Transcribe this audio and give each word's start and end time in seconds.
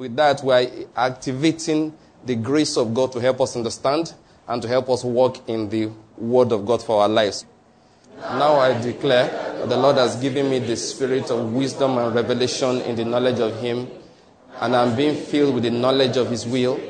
With 0.00 0.16
that, 0.16 0.42
we 0.42 0.54
are 0.54 0.66
activating 0.96 1.92
the 2.24 2.34
grace 2.34 2.78
of 2.78 2.94
God 2.94 3.12
to 3.12 3.18
help 3.18 3.38
us 3.42 3.54
understand 3.54 4.14
and 4.48 4.62
to 4.62 4.66
help 4.66 4.88
us 4.88 5.04
walk 5.04 5.46
in 5.46 5.68
the 5.68 5.90
word 6.16 6.52
of 6.52 6.64
God 6.64 6.82
for 6.82 7.02
our 7.02 7.08
lives. 7.10 7.44
Now 8.16 8.54
I 8.60 8.80
declare 8.80 9.28
that 9.58 9.68
the 9.68 9.76
Lord 9.76 9.96
has 9.96 10.16
given 10.16 10.48
me 10.48 10.58
the 10.58 10.74
spirit 10.74 11.30
of 11.30 11.52
wisdom 11.52 11.98
and 11.98 12.14
revelation 12.14 12.80
in 12.80 12.96
the 12.96 13.04
knowledge 13.04 13.40
of 13.40 13.60
Him, 13.60 13.90
and 14.62 14.74
I'm 14.74 14.96
being 14.96 15.16
filled 15.16 15.56
with 15.56 15.64
the 15.64 15.70
knowledge 15.70 16.16
of 16.16 16.30
His 16.30 16.46
will 16.46 16.80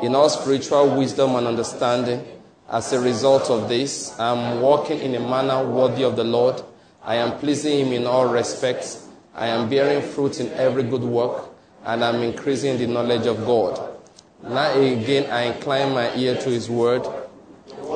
in 0.00 0.14
all 0.14 0.28
spiritual 0.28 0.96
wisdom 0.96 1.34
and 1.34 1.48
understanding. 1.48 2.24
As 2.70 2.92
a 2.92 3.00
result 3.00 3.50
of 3.50 3.68
this, 3.68 4.16
I'm 4.16 4.60
walking 4.60 5.00
in 5.00 5.16
a 5.16 5.20
manner 5.28 5.68
worthy 5.68 6.04
of 6.04 6.14
the 6.14 6.22
Lord. 6.22 6.62
I 7.02 7.16
am 7.16 7.36
pleasing 7.40 7.84
Him 7.88 7.92
in 7.92 8.06
all 8.06 8.32
respects. 8.32 9.08
I 9.34 9.48
am 9.48 9.68
bearing 9.68 10.02
fruit 10.02 10.38
in 10.38 10.52
every 10.52 10.84
good 10.84 11.02
work, 11.02 11.49
and 11.84 12.04
I'm 12.04 12.22
increasing 12.22 12.78
the 12.78 12.86
knowledge 12.86 13.26
of 13.26 13.38
God. 13.44 13.98
Now 14.42 14.78
again, 14.78 15.30
I 15.30 15.42
incline 15.42 15.92
my 15.92 16.14
ear 16.14 16.36
to 16.36 16.50
His 16.50 16.70
word. 16.70 17.02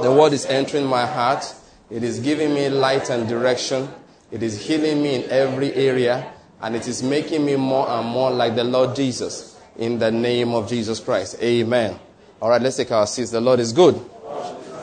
The 0.03 0.13
word 0.13 0.33
is 0.33 0.47
entering 0.47 0.87
my 0.87 1.07
heart. 1.07 1.45
It 1.91 2.03
is 2.03 2.21
giving 2.21 2.55
me 2.55 2.69
light 2.69 3.11
and 3.11 3.29
direction. 3.29 3.89
It 4.31 4.43
is 4.43 4.67
healing 4.67 5.03
me 5.03 5.15
in 5.15 5.31
every 5.31 5.73
area, 5.75 6.33
and 6.61 6.75
it 6.75 6.89
is 6.89 7.03
making 7.03 7.45
me 7.45 7.57
more 7.57 7.89
and 7.89 8.09
more 8.09 8.31
like 8.31 8.57
the 8.57 8.65
Lord 8.65 8.97
Jesus 8.97 9.61
in 9.77 9.99
the 9.99 10.11
name 10.11 10.55
of 10.55 10.69
Jesus 10.69 11.01
Christ. 11.01 11.37
Amen. 11.43 11.99
All 12.41 12.51
right, 12.51 12.61
let's 12.61 12.77
take 12.77 12.91
our 12.91 13.07
seats. 13.07 13.31
The 13.31 13.41
Lord 13.41 13.61
is 13.61 13.73
good. 13.73 14.01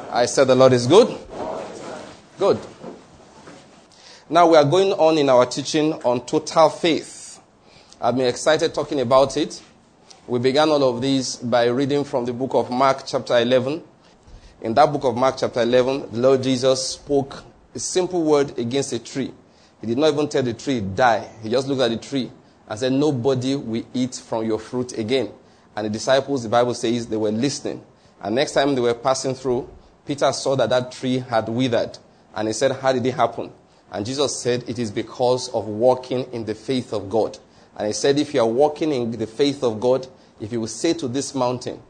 I 0.09 0.25
said 0.25 0.45
the 0.45 0.55
Lord 0.55 0.73
is 0.73 0.87
good. 0.87 1.17
Good. 2.39 2.59
Now 4.29 4.49
we 4.49 4.57
are 4.57 4.65
going 4.65 4.93
on 4.93 5.17
in 5.17 5.29
our 5.29 5.45
teaching 5.45 5.93
on 5.93 6.25
total 6.25 6.69
faith. 6.69 7.20
I've 8.03 8.15
been 8.15 8.25
excited 8.25 8.73
talking 8.73 8.99
about 8.99 9.37
it. 9.37 9.61
We 10.25 10.39
began 10.39 10.69
all 10.69 10.83
of 10.83 11.01
this 11.01 11.35
by 11.35 11.65
reading 11.65 12.03
from 12.03 12.25
the 12.25 12.33
book 12.33 12.55
of 12.55 12.71
Mark, 12.71 13.03
chapter 13.05 13.37
11. 13.37 13.83
In 14.63 14.73
that 14.73 14.91
book 14.91 15.03
of 15.03 15.15
Mark, 15.15 15.35
chapter 15.37 15.61
11, 15.61 16.11
the 16.11 16.17
Lord 16.17 16.41
Jesus 16.41 16.93
spoke 16.93 17.43
a 17.75 17.79
simple 17.79 18.23
word 18.23 18.57
against 18.57 18.91
a 18.91 18.97
tree. 18.97 19.31
He 19.81 19.85
did 19.85 19.99
not 19.99 20.13
even 20.13 20.27
tell 20.29 20.41
the 20.41 20.55
tree, 20.55 20.81
die. 20.81 21.29
He 21.43 21.49
just 21.51 21.67
looked 21.67 21.81
at 21.81 21.91
the 21.91 21.97
tree 21.97 22.31
and 22.67 22.79
said, 22.79 22.91
Nobody 22.91 23.55
will 23.55 23.85
eat 23.93 24.15
from 24.15 24.47
your 24.47 24.57
fruit 24.57 24.97
again. 24.97 25.29
And 25.75 25.85
the 25.85 25.91
disciples, 25.91 26.41
the 26.41 26.49
Bible 26.49 26.73
says, 26.73 27.05
they 27.05 27.17
were 27.17 27.31
listening. 27.31 27.83
And 28.19 28.33
next 28.33 28.53
time 28.53 28.73
they 28.73 28.81
were 28.81 28.95
passing 28.95 29.35
through, 29.35 29.69
Peter 30.07 30.33
saw 30.33 30.55
that 30.55 30.71
that 30.71 30.91
tree 30.91 31.19
had 31.19 31.47
withered. 31.47 31.99
And 32.33 32.47
he 32.47 32.53
said, 32.55 32.71
How 32.71 32.93
did 32.93 33.05
it 33.05 33.13
happen? 33.13 33.51
And 33.91 34.07
Jesus 34.07 34.41
said, 34.41 34.67
It 34.67 34.79
is 34.79 34.89
because 34.89 35.49
of 35.49 35.67
walking 35.67 36.23
in 36.33 36.45
the 36.45 36.55
faith 36.55 36.93
of 36.93 37.07
God. 37.07 37.37
And 37.77 37.87
he 37.87 37.93
said, 37.93 38.19
If 38.19 38.33
you 38.33 38.41
are 38.41 38.47
walking 38.47 38.91
in 38.91 39.11
the 39.11 39.27
faith 39.27 39.63
of 39.63 39.79
God, 39.79 40.07
if 40.39 40.51
you 40.51 40.59
will 40.61 40.67
say 40.67 40.93
to 40.93 41.07
this 41.07 41.33
mountain, 41.35 41.81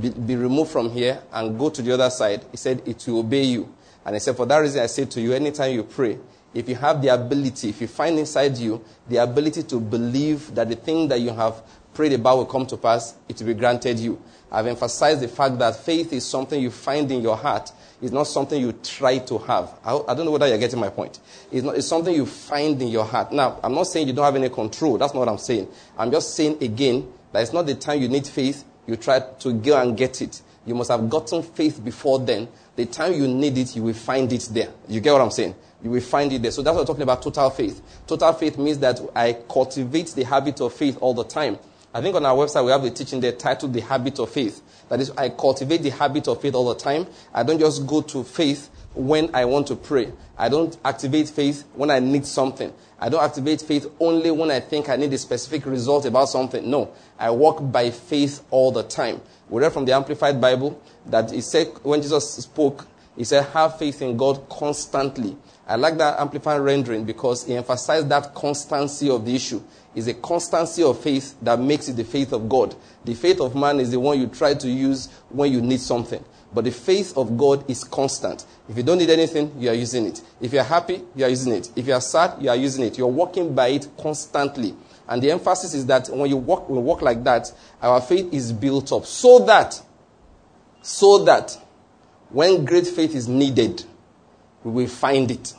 be, 0.00 0.10
be, 0.10 0.36
removed 0.36 0.70
from 0.70 0.90
here 0.90 1.20
and 1.32 1.58
go 1.58 1.70
to 1.70 1.82
the 1.82 1.92
other 1.92 2.10
side, 2.10 2.44
he 2.50 2.56
said, 2.56 2.82
It 2.86 3.04
will 3.06 3.20
obey 3.20 3.44
you. 3.44 3.72
And 4.04 4.16
he 4.16 4.20
said, 4.20 4.36
For 4.36 4.46
that 4.46 4.58
reason, 4.58 4.82
I 4.82 4.86
say 4.86 5.04
to 5.04 5.20
you, 5.20 5.32
anytime 5.32 5.72
you 5.72 5.84
pray, 5.84 6.18
if 6.54 6.68
you 6.68 6.74
have 6.76 7.02
the 7.02 7.08
ability, 7.08 7.68
if 7.68 7.80
you 7.80 7.86
find 7.86 8.18
inside 8.18 8.56
you 8.56 8.82
the 9.08 9.18
ability 9.18 9.64
to 9.64 9.78
believe 9.78 10.54
that 10.54 10.68
the 10.68 10.76
thing 10.76 11.08
that 11.08 11.20
you 11.20 11.30
have 11.30 11.62
prayed 11.92 12.12
about 12.14 12.38
will 12.38 12.46
come 12.46 12.66
to 12.66 12.76
pass, 12.76 13.14
it 13.28 13.38
will 13.38 13.48
be 13.48 13.54
granted 13.54 13.98
you. 13.98 14.20
I've 14.50 14.66
emphasized 14.66 15.20
the 15.20 15.28
fact 15.28 15.58
that 15.58 15.76
faith 15.76 16.12
is 16.12 16.24
something 16.24 16.60
you 16.60 16.70
find 16.70 17.10
in 17.10 17.20
your 17.20 17.36
heart. 17.36 17.70
It's 18.00 18.12
not 18.12 18.24
something 18.28 18.60
you 18.60 18.72
try 18.72 19.18
to 19.18 19.38
have. 19.38 19.74
I, 19.84 19.98
I 20.08 20.14
don't 20.14 20.24
know 20.24 20.30
whether 20.30 20.46
you're 20.46 20.58
getting 20.58 20.78
my 20.78 20.88
point. 20.88 21.18
It's, 21.50 21.64
not, 21.64 21.76
it's 21.76 21.88
something 21.88 22.14
you 22.14 22.26
find 22.26 22.80
in 22.80 22.88
your 22.88 23.04
heart. 23.04 23.32
Now, 23.32 23.58
I'm 23.62 23.74
not 23.74 23.88
saying 23.88 24.06
you 24.06 24.12
don't 24.12 24.24
have 24.24 24.36
any 24.36 24.48
control. 24.48 24.98
That's 24.98 25.14
not 25.14 25.20
what 25.20 25.28
I'm 25.28 25.38
saying. 25.38 25.68
I'm 25.96 26.10
just 26.12 26.34
saying 26.36 26.62
again 26.62 27.12
that 27.32 27.42
it's 27.42 27.52
not 27.52 27.66
the 27.66 27.74
time 27.74 28.00
you 28.00 28.08
need 28.08 28.26
faith, 28.26 28.64
you 28.86 28.96
try 28.96 29.20
to 29.20 29.52
go 29.52 29.80
and 29.80 29.96
get 29.96 30.22
it. 30.22 30.40
You 30.64 30.74
must 30.74 30.90
have 30.90 31.08
gotten 31.08 31.42
faith 31.42 31.82
before 31.84 32.20
then. 32.20 32.46
The 32.76 32.86
time 32.86 33.14
you 33.14 33.26
need 33.26 33.58
it, 33.58 33.74
you 33.74 33.82
will 33.82 33.94
find 33.94 34.32
it 34.32 34.48
there. 34.52 34.68
You 34.86 35.00
get 35.00 35.12
what 35.12 35.22
I'm 35.22 35.30
saying? 35.30 35.54
You 35.82 35.90
will 35.90 36.00
find 36.00 36.32
it 36.32 36.42
there. 36.42 36.50
So 36.50 36.62
that's 36.62 36.74
what 36.74 36.80
I'm 36.80 36.86
talking 36.86 37.02
about 37.02 37.22
total 37.22 37.50
faith. 37.50 37.80
Total 38.06 38.32
faith 38.32 38.58
means 38.58 38.78
that 38.78 39.00
I 39.14 39.32
cultivate 39.48 40.08
the 40.08 40.24
habit 40.24 40.60
of 40.60 40.72
faith 40.72 40.98
all 41.00 41.14
the 41.14 41.24
time. 41.24 41.58
I 41.98 42.00
think 42.00 42.14
on 42.14 42.24
our 42.24 42.36
website 42.36 42.64
we 42.64 42.70
have 42.70 42.84
a 42.84 42.90
teaching 42.90 43.18
there 43.18 43.32
titled 43.32 43.72
The 43.72 43.80
Habit 43.80 44.20
of 44.20 44.30
Faith. 44.30 44.62
That 44.88 45.00
is, 45.00 45.10
I 45.18 45.30
cultivate 45.30 45.82
the 45.82 45.90
habit 45.90 46.28
of 46.28 46.40
faith 46.40 46.54
all 46.54 46.68
the 46.68 46.76
time. 46.76 47.08
I 47.34 47.42
don't 47.42 47.58
just 47.58 47.88
go 47.88 48.02
to 48.02 48.22
faith 48.22 48.70
when 48.94 49.34
I 49.34 49.46
want 49.46 49.66
to 49.66 49.74
pray. 49.74 50.12
I 50.38 50.48
don't 50.48 50.78
activate 50.84 51.28
faith 51.28 51.64
when 51.74 51.90
I 51.90 51.98
need 51.98 52.24
something. 52.24 52.72
I 53.00 53.08
don't 53.08 53.24
activate 53.24 53.62
faith 53.62 53.90
only 53.98 54.30
when 54.30 54.48
I 54.52 54.60
think 54.60 54.88
I 54.88 54.94
need 54.94 55.12
a 55.12 55.18
specific 55.18 55.66
result 55.66 56.04
about 56.04 56.28
something. 56.28 56.70
No, 56.70 56.92
I 57.18 57.30
walk 57.30 57.72
by 57.72 57.90
faith 57.90 58.44
all 58.52 58.70
the 58.70 58.84
time. 58.84 59.20
We 59.48 59.60
read 59.60 59.72
from 59.72 59.84
the 59.84 59.92
Amplified 59.92 60.40
Bible 60.40 60.80
that 61.06 61.32
he 61.32 61.40
said, 61.40 61.66
when 61.82 62.00
Jesus 62.00 62.32
spoke, 62.34 62.86
he 63.16 63.24
said, 63.24 63.44
have 63.46 63.76
faith 63.76 64.02
in 64.02 64.16
God 64.16 64.48
constantly. 64.48 65.36
I 65.66 65.74
like 65.74 65.98
that 65.98 66.20
Amplified 66.20 66.60
rendering 66.60 67.04
because 67.04 67.44
he 67.44 67.56
emphasized 67.56 68.08
that 68.10 68.34
constancy 68.34 69.10
of 69.10 69.26
the 69.26 69.34
issue. 69.34 69.60
It's 69.98 70.06
a 70.06 70.14
constancy 70.14 70.84
of 70.84 71.00
faith 71.00 71.34
that 71.42 71.58
makes 71.58 71.88
it 71.88 71.94
the 71.94 72.04
faith 72.04 72.32
of 72.32 72.48
God. 72.48 72.76
The 73.04 73.14
faith 73.14 73.40
of 73.40 73.56
man 73.56 73.80
is 73.80 73.90
the 73.90 73.98
one 73.98 74.20
you 74.20 74.28
try 74.28 74.54
to 74.54 74.68
use 74.68 75.08
when 75.28 75.52
you 75.52 75.60
need 75.60 75.80
something. 75.80 76.24
But 76.54 76.66
the 76.66 76.70
faith 76.70 77.18
of 77.18 77.36
God 77.36 77.68
is 77.68 77.82
constant. 77.82 78.46
If 78.68 78.76
you 78.76 78.84
don't 78.84 78.98
need 78.98 79.10
anything, 79.10 79.52
you 79.58 79.68
are 79.70 79.74
using 79.74 80.06
it. 80.06 80.22
If 80.40 80.52
you 80.52 80.60
are 80.60 80.64
happy, 80.64 81.02
you 81.16 81.24
are 81.24 81.28
using 81.28 81.52
it. 81.52 81.72
If 81.74 81.88
you 81.88 81.94
are 81.94 82.00
sad, 82.00 82.40
you 82.40 82.48
are 82.48 82.54
using 82.54 82.84
it. 82.84 82.96
You're 82.96 83.08
walking 83.08 83.56
by 83.56 83.68
it 83.68 83.88
constantly. 84.00 84.72
And 85.08 85.20
the 85.20 85.32
emphasis 85.32 85.74
is 85.74 85.84
that 85.86 86.08
when 86.10 86.30
you 86.30 86.36
walk, 86.36 86.68
when 86.68 86.78
we 86.78 86.84
walk 86.84 87.02
like 87.02 87.24
that, 87.24 87.52
our 87.82 88.00
faith 88.00 88.32
is 88.32 88.52
built 88.52 88.92
up 88.92 89.04
so 89.04 89.40
that, 89.46 89.82
so 90.80 91.24
that 91.24 91.58
when 92.30 92.64
great 92.64 92.86
faith 92.86 93.16
is 93.16 93.26
needed, 93.26 93.82
we 94.62 94.70
will 94.70 94.86
find 94.88 95.28
it. 95.32 95.54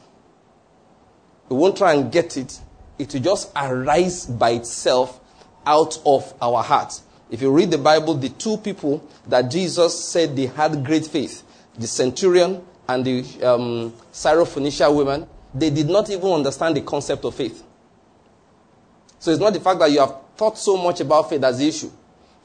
We 1.50 1.58
won't 1.58 1.76
try 1.76 1.96
and 1.96 2.10
get 2.10 2.38
it. 2.38 2.58
It 3.00 3.14
will 3.14 3.22
just 3.22 3.52
arise 3.56 4.26
by 4.26 4.52
itself 4.52 5.20
out 5.66 5.98
of 6.06 6.34
our 6.42 6.62
hearts. 6.62 7.04
If 7.32 7.42
you 7.42 7.52
read 7.52 7.72
the 7.72 7.78
Bible, 7.78 8.16
the 8.16 8.30
two 8.30 8.58
people 8.58 9.08
that 9.28 9.50
Jesus 9.50 10.04
said 10.04 10.36
they 10.36 10.48
had 10.48 10.84
great 10.84 11.06
faith, 11.06 11.44
the 11.78 11.88
centurion 11.88 12.62
and 12.88 13.06
the 13.06 13.20
um, 13.44 13.94
Syrophoenician 14.12 14.94
woman, 14.94 15.28
they 15.54 15.70
did 15.70 15.88
not 15.88 16.10
even 16.10 16.30
understand 16.30 16.76
the 16.76 16.82
concept 16.82 17.24
of 17.24 17.36
faith. 17.36 17.64
So 19.20 19.32
it's 19.32 19.40
not 19.40 19.54
the 19.54 19.60
fact 19.60 19.80
that 19.80 19.92
you 19.92 20.00
have 20.00 20.16
thought 20.36 20.58
so 20.58 20.78
much 20.78 21.02
about 21.02 21.30
faith 21.30 21.44
as 21.44 21.60
the 21.60 21.68
issue. 21.68 21.92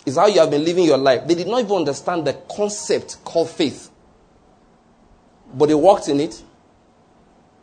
It's 0.04 0.16
how 0.16 0.26
you 0.26 0.40
have 0.40 0.50
been 0.50 0.64
living 0.64 0.84
your 0.84 0.98
life. 0.98 1.26
They 1.26 1.34
did 1.34 1.46
not 1.46 1.60
even 1.60 1.76
understand 1.76 2.26
the 2.26 2.34
concept 2.34 3.24
called 3.24 3.48
faith. 3.48 3.90
But 5.54 5.66
they 5.66 5.74
walked 5.74 6.08
in 6.08 6.20
it. 6.20 6.42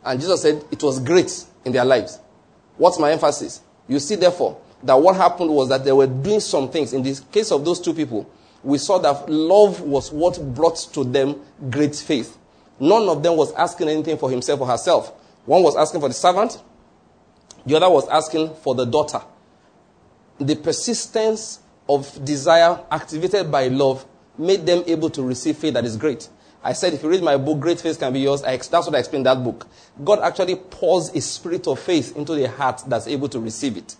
And 0.04 0.20
Jesus 0.20 0.42
said 0.42 0.64
it 0.70 0.82
was 0.82 0.98
great 0.98 1.44
in 1.64 1.72
their 1.72 1.84
lives. 1.84 2.18
What's 2.82 2.98
my 2.98 3.12
emphasis? 3.12 3.60
You 3.86 4.00
see, 4.00 4.16
therefore, 4.16 4.60
that 4.82 5.00
what 5.00 5.14
happened 5.14 5.50
was 5.50 5.68
that 5.68 5.84
they 5.84 5.92
were 5.92 6.08
doing 6.08 6.40
some 6.40 6.68
things. 6.68 6.92
In 6.92 7.04
the 7.04 7.16
case 7.30 7.52
of 7.52 7.64
those 7.64 7.78
two 7.80 7.94
people, 7.94 8.28
we 8.64 8.76
saw 8.76 8.98
that 8.98 9.30
love 9.30 9.80
was 9.82 10.10
what 10.10 10.42
brought 10.52 10.78
to 10.94 11.04
them 11.04 11.40
great 11.70 11.94
faith. 11.94 12.36
None 12.80 13.08
of 13.08 13.22
them 13.22 13.36
was 13.36 13.52
asking 13.52 13.88
anything 13.88 14.18
for 14.18 14.28
himself 14.28 14.62
or 14.62 14.66
herself. 14.66 15.12
One 15.44 15.62
was 15.62 15.76
asking 15.76 16.00
for 16.00 16.08
the 16.08 16.14
servant, 16.14 16.60
the 17.64 17.76
other 17.76 17.88
was 17.88 18.08
asking 18.08 18.52
for 18.56 18.74
the 18.74 18.84
daughter. 18.84 19.22
The 20.40 20.56
persistence 20.56 21.60
of 21.88 22.24
desire 22.24 22.80
activated 22.90 23.48
by 23.48 23.68
love 23.68 24.04
made 24.36 24.66
them 24.66 24.82
able 24.88 25.10
to 25.10 25.22
receive 25.22 25.56
faith 25.56 25.74
that 25.74 25.84
is 25.84 25.96
great. 25.96 26.28
I 26.64 26.74
said, 26.74 26.94
if 26.94 27.02
you 27.02 27.08
read 27.08 27.22
my 27.22 27.36
book, 27.36 27.58
Great 27.58 27.80
Faith 27.80 27.98
Can 27.98 28.12
Be 28.12 28.20
Yours, 28.20 28.44
I, 28.44 28.56
that's 28.56 28.70
what 28.72 28.94
I 28.94 28.98
explained 28.98 29.26
in 29.26 29.36
that 29.36 29.42
book. 29.42 29.66
God 30.04 30.20
actually 30.20 30.54
pours 30.56 31.08
a 31.08 31.20
spirit 31.20 31.66
of 31.66 31.80
faith 31.80 32.16
into 32.16 32.34
the 32.34 32.48
heart 32.48 32.82
that's 32.86 33.08
able 33.08 33.28
to 33.30 33.40
receive 33.40 33.76
it. 33.76 33.96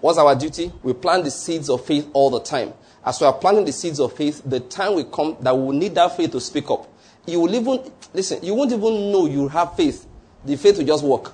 What's 0.00 0.18
our 0.18 0.34
duty? 0.34 0.72
We 0.82 0.92
plant 0.92 1.24
the 1.24 1.30
seeds 1.30 1.70
of 1.70 1.84
faith 1.84 2.08
all 2.12 2.30
the 2.30 2.40
time. 2.40 2.74
As 3.04 3.20
we 3.20 3.26
are 3.26 3.32
planting 3.32 3.64
the 3.64 3.72
seeds 3.72 4.00
of 4.00 4.12
faith, 4.12 4.42
the 4.44 4.60
time 4.60 4.94
will 4.96 5.04
come 5.04 5.36
that 5.40 5.56
we 5.56 5.62
will 5.62 5.72
need 5.72 5.94
that 5.94 6.16
faith 6.16 6.32
to 6.32 6.40
speak 6.40 6.70
up. 6.70 6.88
You 7.26 7.40
will 7.40 7.54
even, 7.54 7.92
listen, 8.12 8.44
you 8.44 8.54
won't 8.54 8.72
even 8.72 9.12
know 9.12 9.26
you 9.26 9.48
have 9.48 9.76
faith. 9.76 10.06
The 10.44 10.56
faith 10.56 10.78
will 10.78 10.86
just 10.86 11.04
work. 11.04 11.32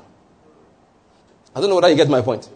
I 1.55 1.61
don't 1.61 1.71
know 1.71 1.77
whether 1.77 1.89
you 1.89 1.97
get 1.97 2.09
my 2.09 2.21
point. 2.21 2.49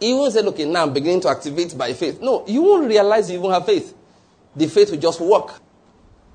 You 0.00 0.16
won't 0.16 0.32
say, 0.32 0.40
okay, 0.40 0.64
now 0.64 0.82
I'm 0.82 0.92
beginning 0.92 1.20
to 1.20 1.28
activate 1.28 1.76
by 1.76 1.92
faith. 1.92 2.20
No, 2.20 2.44
you 2.46 2.62
won't 2.62 2.88
realize 2.88 3.30
you 3.30 3.38
even 3.38 3.50
have 3.50 3.66
faith. 3.66 3.94
The 4.56 4.66
faith 4.66 4.90
will 4.90 4.98
just 4.98 5.20
work. 5.20 5.60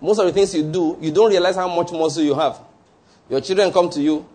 Most 0.02 0.20
of 0.20 0.26
the 0.26 0.34
things 0.34 0.54
you 0.56 0.64
do, 0.64 0.98
you 1.02 1.12
don't 1.12 1.30
realize 1.30 1.56
how 1.56 1.68
much 1.74 1.92
muscle 1.92 2.24
you 2.24 2.34
have. 2.36 2.60
Your 3.30 3.42
children 3.42 3.72
come 3.72 3.90
to 3.92 4.02
you, 4.02 4.26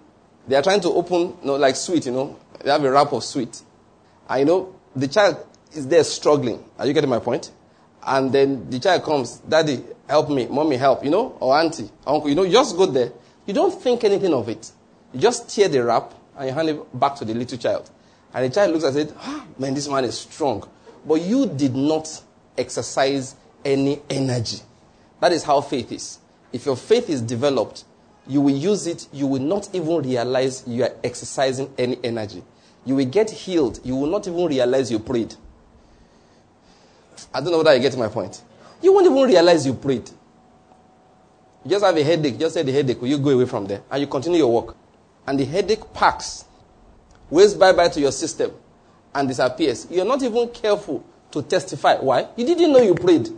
they 0.46 0.56
are 0.56 0.62
trying 0.62 0.80
to 0.82 0.88
open, 0.90 1.20
you 1.20 1.36
know, 1.44 1.56
like 1.56 1.76
sweet, 1.76 2.06
you 2.06 2.12
know, 2.12 2.38
they 2.62 2.70
have 2.70 2.84
a 2.84 2.90
wrap 2.90 3.12
of 3.12 3.24
sweet. 3.24 3.62
And 4.28 4.40
you 4.40 4.46
know, 4.46 4.74
the 4.94 5.08
child 5.08 5.44
is 5.72 5.86
there 5.88 6.04
struggling. 6.04 6.62
Are 6.78 6.86
you 6.86 6.92
getting 6.92 7.10
my 7.10 7.18
point? 7.18 7.50
And 8.06 8.32
then 8.32 8.68
the 8.68 8.78
child 8.78 9.02
comes, 9.02 9.38
Daddy, 9.38 9.82
help 10.08 10.28
me, 10.28 10.46
Mommy, 10.46 10.76
help, 10.76 11.04
you 11.04 11.10
know, 11.10 11.36
or 11.40 11.58
Auntie, 11.58 11.90
Uncle, 12.06 12.28
you 12.28 12.34
know, 12.34 12.48
just 12.48 12.76
go 12.76 12.86
there. 12.86 13.12
You 13.46 13.54
don't 13.54 13.70
think 13.82 14.04
anything 14.04 14.34
of 14.34 14.48
it. 14.48 14.70
You 15.12 15.20
just 15.20 15.48
tear 15.54 15.68
the 15.68 15.82
wrap 15.82 16.12
and 16.36 16.48
you 16.48 16.54
hand 16.54 16.68
it 16.68 16.98
back 17.00 17.16
to 17.16 17.24
the 17.24 17.34
little 17.34 17.56
child. 17.58 17.90
And 18.34 18.44
the 18.44 18.54
child 18.54 18.72
looks 18.72 18.84
at 18.84 18.96
it, 18.96 19.14
ah, 19.18 19.46
man, 19.58 19.74
this 19.74 19.88
man 19.88 20.04
is 20.04 20.18
strong. 20.18 20.68
but 21.06 21.20
you 21.20 21.46
did 21.46 21.74
not 21.74 22.22
exercise 22.56 23.34
any 23.64 24.00
energy. 24.08 24.58
That 25.24 25.32
is 25.32 25.42
how 25.42 25.62
faith 25.62 25.90
is. 25.90 26.18
If 26.52 26.66
your 26.66 26.76
faith 26.76 27.08
is 27.08 27.22
developed, 27.22 27.84
you 28.26 28.42
will 28.42 28.54
use 28.54 28.86
it, 28.86 29.08
you 29.10 29.26
will 29.26 29.40
not 29.40 29.74
even 29.74 30.02
realize 30.02 30.62
you 30.66 30.84
are 30.84 30.90
exercising 31.02 31.72
any 31.78 31.98
energy. 32.04 32.44
You 32.84 32.96
will 32.96 33.06
get 33.06 33.30
healed, 33.30 33.80
you 33.82 33.96
will 33.96 34.10
not 34.10 34.28
even 34.28 34.44
realize 34.44 34.90
you 34.90 34.98
prayed. 34.98 35.34
I 37.32 37.40
don't 37.40 37.52
know 37.52 37.56
whether 37.56 37.74
you 37.74 37.80
get 37.80 37.96
my 37.96 38.08
point. 38.08 38.42
You 38.82 38.92
won't 38.92 39.06
even 39.06 39.22
realize 39.22 39.64
you 39.64 39.72
prayed. 39.72 40.10
You 41.64 41.70
just 41.70 41.86
have 41.86 41.96
a 41.96 42.04
headache, 42.04 42.38
just 42.38 42.52
say 42.52 42.62
the 42.62 42.72
headache, 42.72 42.98
you 43.00 43.16
go 43.16 43.30
away 43.30 43.46
from 43.46 43.64
there, 43.64 43.80
and 43.90 44.02
you 44.02 44.06
continue 44.06 44.40
your 44.40 44.52
work. 44.52 44.76
And 45.26 45.40
the 45.40 45.46
headache 45.46 45.90
packs, 45.94 46.44
waves 47.30 47.54
bye 47.54 47.72
bye 47.72 47.88
to 47.88 47.98
your 47.98 48.12
system, 48.12 48.52
and 49.14 49.26
disappears. 49.26 49.86
You're 49.90 50.04
not 50.04 50.22
even 50.22 50.50
careful 50.50 51.02
to 51.30 51.40
testify. 51.40 51.96
Why? 51.96 52.28
You 52.36 52.44
didn't 52.44 52.70
know 52.70 52.82
you 52.82 52.94
prayed. 52.94 53.30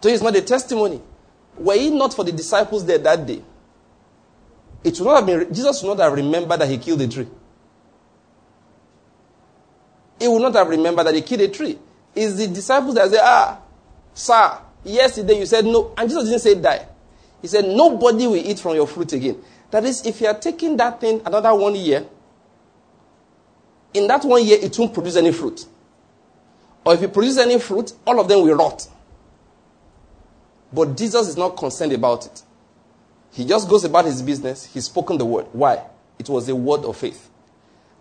So 0.00 0.08
it's 0.08 0.22
not 0.22 0.36
a 0.36 0.42
testimony. 0.42 1.00
Were 1.58 1.74
it 1.74 1.92
not 1.92 2.14
for 2.14 2.24
the 2.24 2.32
disciples 2.32 2.84
there 2.84 2.98
that 2.98 3.26
day, 3.26 3.42
it 4.84 4.98
would 5.00 5.06
not 5.06 5.16
have 5.16 5.26
been, 5.26 5.52
Jesus 5.54 5.82
would 5.82 5.96
not 5.96 6.04
have 6.04 6.12
remembered 6.12 6.60
that 6.60 6.68
he 6.68 6.78
killed 6.78 7.00
a 7.00 7.08
tree. 7.08 7.26
He 10.20 10.28
would 10.28 10.42
not 10.42 10.54
have 10.54 10.68
remembered 10.68 11.06
that 11.06 11.14
he 11.14 11.22
killed 11.22 11.40
a 11.40 11.48
tree. 11.48 11.78
It's 12.14 12.36
the 12.36 12.46
disciples 12.46 12.94
that 12.94 13.10
say, 13.10 13.18
ah, 13.20 13.60
sir, 14.14 14.58
yesterday 14.84 15.40
you 15.40 15.46
said 15.46 15.64
no. 15.64 15.92
And 15.96 16.08
Jesus 16.08 16.24
didn't 16.24 16.40
say 16.40 16.54
die. 16.54 16.86
He 17.42 17.48
said, 17.48 17.66
nobody 17.66 18.26
will 18.26 18.36
eat 18.36 18.58
from 18.58 18.74
your 18.74 18.86
fruit 18.86 19.12
again. 19.12 19.42
That 19.70 19.84
is, 19.84 20.06
if 20.06 20.20
you 20.20 20.28
are 20.28 20.38
taking 20.38 20.76
that 20.76 21.00
thing 21.00 21.20
another 21.26 21.54
one 21.54 21.74
year, 21.74 22.06
in 23.92 24.06
that 24.06 24.24
one 24.24 24.44
year, 24.44 24.58
it 24.60 24.78
won't 24.78 24.94
produce 24.94 25.16
any 25.16 25.32
fruit. 25.32 25.66
Or 26.84 26.94
if 26.94 27.02
it 27.02 27.12
produces 27.12 27.38
any 27.38 27.58
fruit, 27.58 27.92
all 28.06 28.20
of 28.20 28.28
them 28.28 28.42
will 28.42 28.54
rot. 28.54 28.86
But 30.76 30.94
Jesus 30.94 31.26
is 31.28 31.38
not 31.38 31.56
concerned 31.56 31.94
about 31.94 32.26
it. 32.26 32.42
He 33.32 33.46
just 33.46 33.66
goes 33.66 33.84
about 33.84 34.04
his 34.04 34.20
business. 34.20 34.66
He's 34.66 34.84
spoken 34.84 35.16
the 35.16 35.24
word. 35.24 35.46
Why? 35.52 35.82
It 36.18 36.28
was 36.28 36.46
a 36.50 36.54
word 36.54 36.84
of 36.84 36.98
faith. 36.98 37.30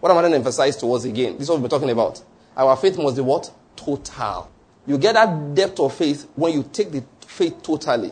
What 0.02 0.12
I'm 0.12 0.18
going 0.18 0.30
to 0.30 0.36
emphasize 0.36 0.76
towards 0.76 1.06
again, 1.06 1.38
this 1.38 1.44
is 1.44 1.50
what 1.50 1.62
we're 1.62 1.70
talking 1.70 1.90
about. 1.90 2.22
Our 2.58 2.76
faith 2.76 2.98
must 2.98 3.16
be 3.16 3.22
what? 3.22 3.50
Total. 3.78 4.52
You 4.86 4.98
get 4.98 5.14
that 5.14 5.56
depth 5.56 5.80
of 5.80 5.94
faith 5.94 6.28
when 6.36 6.52
you 6.52 6.70
take 6.74 6.92
the 6.92 7.02
faith 7.26 7.64
totally. 7.64 8.12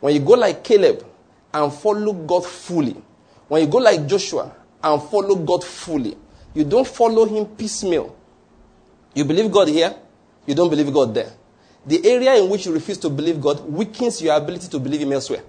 When 0.00 0.14
you 0.14 0.20
go 0.20 0.32
like 0.32 0.64
Caleb 0.64 1.04
and 1.52 1.70
follow 1.70 2.14
God 2.14 2.46
fully. 2.46 2.96
When 3.48 3.60
you 3.60 3.68
go 3.68 3.76
like 3.76 4.06
Joshua 4.06 4.56
and 4.82 5.02
follow 5.02 5.36
God 5.36 5.62
fully. 5.62 6.16
You 6.54 6.64
don't 6.64 6.88
follow 6.88 7.26
him 7.26 7.44
piecemeal. 7.44 8.16
You 9.12 9.26
believe 9.26 9.52
God 9.52 9.68
here, 9.68 9.94
you 10.46 10.54
don't 10.54 10.70
believe 10.70 10.90
God 10.94 11.12
there. 11.12 11.32
The 11.88 12.06
area 12.06 12.34
in 12.34 12.50
which 12.50 12.66
you 12.66 12.72
refuse 12.72 12.98
to 12.98 13.08
believe 13.08 13.40
God 13.40 13.60
weakens 13.60 14.20
your 14.20 14.36
ability 14.36 14.68
to 14.68 14.78
believe 14.78 15.00
Him 15.00 15.12
elsewhere. 15.12 15.42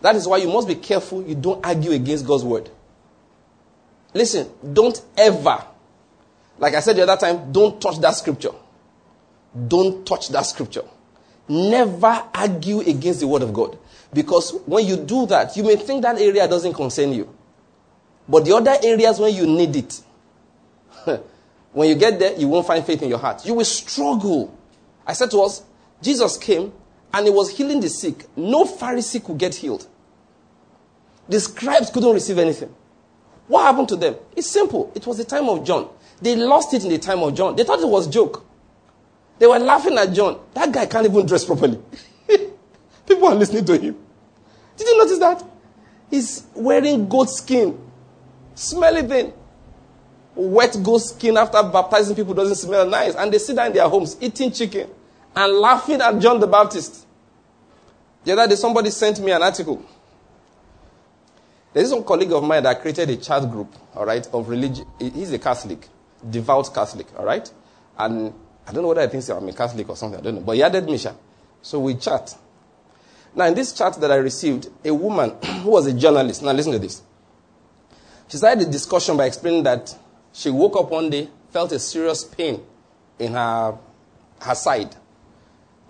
That 0.00 0.14
is 0.14 0.26
why 0.26 0.36
you 0.36 0.48
must 0.48 0.68
be 0.68 0.76
careful 0.76 1.22
you 1.22 1.34
don't 1.34 1.64
argue 1.66 1.90
against 1.90 2.24
God's 2.24 2.44
word. 2.44 2.70
Listen, 4.14 4.48
don't 4.72 5.02
ever, 5.16 5.64
like 6.58 6.74
I 6.74 6.80
said 6.80 6.94
the 6.94 7.02
other 7.02 7.16
time, 7.16 7.50
don't 7.50 7.80
touch 7.80 7.98
that 7.98 8.12
scripture. 8.12 8.52
Don't 9.66 10.06
touch 10.06 10.28
that 10.28 10.42
scripture. 10.42 10.84
Never 11.48 12.22
argue 12.32 12.80
against 12.80 13.18
the 13.18 13.26
word 13.26 13.42
of 13.42 13.52
God. 13.52 13.76
Because 14.12 14.52
when 14.64 14.86
you 14.86 14.96
do 14.96 15.26
that, 15.26 15.56
you 15.56 15.64
may 15.64 15.74
think 15.74 16.02
that 16.02 16.20
area 16.20 16.46
doesn't 16.46 16.74
concern 16.74 17.12
you. 17.12 17.34
But 18.28 18.44
the 18.44 18.54
other 18.54 18.76
areas 18.80 19.18
when 19.18 19.34
you 19.34 19.44
need 19.44 19.74
it, 19.74 20.00
when 21.72 21.88
you 21.88 21.94
get 21.94 22.18
there, 22.18 22.36
you 22.38 22.48
won't 22.48 22.66
find 22.66 22.84
faith 22.84 23.02
in 23.02 23.08
your 23.08 23.18
heart. 23.18 23.46
You 23.46 23.54
will 23.54 23.64
struggle. 23.64 24.56
I 25.06 25.14
said 25.14 25.30
to 25.30 25.40
us, 25.40 25.62
Jesus 26.02 26.36
came 26.36 26.72
and 27.12 27.26
he 27.26 27.32
was 27.32 27.56
healing 27.56 27.80
the 27.80 27.88
sick. 27.88 28.26
No 28.36 28.64
Pharisee 28.64 29.24
could 29.24 29.38
get 29.38 29.54
healed. 29.54 29.86
The 31.28 31.40
scribes 31.40 31.90
couldn't 31.90 32.12
receive 32.12 32.38
anything. 32.38 32.74
What 33.48 33.64
happened 33.64 33.88
to 33.88 33.96
them? 33.96 34.16
It's 34.36 34.48
simple. 34.48 34.92
It 34.94 35.06
was 35.06 35.18
the 35.18 35.24
time 35.24 35.48
of 35.48 35.64
John. 35.64 35.88
They 36.20 36.36
lost 36.36 36.74
it 36.74 36.84
in 36.84 36.90
the 36.90 36.98
time 36.98 37.20
of 37.20 37.34
John. 37.34 37.56
They 37.56 37.64
thought 37.64 37.80
it 37.80 37.88
was 37.88 38.06
joke. 38.06 38.44
They 39.38 39.46
were 39.46 39.58
laughing 39.58 39.96
at 39.98 40.12
John. 40.12 40.40
That 40.54 40.72
guy 40.72 40.86
can't 40.86 41.06
even 41.06 41.26
dress 41.26 41.44
properly. 41.44 41.80
People 43.06 43.28
are 43.28 43.34
listening 43.34 43.64
to 43.64 43.78
him. 43.78 43.96
Did 44.76 44.86
you 44.86 44.98
notice 44.98 45.18
that? 45.18 45.44
He's 46.10 46.46
wearing 46.54 47.08
goat 47.08 47.30
skin. 47.30 47.78
Smelly 48.54 49.02
thing 49.02 49.32
wet 50.34 50.76
goat 50.82 50.98
skin 50.98 51.36
after 51.36 51.62
baptizing 51.62 52.16
people 52.16 52.34
doesn't 52.34 52.56
smell 52.56 52.86
nice. 52.88 53.14
And 53.14 53.32
they 53.32 53.38
sit 53.38 53.56
down 53.56 53.68
in 53.68 53.72
their 53.74 53.88
homes 53.88 54.16
eating 54.20 54.50
chicken 54.52 54.88
and 55.34 55.52
laughing 55.54 56.00
at 56.00 56.18
John 56.18 56.40
the 56.40 56.46
Baptist. 56.46 57.06
The 58.24 58.32
other 58.32 58.48
day, 58.48 58.54
somebody 58.54 58.90
sent 58.90 59.20
me 59.20 59.32
an 59.32 59.42
article. 59.42 59.84
There's 61.72 61.88
some 61.88 62.04
colleague 62.04 62.32
of 62.32 62.44
mine 62.44 62.62
that 62.64 62.80
created 62.80 63.08
a 63.10 63.16
chat 63.16 63.50
group, 63.50 63.74
all 63.94 64.04
right, 64.04 64.26
of 64.32 64.48
religion. 64.48 64.86
He's 64.98 65.32
a 65.32 65.38
Catholic, 65.38 65.88
devout 66.28 66.72
Catholic, 66.72 67.06
all 67.18 67.24
right? 67.24 67.50
And 67.98 68.32
I 68.66 68.72
don't 68.72 68.82
know 68.82 68.88
whether 68.88 69.00
I 69.00 69.06
think 69.06 69.28
I'm 69.30 69.48
a 69.48 69.52
Catholic 69.52 69.88
or 69.88 69.96
something, 69.96 70.20
I 70.20 70.22
don't 70.22 70.34
know. 70.36 70.40
But 70.42 70.56
he 70.56 70.62
added 70.62 70.84
Misha. 70.84 71.16
So 71.62 71.80
we 71.80 71.94
chat. 71.94 72.36
Now, 73.34 73.46
in 73.46 73.54
this 73.54 73.72
chat 73.72 73.94
that 73.94 74.12
I 74.12 74.16
received, 74.16 74.68
a 74.84 74.92
woman 74.92 75.34
who 75.62 75.70
was 75.70 75.86
a 75.86 75.94
journalist, 75.94 76.42
now 76.42 76.52
listen 76.52 76.72
to 76.72 76.78
this. 76.78 77.02
She 78.28 78.36
started 78.36 78.66
the 78.66 78.70
discussion 78.70 79.16
by 79.16 79.26
explaining 79.26 79.62
that 79.64 79.96
she 80.32 80.50
woke 80.50 80.76
up 80.76 80.90
one 80.90 81.10
day, 81.10 81.28
felt 81.50 81.72
a 81.72 81.78
serious 81.78 82.24
pain 82.24 82.62
in 83.18 83.32
her, 83.32 83.78
her 84.40 84.54
side. 84.54 84.94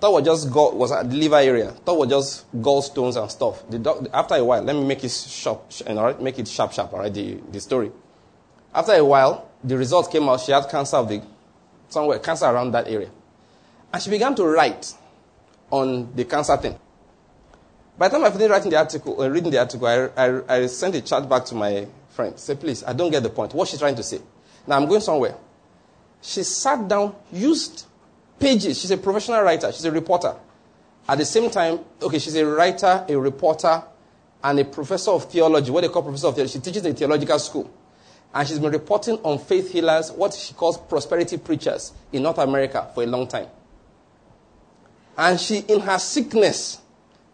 Thought 0.01 0.13
was 0.13 0.25
just 0.25 0.53
gall, 0.53 0.77
was 0.77 0.91
the 0.91 1.17
liver 1.17 1.37
area. 1.37 1.71
Thought 1.71 1.99
was 1.99 2.09
just 2.09 2.61
gallstones 2.61 3.21
and 3.21 3.31
stuff. 3.31 3.63
The 3.71 3.79
doc, 3.79 4.05
after 4.13 4.35
a 4.35 4.45
while, 4.45 4.63
let 4.63 4.75
me 4.75 4.85
make 4.85 5.05
it 5.05 5.13
sharp, 5.13 5.71
all 5.87 5.95
right, 5.95 6.21
make 6.21 6.39
it 6.41 6.49
sharp, 6.49 6.73
sharp. 6.73 6.93
All 6.93 6.99
right, 6.99 7.15
the, 7.15 7.39
the 7.53 7.61
story. 7.61 7.93
After 8.75 8.93
a 8.95 9.05
while, 9.05 9.49
the 9.63 9.79
results 9.79 10.09
came 10.09 10.29
out. 10.29 10.41
She 10.41 10.51
had 10.51 10.69
cancer 10.69 10.97
of 10.97 11.09
the 11.09 11.23
somewhere, 11.89 12.19
cancer 12.19 12.47
around 12.47 12.73
that 12.73 12.89
area, 12.89 13.11
and 13.93 14.03
she 14.03 14.11
began 14.11 14.35
to 14.35 14.45
write 14.45 14.93
on 15.71 16.13
the 16.17 16.25
cancer 16.25 16.57
thing. 16.57 16.77
By 17.97 18.09
the 18.09 18.17
time 18.17 18.25
I 18.25 18.31
finished 18.31 18.51
writing 18.51 18.71
the 18.71 18.79
article, 18.79 19.21
uh, 19.21 19.29
reading 19.29 19.53
the 19.53 19.59
article, 19.59 19.87
I, 19.87 20.09
I, 20.17 20.57
I 20.57 20.67
sent 20.67 20.97
a 20.97 21.03
chat 21.03 21.29
back 21.29 21.45
to 21.45 21.55
my 21.55 21.87
friend. 22.09 22.37
Say, 22.39 22.57
please, 22.57 22.83
I 22.83 22.93
don't 22.93 23.11
get 23.11 23.23
the 23.23 23.31
point. 23.31 23.55
What 23.55 23.69
she's 23.69 23.79
trying 23.79 23.95
to 23.97 24.03
say. 24.03 24.21
Now 24.67 24.77
I'm 24.77 24.87
going 24.87 25.01
somewhere. 25.01 25.37
She 26.21 26.43
sat 26.43 26.87
down, 26.87 27.15
used 27.33 27.87
pages. 28.39 28.81
She's 28.81 28.91
a 28.91 28.97
professional 28.97 29.43
writer. 29.43 29.73
She's 29.73 29.85
a 29.85 29.91
reporter. 29.93 30.35
At 31.09 31.19
the 31.19 31.25
same 31.25 31.51
time, 31.51 31.81
okay, 32.01 32.19
she's 32.19 32.37
a 32.37 32.47
writer, 32.47 33.05
a 33.09 33.17
reporter, 33.17 33.83
and 34.45 34.59
a 34.59 34.65
professor 34.65 35.11
of 35.11 35.31
theology. 35.31 35.71
What 35.71 35.83
they 35.83 35.89
call 35.89 36.03
professor 36.03 36.29
of 36.29 36.35
theology. 36.35 36.53
She 36.53 36.61
teaches 36.61 36.85
in 36.85 36.93
a 36.93 36.95
theological 36.95 37.39
school. 37.39 37.71
And 38.35 38.49
she's 38.49 38.59
been 38.59 38.73
reporting 38.73 39.19
on 39.25 39.39
faith 39.39 39.73
healers, 39.73 40.11
what 40.11 40.33
she 40.33 40.55
calls 40.55 40.79
prosperity 40.79 41.37
preachers 41.37 41.93
in 42.13 42.23
North 42.23 42.39
America 42.39 42.89
for 42.95 43.03
a 43.03 43.07
long 43.07 43.27
time. 43.27 43.49
And 45.19 45.39
she, 45.39 45.59
in 45.59 45.81
her 45.81 45.99
sickness, 45.99 46.81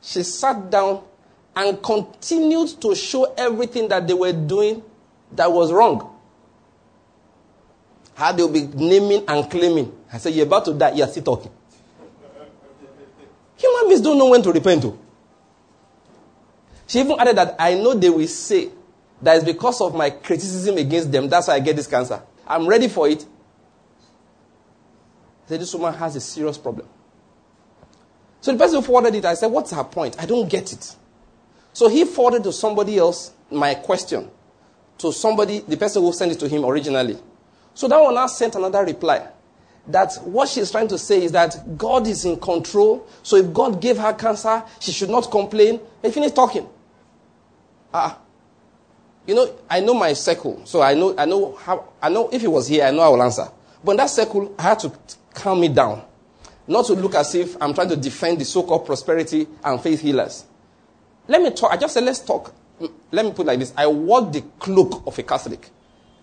she 0.01 0.23
sat 0.25 0.71
down 0.71 1.05
and 1.55 1.81
continued 1.83 2.81
to 2.81 2.95
show 2.95 3.33
everything 3.37 3.89
that 3.89 4.09
they 4.09 4.15
were 4.15 4.33
doing 4.33 4.83
that 5.33 5.53
was 5.53 5.73
wrong. 5.73 6.18
How 8.19 8.33
they'll 8.33 8.49
be 8.49 8.63
naming 8.67 9.23
and 9.29 9.49
claiming. 9.49 9.93
I 10.13 10.19
said, 10.19 10.35
You're 10.35 10.47
about 10.47 10.65
to 10.65 10.75
die, 10.75 10.91
you're 10.91 11.07
still 11.07 11.23
talking. 11.23 11.53
Human 13.57 13.89
beings 13.89 14.01
don't 14.01 14.19
know 14.19 14.29
when 14.29 14.43
to 14.43 14.51
repent 14.51 14.83
to. 14.83 14.99
She 16.89 16.99
even 16.99 17.15
added 17.21 17.37
that 17.37 17.55
I 17.61 17.75
know 17.75 17.95
they 17.95 18.11
will 18.11 18.27
say 18.27 18.71
that 19.23 19.37
it's 19.37 19.45
because 19.45 19.81
of 19.81 19.95
my 19.95 20.11
criticism 20.11 20.79
against 20.79 21.13
them. 21.13 21.29
That's 21.29 21.47
why 21.47 21.55
I 21.55 21.61
get 21.61 21.77
this 21.77 21.87
cancer. 21.87 22.21
I'm 22.45 22.67
ready 22.67 22.89
for 22.89 23.09
it. 23.09 23.25
I 25.45 25.51
said, 25.51 25.61
This 25.61 25.73
woman 25.73 25.95
has 25.95 26.17
a 26.17 26.21
serious 26.21 26.59
problem. 26.59 26.89
So 28.41 28.51
the 28.51 28.59
person 28.59 28.81
who 28.81 28.83
forwarded 28.83 29.15
it, 29.15 29.25
I 29.27 29.35
said, 29.35 29.47
What's 29.47 29.71
her 29.71 29.85
point? 29.85 30.21
I 30.21 30.27
don't 30.27 30.49
get 30.51 30.73
it. 30.73 30.97
So 31.73 31.87
he 31.89 32.05
forwarded 32.05 32.43
to 32.43 32.53
somebody 32.53 32.99
else 32.99 33.31
my 33.49 33.75
question. 33.77 34.29
To 34.99 35.13
somebody, 35.13 35.61
the 35.61 35.77
person 35.77 36.03
who 36.03 36.13
sent 36.13 36.33
it 36.33 36.41
to 36.41 36.49
him 36.49 36.65
originally. 36.65 37.17
So 37.79 37.87
that 37.87 38.03
one 38.03 38.13
now 38.13 38.27
sent 38.27 38.57
another 38.57 38.85
reply 38.85 39.25
that 39.87 40.13
what 40.25 40.49
she's 40.49 40.69
trying 40.69 40.89
to 40.89 40.99
say 40.99 41.23
is 41.23 41.31
that 41.31 41.79
God 41.79 42.09
is 42.09 42.25
in 42.25 42.41
control. 42.41 43.07
So 43.23 43.37
if 43.37 43.53
God 43.53 43.81
gave 43.81 43.97
her 43.99 44.13
cancer, 44.15 44.65
she 44.81 44.91
should 44.91 45.11
not 45.11 45.31
complain. 45.31 45.79
They 46.03 46.11
finished 46.11 46.35
talking. 46.35 46.69
Ah. 47.95 48.19
You 49.29 49.37
know, 49.37 49.55
I 49.71 49.79
know 49.79 49.95
my 49.95 50.13
circle. 50.15 50.61
So 50.65 50.83
I 50.83 50.95
know, 50.95 51.17
I 51.17 51.25
know 51.25 51.55
how, 51.55 51.89
I 52.03 52.09
know 52.09 52.29
if 52.33 52.41
he 52.41 52.49
was 52.49 52.67
here, 52.67 52.85
I 52.85 52.91
know 52.91 53.03
I 53.03 53.11
will 53.11 53.23
answer. 53.23 53.47
But 53.85 53.93
in 53.93 53.97
that 53.99 54.11
circle, 54.11 54.53
I 54.59 54.63
had 54.63 54.81
to 54.81 54.93
calm 55.33 55.61
me 55.61 55.69
down. 55.69 56.03
Not 56.67 56.87
to 56.87 56.95
look 56.95 57.15
as 57.15 57.33
if 57.37 57.57
I'm 57.63 57.75
trying 57.75 57.91
to 57.91 57.97
defend 57.97 58.41
the 58.41 58.45
so-called 58.45 58.87
prosperity 58.87 59.47
and 59.63 59.81
faith 59.81 60.01
healers. 60.01 60.47
Let 61.29 61.43
me 61.43 61.53
talk. 61.53 61.71
I 61.71 61.77
just 61.77 61.95
said, 61.95 62.03
let's 62.03 62.19
talk. 62.19 62.53
Let 63.13 63.25
me 63.25 63.31
put 63.31 63.47
like 63.47 63.61
this. 63.61 63.73
I 63.77 63.87
walk 63.87 64.33
the 64.33 64.41
cloak 64.59 65.07
of 65.07 65.17
a 65.17 65.23
Catholic. 65.23 65.71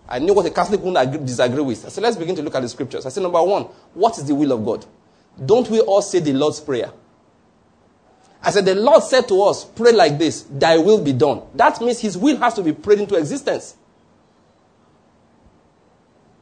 I 0.07 0.19
knew 0.19 0.33
what 0.33 0.45
a 0.45 0.51
Catholic 0.51 0.81
would 0.81 0.95
agree, 0.95 1.19
disagree 1.25 1.61
with. 1.61 1.85
I 1.85 1.89
said, 1.89 2.03
let's 2.03 2.17
begin 2.17 2.35
to 2.35 2.41
look 2.41 2.55
at 2.55 2.61
the 2.61 2.69
scriptures. 2.69 3.05
I 3.05 3.09
said, 3.09 3.23
number 3.23 3.41
one, 3.41 3.63
what 3.93 4.17
is 4.17 4.25
the 4.25 4.35
will 4.35 4.51
of 4.51 4.63
God? 4.63 4.85
Don't 5.43 5.69
we 5.69 5.79
all 5.81 6.01
say 6.01 6.19
the 6.19 6.33
Lord's 6.33 6.59
Prayer? 6.59 6.91
I 8.41 8.51
said, 8.51 8.65
the 8.65 8.75
Lord 8.75 9.01
said 9.03 9.27
to 9.29 9.41
us, 9.43 9.65
pray 9.65 9.91
like 9.91 10.19
this, 10.19 10.43
thy 10.43 10.77
will 10.77 11.01
be 11.03 11.13
done. 11.13 11.41
That 11.55 11.81
means 11.81 11.99
his 11.99 12.15
will 12.15 12.37
has 12.37 12.53
to 12.53 12.63
be 12.63 12.73
prayed 12.73 12.99
into 12.99 13.15
existence. 13.15 13.75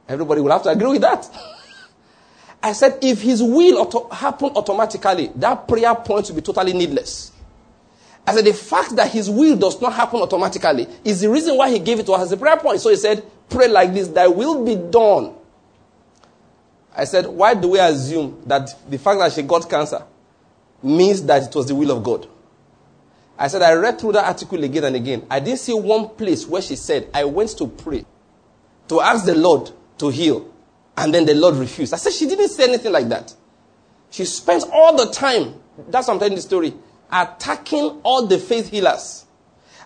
Everybody 0.09 0.41
will 0.41 0.51
have 0.51 0.63
to 0.63 0.69
agree 0.69 0.89
with 0.89 1.01
that. 1.01 1.29
I 2.63 2.73
said, 2.73 2.99
if 3.01 3.21
his 3.21 3.41
will 3.41 3.77
auto- 3.77 4.09
happen 4.09 4.51
automatically, 4.55 5.31
that 5.35 5.65
prayer 5.67 5.95
point 5.95 6.27
will 6.27 6.35
be 6.35 6.41
totally 6.41 6.73
needless. 6.73 7.31
I 8.27 8.33
said, 8.33 8.45
the 8.45 8.53
fact 8.53 8.95
that 8.97 9.11
his 9.11 9.29
will 9.29 9.55
does 9.55 9.81
not 9.81 9.93
happen 9.93 10.21
automatically 10.21 10.87
is 11.03 11.21
the 11.21 11.29
reason 11.29 11.57
why 11.57 11.69
he 11.69 11.79
gave 11.79 11.99
it 11.99 12.05
to 12.05 12.13
us 12.13 12.23
as 12.23 12.31
a 12.33 12.37
prayer 12.37 12.57
point. 12.57 12.79
So 12.79 12.89
he 12.89 12.95
said, 12.95 13.25
pray 13.49 13.67
like 13.67 13.93
this, 13.93 14.07
thy 14.07 14.27
will 14.27 14.65
be 14.65 14.75
done. 14.75 15.35
I 16.95 17.05
said, 17.05 17.25
why 17.25 17.55
do 17.55 17.69
we 17.69 17.79
assume 17.79 18.43
that 18.45 18.69
the 18.89 18.97
fact 18.97 19.19
that 19.19 19.33
she 19.33 19.41
got 19.41 19.69
cancer 19.69 20.03
means 20.81 21.23
that 21.23 21.43
it 21.43 21.55
was 21.55 21.67
the 21.67 21.75
will 21.75 21.91
of 21.91 22.03
God? 22.03 22.27
I 23.37 23.47
said, 23.47 23.63
I 23.63 23.73
read 23.73 23.99
through 23.99 24.11
that 24.13 24.25
article 24.25 24.63
again 24.63 24.83
and 24.83 24.95
again. 24.95 25.25
I 25.29 25.39
didn't 25.39 25.59
see 25.59 25.73
one 25.73 26.09
place 26.09 26.45
where 26.47 26.61
she 26.61 26.75
said, 26.75 27.09
I 27.13 27.23
went 27.23 27.49
to 27.57 27.67
pray, 27.67 28.05
to 28.89 29.01
ask 29.01 29.25
the 29.25 29.35
Lord 29.35 29.71
to 29.97 30.09
heal, 30.09 30.51
and 30.95 31.13
then 31.13 31.25
the 31.25 31.33
Lord 31.33 31.55
refused. 31.55 31.93
I 31.93 31.97
said, 31.97 32.13
she 32.13 32.27
didn't 32.27 32.49
say 32.49 32.65
anything 32.65 32.91
like 32.91 33.09
that. 33.09 33.33
She 34.11 34.25
spent 34.25 34.63
all 34.71 34.95
the 34.95 35.11
time, 35.11 35.55
that's 35.89 36.07
what 36.07 36.13
I'm 36.13 36.19
telling 36.19 36.35
the 36.35 36.41
story, 36.41 36.75
attacking 37.11 38.01
all 38.03 38.27
the 38.27 38.37
faith 38.37 38.69
healers, 38.69 39.25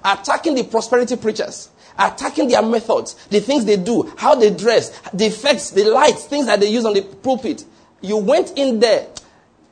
attacking 0.03 0.55
the 0.55 0.63
prosperity 0.65 1.15
preachers, 1.15 1.69
attacking 1.97 2.49
their 2.49 2.61
methods, 2.61 3.13
the 3.27 3.39
things 3.39 3.65
they 3.65 3.77
do, 3.77 4.11
how 4.17 4.35
they 4.35 4.49
dress, 4.49 4.89
the 5.13 5.25
effects, 5.25 5.71
the 5.71 5.85
lights, 5.85 6.25
things 6.25 6.45
that 6.45 6.59
they 6.59 6.69
use 6.69 6.85
on 6.85 6.93
the 6.93 7.01
pulpit. 7.01 7.65
You 8.01 8.17
went 8.17 8.53
in 8.57 8.79
there. 8.79 9.07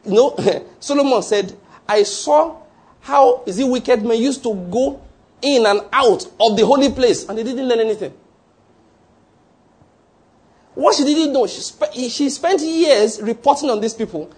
You 0.05 0.13
know, 0.13 0.65
Solomon 0.79 1.21
said, 1.21 1.55
I 1.87 2.03
saw 2.03 2.57
how 3.01 3.43
is 3.45 3.59
it 3.59 3.67
wicked 3.67 4.03
men 4.03 4.19
used 4.19 4.41
to 4.43 4.53
go 4.53 5.01
in 5.41 5.65
and 5.65 5.81
out 5.91 6.25
of 6.39 6.57
the 6.57 6.65
holy 6.65 6.91
place 6.91 7.27
and 7.29 7.37
they 7.37 7.43
didn't 7.43 7.67
learn 7.67 7.79
anything. 7.79 8.13
What 10.73 10.95
she 10.95 11.03
didn't 11.05 11.31
know, 11.31 11.47
she, 11.47 12.09
she 12.09 12.29
spent 12.29 12.61
years 12.61 13.21
reporting 13.21 13.69
on 13.69 13.79
these 13.79 13.93
people, 13.93 14.29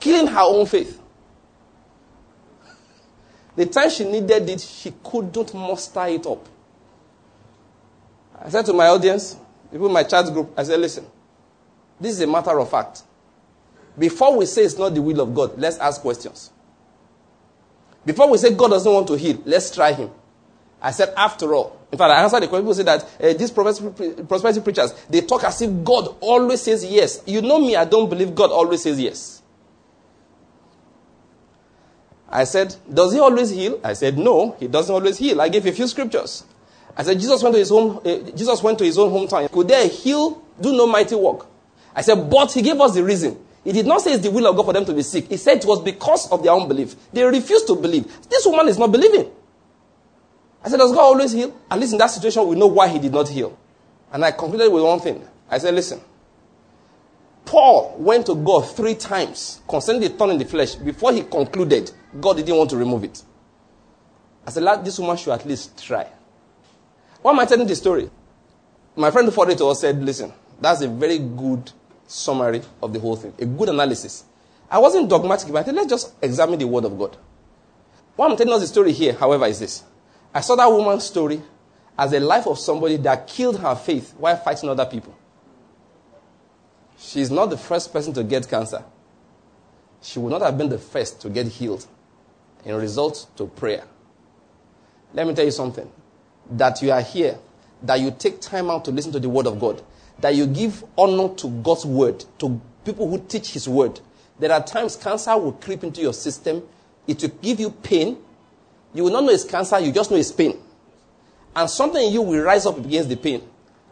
killing 0.00 0.26
her 0.26 0.40
own 0.40 0.64
faith. 0.66 1.00
The 3.54 3.66
time 3.66 3.90
she 3.90 4.04
needed 4.04 4.48
it, 4.48 4.60
she 4.60 4.94
couldn't 5.02 5.52
muster 5.52 6.06
it 6.06 6.26
up. 6.26 6.48
I 8.44 8.48
said 8.48 8.66
to 8.66 8.72
my 8.72 8.88
audience, 8.88 9.36
people 9.70 9.86
in 9.86 9.92
my 9.92 10.02
chat 10.02 10.26
group, 10.32 10.52
I 10.56 10.64
said, 10.64 10.80
listen, 10.80 11.06
this 12.00 12.12
is 12.12 12.20
a 12.20 12.26
matter 12.26 12.58
of 12.58 12.68
fact. 12.68 13.02
Before 13.96 14.36
we 14.36 14.46
say 14.46 14.64
it's 14.64 14.76
not 14.76 14.94
the 14.94 15.02
will 15.02 15.20
of 15.20 15.34
God, 15.34 15.58
let's 15.58 15.78
ask 15.78 16.00
questions. 16.00 16.50
Before 18.04 18.28
we 18.28 18.38
say 18.38 18.52
God 18.52 18.68
doesn't 18.68 18.92
want 18.92 19.06
to 19.08 19.14
heal, 19.16 19.40
let's 19.44 19.72
try 19.72 19.92
him. 19.92 20.10
I 20.80 20.90
said, 20.90 21.14
after 21.16 21.54
all, 21.54 21.78
in 21.92 21.98
fact, 21.98 22.10
I 22.10 22.22
answered 22.22 22.42
the 22.42 22.48
question. 22.48 22.64
People 22.64 22.74
say 22.74 22.82
that 22.82 23.04
uh, 23.22 23.32
these 23.34 23.50
prosperity 23.52 24.60
preachers, 24.60 24.92
they 25.08 25.20
talk 25.20 25.44
as 25.44 25.62
if 25.62 25.84
God 25.84 26.16
always 26.20 26.62
says 26.62 26.84
yes. 26.84 27.22
You 27.26 27.42
know 27.42 27.60
me, 27.60 27.76
I 27.76 27.84
don't 27.84 28.08
believe 28.08 28.34
God 28.34 28.50
always 28.50 28.82
says 28.82 28.98
yes. 28.98 29.42
I 32.28 32.44
said, 32.44 32.74
does 32.92 33.12
he 33.12 33.20
always 33.20 33.50
heal? 33.50 33.78
I 33.84 33.92
said, 33.92 34.18
no, 34.18 34.56
he 34.58 34.66
doesn't 34.66 34.92
always 34.92 35.18
heal. 35.18 35.40
I 35.40 35.50
gave 35.50 35.66
a 35.66 35.72
few 35.72 35.86
scriptures. 35.86 36.44
I 36.96 37.02
said, 37.02 37.18
Jesus 37.18 37.42
went 37.42 37.54
to 37.54 37.58
his 37.58 37.70
home, 37.70 38.00
uh, 38.04 38.30
Jesus 38.32 38.62
went 38.62 38.78
to 38.78 38.84
his 38.84 38.98
own 38.98 39.10
hometown. 39.10 39.50
Could 39.50 39.68
they 39.68 39.88
heal, 39.88 40.42
do 40.60 40.72
no 40.72 40.86
mighty 40.86 41.14
work? 41.14 41.46
I 41.94 42.02
said, 42.02 42.30
but 42.30 42.52
he 42.52 42.62
gave 42.62 42.80
us 42.80 42.94
the 42.94 43.02
reason. 43.02 43.38
He 43.64 43.72
did 43.72 43.86
not 43.86 44.00
say 44.00 44.12
it's 44.12 44.22
the 44.22 44.30
will 44.30 44.46
of 44.46 44.56
God 44.56 44.66
for 44.66 44.72
them 44.72 44.84
to 44.84 44.92
be 44.92 45.02
sick. 45.02 45.28
He 45.28 45.36
said 45.36 45.58
it 45.58 45.64
was 45.64 45.80
because 45.80 46.30
of 46.30 46.42
their 46.42 46.52
unbelief. 46.52 46.96
They 47.12 47.24
refused 47.24 47.66
to 47.68 47.76
believe. 47.76 48.28
This 48.28 48.44
woman 48.44 48.68
is 48.68 48.78
not 48.78 48.90
believing. 48.90 49.30
I 50.64 50.68
said, 50.68 50.78
does 50.78 50.92
God 50.92 51.00
always 51.00 51.32
heal? 51.32 51.56
At 51.70 51.78
least 51.78 51.92
in 51.92 51.98
that 51.98 52.08
situation, 52.08 52.46
we 52.46 52.56
know 52.56 52.66
why 52.66 52.88
he 52.88 52.98
did 52.98 53.12
not 53.12 53.28
heal. 53.28 53.56
And 54.12 54.24
I 54.24 54.32
concluded 54.32 54.70
with 54.70 54.82
one 54.82 55.00
thing. 55.00 55.26
I 55.48 55.58
said, 55.58 55.74
listen, 55.74 56.00
Paul 57.44 57.96
went 57.98 58.26
to 58.26 58.34
God 58.34 58.62
three 58.62 58.94
times 58.94 59.60
concerning 59.68 60.02
the 60.02 60.08
thorn 60.10 60.30
in 60.30 60.38
the 60.38 60.44
flesh 60.44 60.74
before 60.74 61.12
he 61.12 61.22
concluded 61.22 61.90
God 62.20 62.36
didn't 62.36 62.56
want 62.56 62.70
to 62.70 62.76
remove 62.76 63.04
it. 63.04 63.22
I 64.46 64.50
said, 64.50 64.84
this 64.84 64.98
woman 64.98 65.16
should 65.16 65.32
at 65.32 65.46
least 65.46 65.82
try. 65.82 66.06
Why 67.22 67.32
am 67.32 67.40
I 67.40 67.46
telling 67.46 67.66
this 67.66 67.78
story? 67.78 68.10
My 68.96 69.10
friend 69.10 69.26
who 69.26 69.32
forwarded 69.32 69.58
to 69.58 69.66
us 69.66 69.80
said, 69.80 70.02
listen, 70.02 70.32
that's 70.60 70.82
a 70.82 70.88
very 70.88 71.18
good 71.18 71.70
summary 72.06 72.62
of 72.82 72.92
the 72.92 73.00
whole 73.00 73.16
thing, 73.16 73.32
a 73.38 73.46
good 73.46 73.68
analysis. 73.68 74.24
I 74.70 74.78
wasn't 74.78 75.08
dogmatic 75.08 75.48
about 75.48 75.68
it. 75.68 75.74
Let's 75.74 75.88
just 75.88 76.14
examine 76.20 76.58
the 76.58 76.66
word 76.66 76.84
of 76.84 76.98
God. 76.98 77.16
Why 78.16 78.28
I'm 78.28 78.36
telling 78.36 78.52
us 78.52 78.60
the 78.60 78.66
story 78.66 78.92
here, 78.92 79.14
however, 79.14 79.46
is 79.46 79.60
this. 79.60 79.84
I 80.34 80.40
saw 80.40 80.56
that 80.56 80.66
woman's 80.66 81.04
story 81.04 81.42
as 81.98 82.12
a 82.12 82.20
life 82.20 82.46
of 82.46 82.58
somebody 82.58 82.96
that 82.98 83.26
killed 83.26 83.58
her 83.58 83.74
faith 83.74 84.14
while 84.18 84.36
fighting 84.36 84.68
other 84.68 84.86
people. 84.86 85.14
She's 86.98 87.30
not 87.30 87.50
the 87.50 87.56
first 87.56 87.92
person 87.92 88.12
to 88.14 88.24
get 88.24 88.48
cancer. 88.48 88.84
She 90.00 90.18
would 90.18 90.30
not 90.30 90.42
have 90.42 90.56
been 90.56 90.68
the 90.68 90.78
first 90.78 91.20
to 91.20 91.30
get 91.30 91.46
healed 91.46 91.86
in 92.64 92.74
result 92.76 93.26
to 93.36 93.46
prayer. 93.46 93.84
Let 95.12 95.26
me 95.26 95.34
tell 95.34 95.44
you 95.44 95.50
something. 95.50 95.90
That 96.50 96.82
you 96.82 96.90
are 96.90 97.00
here, 97.00 97.38
that 97.82 98.00
you 98.00 98.10
take 98.10 98.40
time 98.40 98.70
out 98.70 98.84
to 98.86 98.90
listen 98.90 99.12
to 99.12 99.20
the 99.20 99.28
word 99.28 99.46
of 99.46 99.58
God, 99.58 99.82
that 100.20 100.34
you 100.34 100.46
give 100.46 100.84
honor 100.98 101.34
to 101.36 101.48
God's 101.48 101.86
word, 101.86 102.24
to 102.38 102.60
people 102.84 103.08
who 103.08 103.18
teach 103.18 103.52
his 103.52 103.68
word. 103.68 104.00
There 104.38 104.52
are 104.52 104.62
times 104.62 104.96
cancer 104.96 105.36
will 105.36 105.52
creep 105.52 105.84
into 105.84 106.00
your 106.00 106.12
system. 106.12 106.62
It 107.06 107.22
will 107.22 107.30
give 107.40 107.60
you 107.60 107.70
pain. 107.70 108.18
You 108.94 109.04
will 109.04 109.12
not 109.12 109.24
know 109.24 109.30
it's 109.30 109.44
cancer, 109.44 109.78
you 109.80 109.92
just 109.92 110.10
know 110.10 110.16
it's 110.16 110.32
pain. 110.32 110.58
And 111.54 111.68
something 111.68 112.04
in 112.04 112.12
you 112.12 112.22
will 112.22 112.42
rise 112.42 112.66
up 112.66 112.78
against 112.78 113.08
the 113.08 113.16
pain. 113.16 113.42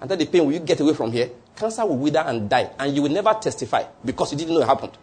And 0.00 0.11
then 0.11 0.19
the 0.19 0.26
pain, 0.26 0.45
will 0.45 0.52
you 0.52 0.61
get 0.61 0.80
away 0.80 0.95
from 0.95 1.12
here? 1.12 1.30
Cancer 1.57 1.85
will 1.85 1.97
wither 1.97 2.21
and 2.21 2.49
die. 2.49 2.71
And 2.78 2.95
you 2.95 3.02
will 3.02 3.11
never 3.11 3.35
testify 3.35 3.85
because 4.04 4.33
you 4.33 4.38
didn't 4.38 4.54
know 4.54 4.62
it 4.62 4.66
happened. 4.66 4.97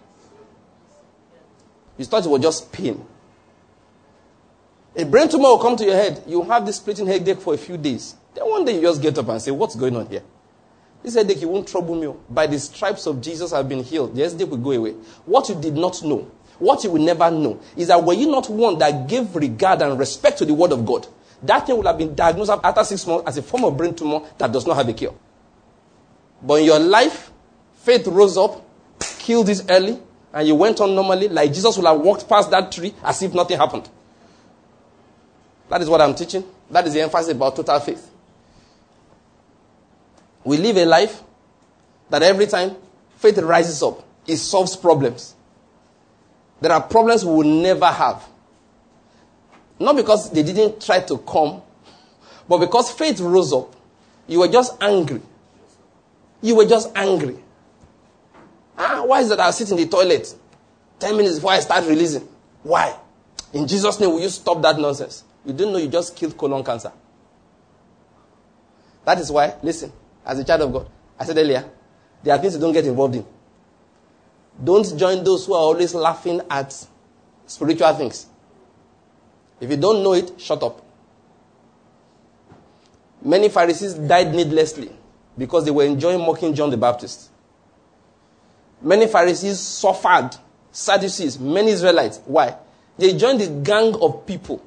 You 1.98 2.06
thought 2.06 2.26
it 2.26 2.30
was 2.30 2.42
just 2.42 2.72
pain. 2.72 3.04
A 4.98 5.06
brain 5.06 5.30
tumor 5.30 5.50
will 5.50 5.60
come 5.60 5.76
to 5.76 5.86
your 5.86 5.94
head. 5.94 6.24
You'll 6.26 6.46
have 6.46 6.66
this 6.66 6.78
splitting 6.78 7.06
headache 7.06 7.40
for 7.40 7.54
a 7.54 7.58
few 7.58 7.78
days. 7.78 8.16
Then 8.34 8.50
one 8.50 8.66
day 8.66 8.76
you 8.76 8.82
just 8.82 9.00
get 9.00 9.16
up 9.20 9.28
and 9.30 9.40
say, 9.40 9.52
What's 9.52 9.76
going 9.76 9.96
on 9.96 10.08
here? 10.08 10.24
This 11.04 11.14
headache, 11.14 11.40
it 11.40 11.48
won't 11.48 11.68
trouble 11.68 11.94
me. 11.94 12.12
By 12.28 12.48
the 12.48 12.58
stripes 12.58 13.06
of 13.06 13.22
Jesus, 13.22 13.54
I've 13.54 13.70
been 13.70 13.84
healed. 13.84 14.16
The 14.16 14.24
headache 14.28 14.50
will 14.50 14.58
go 14.58 14.72
away. 14.72 14.94
What 15.26 15.50
you 15.50 15.56
did 15.56 15.76
not 15.76 16.02
know, 16.02 16.32
what 16.58 16.84
you 16.84 16.90
will 16.90 17.04
never 17.04 17.30
know, 17.30 17.60
is 17.76 17.90
that 17.90 18.04
were 18.04 18.16
you 18.16 18.32
not 18.32 18.50
one 18.50 18.80
that 18.80 19.08
gave 19.08 19.36
regard 19.36 19.84
and 19.84 20.00
respect 20.00 20.40
to 20.40 20.46
the 20.46 20.56
word 20.56 20.72
of 20.72 20.84
God, 20.84 21.06
that 21.44 21.68
thing 21.68 21.78
would 21.78 21.86
have 21.86 22.00
been 22.00 22.16
diagnosed 22.16 22.50
after 22.50 22.84
six 22.84 23.06
months 23.06 23.28
as 23.28 23.38
a 23.38 23.44
form 23.44 23.66
of 23.66 23.78
brain 23.78 23.94
tumor 23.94 24.22
that 24.40 24.52
does 24.52 24.66
not 24.66 24.78
have 24.78 24.90
a 24.90 24.94
cure. 24.94 25.14
But 26.42 26.56
in 26.56 26.66
your 26.66 26.80
life, 26.80 27.32
faith 27.76 28.08
rose 28.08 28.36
up, 28.36 28.68
killed 29.20 29.46
this 29.46 29.64
early, 29.70 30.00
and 30.34 30.48
you 30.48 30.56
went 30.56 30.82
on 30.82 30.96
normally, 30.96 31.28
like 31.28 31.54
Jesus 31.54 31.78
would 31.78 31.86
have 31.86 32.00
walked 32.02 32.28
past 32.28 32.50
that 32.50 32.72
tree 32.72 32.96
as 33.04 33.22
if 33.22 33.32
nothing 33.36 33.58
happened. 33.60 33.88
That 35.70 35.82
is 35.82 35.90
what 35.90 36.02
I'm 36.02 36.16
teaching. 36.16 36.44
That 36.70 36.86
is 36.88 36.94
the 36.94 37.02
emphasis 37.02 37.32
about 37.32 37.56
total 37.56 37.80
faith. 37.80 38.10
We 40.44 40.58
live 40.58 40.78
a 40.78 40.86
life 40.86 41.22
that 42.10 42.24
every 42.24 42.48
time 42.48 42.76
faith 43.18 43.38
rises 43.40 43.84
up, 43.84 44.04
it 44.26 44.38
solves 44.38 44.76
problems. 44.78 45.36
There 46.62 46.72
are 46.72 46.82
problems 46.82 47.26
we 47.26 47.32
will 47.34 47.62
never 47.62 47.88
have. 47.88 48.26
Not 49.80 49.96
because 49.96 50.32
they 50.32 50.44
didn't 50.44 50.82
try 50.82 51.02
to 51.02 51.18
come, 51.20 51.62
but 52.48 52.60
because 52.60 52.92
faith 52.92 53.20
rose 53.20 53.54
up. 53.54 53.76
You 54.28 54.40
were 54.40 54.48
just 54.48 54.82
angry. 54.82 55.22
You 56.42 56.56
were 56.56 56.66
just 56.66 56.92
angry. 56.96 57.38
Ah, 58.78 59.04
why 59.06 59.22
is 59.22 59.30
that 59.30 59.40
I 59.40 59.52
sit 59.52 59.72
in 59.72 59.78
the 59.78 59.88
toilet 59.88 60.34
10 61.00 61.18
minutes 61.18 61.36
before 61.36 61.52
I 61.52 61.60
start 61.60 61.86
releasing? 61.86 62.28
Why? 62.64 62.96
In 63.54 63.68
Jesus' 63.68 64.00
name, 64.00 64.12
will 64.12 64.22
you 64.22 64.30
stop 64.30 64.62
that 64.62 64.78
nonsense? 64.78 65.24
You 65.48 65.54
didn't 65.54 65.72
know 65.72 65.80
you 65.80 65.88
just 65.88 66.14
killed 66.14 66.38
colon 66.38 66.62
cancer. 66.62 66.92
That 69.06 69.18
is 69.20 69.32
why, 69.32 69.56
listen, 69.64 69.94
as 70.26 70.38
a 70.38 70.44
child 70.44 70.64
of 70.64 70.74
God, 70.74 70.90
I 71.18 71.24
said 71.24 71.38
earlier, 71.38 71.64
there 72.22 72.36
are 72.36 72.38
things 72.38 72.56
you 72.56 72.60
don't 72.60 72.74
get 72.74 72.86
involved 72.86 73.16
in. 73.16 73.26
Don't 74.62 74.98
join 75.00 75.24
those 75.24 75.46
who 75.46 75.54
are 75.54 75.62
always 75.62 75.96
laughing 75.96 76.42
at 76.50 76.76
spiritual 77.46 77.94
things. 77.94 78.26
If 79.62 79.72
you 79.72 79.78
don't 79.78 80.04
know 80.04 80.12
it, 80.14 80.34
shut 80.38 80.62
up. 80.62 80.86
Many 83.22 83.48
Pharisees 83.48 83.94
died 83.94 84.36
needlessly 84.36 84.92
because 85.38 85.64
they 85.64 85.72
were 85.72 85.86
enjoying 85.86 86.20
mocking 86.20 86.54
John 86.54 86.72
the 86.72 86.78
Baptist. 86.78 87.30
Many 88.82 89.08
Pharisees 89.08 89.62
suffered, 89.62 90.32
Sadducees, 90.74 91.40
many 91.40 91.72
Israelites. 91.72 92.20
Why? 92.26 92.58
They 92.98 93.16
joined 93.16 93.40
the 93.40 93.48
gang 93.48 93.96
of 94.02 94.26
people 94.26 94.62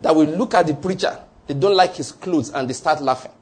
that 0.00 0.14
will 0.14 0.26
look 0.26 0.54
at 0.54 0.66
the 0.66 0.74
preacher, 0.74 1.18
they 1.46 1.54
don't 1.54 1.76
like 1.76 1.96
his 1.96 2.12
clothes, 2.12 2.50
and 2.50 2.68
they 2.68 2.72
start 2.74 3.02
laughing. 3.02 3.32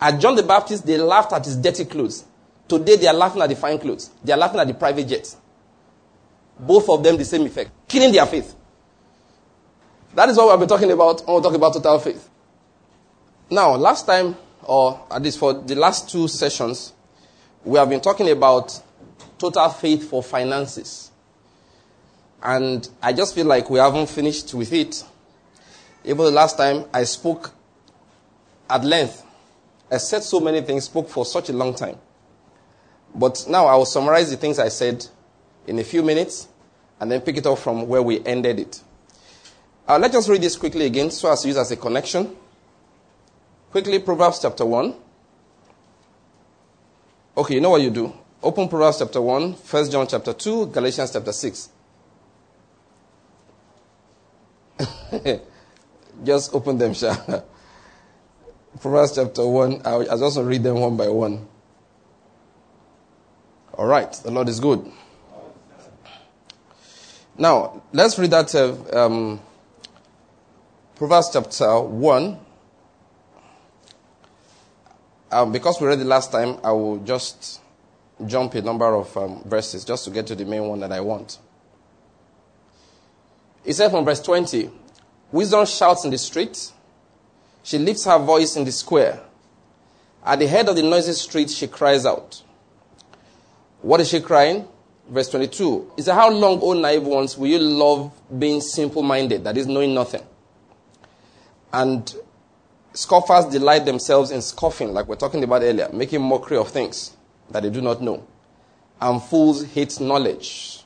At 0.00 0.20
John 0.20 0.34
the 0.36 0.42
Baptist, 0.42 0.86
they 0.86 0.98
laughed 0.98 1.32
at 1.32 1.44
his 1.44 1.56
dirty 1.56 1.84
clothes. 1.84 2.24
Today, 2.68 2.96
they 2.96 3.06
are 3.06 3.14
laughing 3.14 3.42
at 3.42 3.48
the 3.48 3.56
fine 3.56 3.78
clothes. 3.78 4.10
They 4.22 4.32
are 4.32 4.38
laughing 4.38 4.60
at 4.60 4.66
the 4.66 4.74
private 4.74 5.06
jets. 5.08 5.36
Both 6.58 6.88
of 6.88 7.02
them 7.02 7.16
the 7.16 7.24
same 7.24 7.42
effect. 7.46 7.70
Killing 7.88 8.12
their 8.12 8.26
faith. 8.26 8.54
That 10.14 10.28
is 10.28 10.36
what 10.36 10.50
we've 10.50 10.60
been 10.60 10.68
talking 10.68 10.90
about 10.90 11.26
when 11.26 11.36
we 11.36 11.42
talk 11.42 11.54
about 11.54 11.72
total 11.74 11.98
faith. 11.98 12.28
Now, 13.50 13.74
last 13.74 14.06
time, 14.06 14.36
or 14.62 15.00
at 15.10 15.22
least 15.22 15.38
for 15.38 15.52
the 15.52 15.74
last 15.74 16.08
two 16.08 16.28
sessions, 16.28 16.92
we 17.64 17.78
have 17.78 17.88
been 17.88 18.00
talking 18.00 18.30
about 18.30 18.80
total 19.38 19.68
faith 19.70 20.08
for 20.08 20.22
finances. 20.22 21.10
And 22.42 22.88
I 23.02 23.12
just 23.12 23.34
feel 23.34 23.46
like 23.46 23.68
we 23.70 23.78
haven't 23.78 24.08
finished 24.08 24.54
with 24.54 24.72
it. 24.72 25.02
Even 26.04 26.24
the 26.24 26.30
last 26.30 26.58
time 26.58 26.84
I 26.92 27.04
spoke 27.04 27.52
at 28.68 28.84
length, 28.84 29.24
I 29.90 29.96
said 29.98 30.22
so 30.22 30.40
many 30.40 30.60
things, 30.60 30.84
spoke 30.84 31.08
for 31.08 31.24
such 31.24 31.48
a 31.48 31.52
long 31.52 31.74
time. 31.74 31.96
But 33.14 33.46
now 33.48 33.66
I 33.66 33.76
will 33.76 33.86
summarize 33.86 34.30
the 34.30 34.36
things 34.36 34.58
I 34.58 34.68
said 34.68 35.06
in 35.66 35.78
a 35.78 35.84
few 35.84 36.02
minutes 36.02 36.48
and 37.00 37.10
then 37.10 37.20
pick 37.20 37.36
it 37.36 37.46
up 37.46 37.58
from 37.58 37.86
where 37.86 38.02
we 38.02 38.24
ended 38.24 38.58
it. 38.58 38.82
Uh, 39.88 39.98
let's 39.98 40.14
just 40.14 40.28
read 40.28 40.42
this 40.42 40.56
quickly 40.56 40.86
again 40.86 41.10
so 41.10 41.30
as 41.30 41.42
to 41.42 41.48
use 41.48 41.56
as 41.56 41.70
a 41.70 41.76
connection. 41.76 42.34
Quickly, 43.70 43.98
Proverbs 43.98 44.40
chapter 44.40 44.64
1. 44.64 44.94
Okay, 47.36 47.54
you 47.54 47.60
know 47.60 47.70
what 47.70 47.82
you 47.82 47.90
do. 47.90 48.12
Open 48.42 48.68
Proverbs 48.68 48.98
chapter 48.98 49.20
1, 49.20 49.52
1 49.52 49.90
John 49.90 50.06
chapter 50.06 50.32
2, 50.32 50.66
Galatians 50.66 51.12
chapter 51.12 51.32
6. 51.32 51.68
just 56.22 56.54
open 56.54 56.78
them, 56.78 56.94
Sha. 56.94 57.14
Proverbs 58.80 59.14
chapter 59.14 59.46
1. 59.46 59.82
I'll, 59.84 60.18
just 60.18 60.38
read 60.38 60.62
them 60.62 60.80
one 60.80 60.96
by 60.96 61.08
one. 61.08 61.46
All 63.74 63.86
right, 63.86 64.12
the 64.12 64.30
Lord 64.30 64.48
is 64.48 64.60
good. 64.60 64.90
Now, 67.36 67.82
let's 67.92 68.18
read 68.18 68.30
that 68.30 68.54
uh, 68.54 69.06
um, 69.06 69.40
Proverbs 70.96 71.30
chapter 71.32 71.80
1. 71.80 72.38
Um, 75.32 75.52
because 75.52 75.80
we 75.80 75.88
read 75.88 75.98
it 75.98 76.04
last 76.04 76.30
time, 76.30 76.58
I 76.62 76.70
will 76.72 76.98
just 76.98 77.60
jump 78.26 78.54
a 78.54 78.62
number 78.62 78.94
of 78.94 79.16
um, 79.16 79.42
verses 79.44 79.84
just 79.84 80.04
to 80.04 80.10
get 80.10 80.28
to 80.28 80.34
the 80.36 80.44
main 80.44 80.68
one 80.68 80.80
that 80.80 80.92
I 80.92 81.00
want. 81.00 81.38
He 83.64 83.72
said 83.72 83.90
from 83.90 84.04
verse 84.04 84.20
20 84.20 84.70
Wisdom 85.34 85.66
shouts 85.66 86.04
in 86.04 86.12
the 86.12 86.18
street, 86.18 86.70
she 87.64 87.76
lifts 87.76 88.04
her 88.04 88.20
voice 88.20 88.54
in 88.54 88.64
the 88.64 88.70
square. 88.70 89.20
At 90.24 90.38
the 90.38 90.46
head 90.46 90.68
of 90.68 90.76
the 90.76 90.82
noisy 90.84 91.12
street, 91.14 91.50
she 91.50 91.66
cries 91.66 92.06
out. 92.06 92.40
What 93.82 93.98
is 94.00 94.10
she 94.10 94.20
crying? 94.20 94.68
Verse 95.08 95.28
22. 95.30 95.90
He 95.96 96.02
said, 96.02 96.14
How 96.14 96.30
long, 96.30 96.60
O 96.62 96.74
naive 96.74 97.02
ones, 97.02 97.36
will 97.36 97.48
you 97.48 97.58
love 97.58 98.12
being 98.38 98.60
simple 98.60 99.02
minded, 99.02 99.42
that 99.42 99.56
is, 99.56 99.66
knowing 99.66 99.92
nothing? 99.92 100.22
And 101.72 102.14
scoffers 102.92 103.46
delight 103.46 103.86
themselves 103.86 104.30
in 104.30 104.40
scoffing, 104.40 104.92
like 104.92 105.08
we're 105.08 105.16
talking 105.16 105.42
about 105.42 105.62
earlier, 105.62 105.88
making 105.92 106.22
mockery 106.22 106.58
of 106.58 106.68
things 106.68 107.16
that 107.50 107.64
they 107.64 107.70
do 107.70 107.80
not 107.80 108.00
know. 108.00 108.24
And 109.00 109.20
fools 109.20 109.64
hate 109.64 109.98
knowledge. 109.98 110.84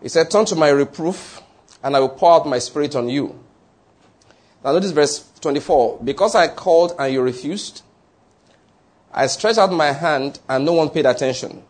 He 0.00 0.08
said, 0.08 0.30
Turn 0.30 0.44
to 0.44 0.54
my 0.54 0.68
reproof, 0.68 1.42
and 1.82 1.96
I 1.96 2.00
will 2.00 2.08
pour 2.08 2.32
out 2.32 2.46
my 2.46 2.58
spirit 2.58 2.94
on 2.96 3.08
you. 3.08 3.38
Now 4.64 4.72
notice 4.72 4.90
verse 4.90 5.30
24. 5.40 6.00
Because 6.04 6.34
I 6.34 6.48
called 6.48 6.94
and 6.98 7.12
you 7.12 7.22
refused, 7.22 7.82
I 9.12 9.26
stretched 9.26 9.58
out 9.58 9.72
my 9.72 9.92
hand 9.92 10.40
and 10.48 10.64
no 10.64 10.74
one 10.74 10.90
paid 10.90 11.06
attention. 11.06 11.62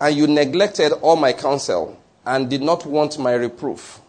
And 0.00 0.16
you 0.16 0.26
neglected 0.26 0.92
all 0.92 1.16
my 1.16 1.32
counsel 1.32 1.98
and 2.26 2.50
did 2.50 2.62
not 2.62 2.86
want 2.86 3.18
my 3.18 3.32
reproof. 3.32 4.00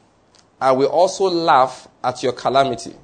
I 0.60 0.72
will 0.72 0.90
also 0.90 1.26
laugh 1.26 1.88
at 2.04 2.24
your 2.24 2.32
calamity. 2.34 2.96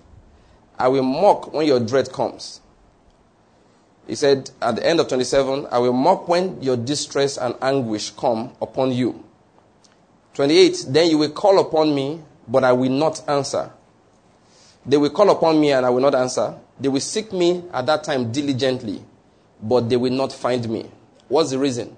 I 0.77 0.87
will 0.87 1.03
mock 1.03 1.53
when 1.53 1.67
your 1.67 1.79
dread 1.79 2.11
comes. 2.11 2.61
He 4.07 4.15
said 4.15 4.49
at 4.61 4.77
the 4.77 4.85
end 4.85 4.99
of 4.99 5.07
27, 5.07 5.67
I 5.71 5.77
will 5.77 5.93
mock 5.93 6.27
when 6.27 6.63
your 6.63 6.77
distress 6.77 7.37
and 7.37 7.53
anguish 7.61 8.09
come 8.11 8.53
upon 8.61 8.91
you. 8.91 9.23
28, 10.39 10.85
then 10.87 11.09
you 11.09 11.17
will 11.17 11.31
call 11.31 11.59
upon 11.59 11.93
me, 11.93 12.21
but 12.47 12.63
I 12.63 12.71
will 12.71 12.89
not 12.89 13.27
answer. 13.27 13.73
They 14.85 14.95
will 14.95 15.09
call 15.09 15.31
upon 15.31 15.59
me 15.59 15.73
and 15.73 15.85
I 15.85 15.89
will 15.89 15.99
not 15.99 16.15
answer. 16.15 16.57
They 16.79 16.87
will 16.87 17.01
seek 17.01 17.33
me 17.33 17.65
at 17.73 17.87
that 17.87 18.05
time 18.05 18.31
diligently, 18.31 19.03
but 19.61 19.89
they 19.89 19.97
will 19.97 20.13
not 20.13 20.31
find 20.31 20.69
me. 20.69 20.89
What's 21.27 21.49
the 21.49 21.59
reason? 21.59 21.93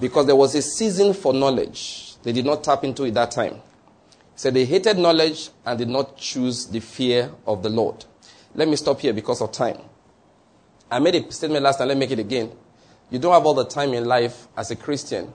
Because 0.00 0.26
there 0.26 0.34
was 0.34 0.56
a 0.56 0.62
season 0.62 1.14
for 1.14 1.32
knowledge. 1.32 2.16
They 2.24 2.32
did 2.32 2.44
not 2.44 2.64
tap 2.64 2.82
into 2.82 3.04
it 3.04 3.14
that 3.14 3.30
time. 3.30 3.60
So 4.34 4.50
they 4.50 4.64
hated 4.64 4.98
knowledge 4.98 5.50
and 5.64 5.78
did 5.78 5.88
not 5.88 6.16
choose 6.16 6.66
the 6.66 6.80
fear 6.80 7.30
of 7.46 7.62
the 7.62 7.68
Lord. 7.68 8.04
Let 8.56 8.66
me 8.66 8.74
stop 8.74 8.98
here 8.98 9.12
because 9.12 9.40
of 9.40 9.52
time. 9.52 9.78
I 10.90 10.98
made 10.98 11.14
a 11.14 11.30
statement 11.30 11.62
last 11.62 11.78
time, 11.78 11.86
let 11.86 11.96
me 11.96 12.00
make 12.00 12.10
it 12.10 12.18
again. 12.18 12.50
You 13.08 13.20
don't 13.20 13.34
have 13.34 13.46
all 13.46 13.54
the 13.54 13.66
time 13.66 13.94
in 13.94 14.04
life 14.04 14.48
as 14.56 14.72
a 14.72 14.74
Christian 14.74 15.32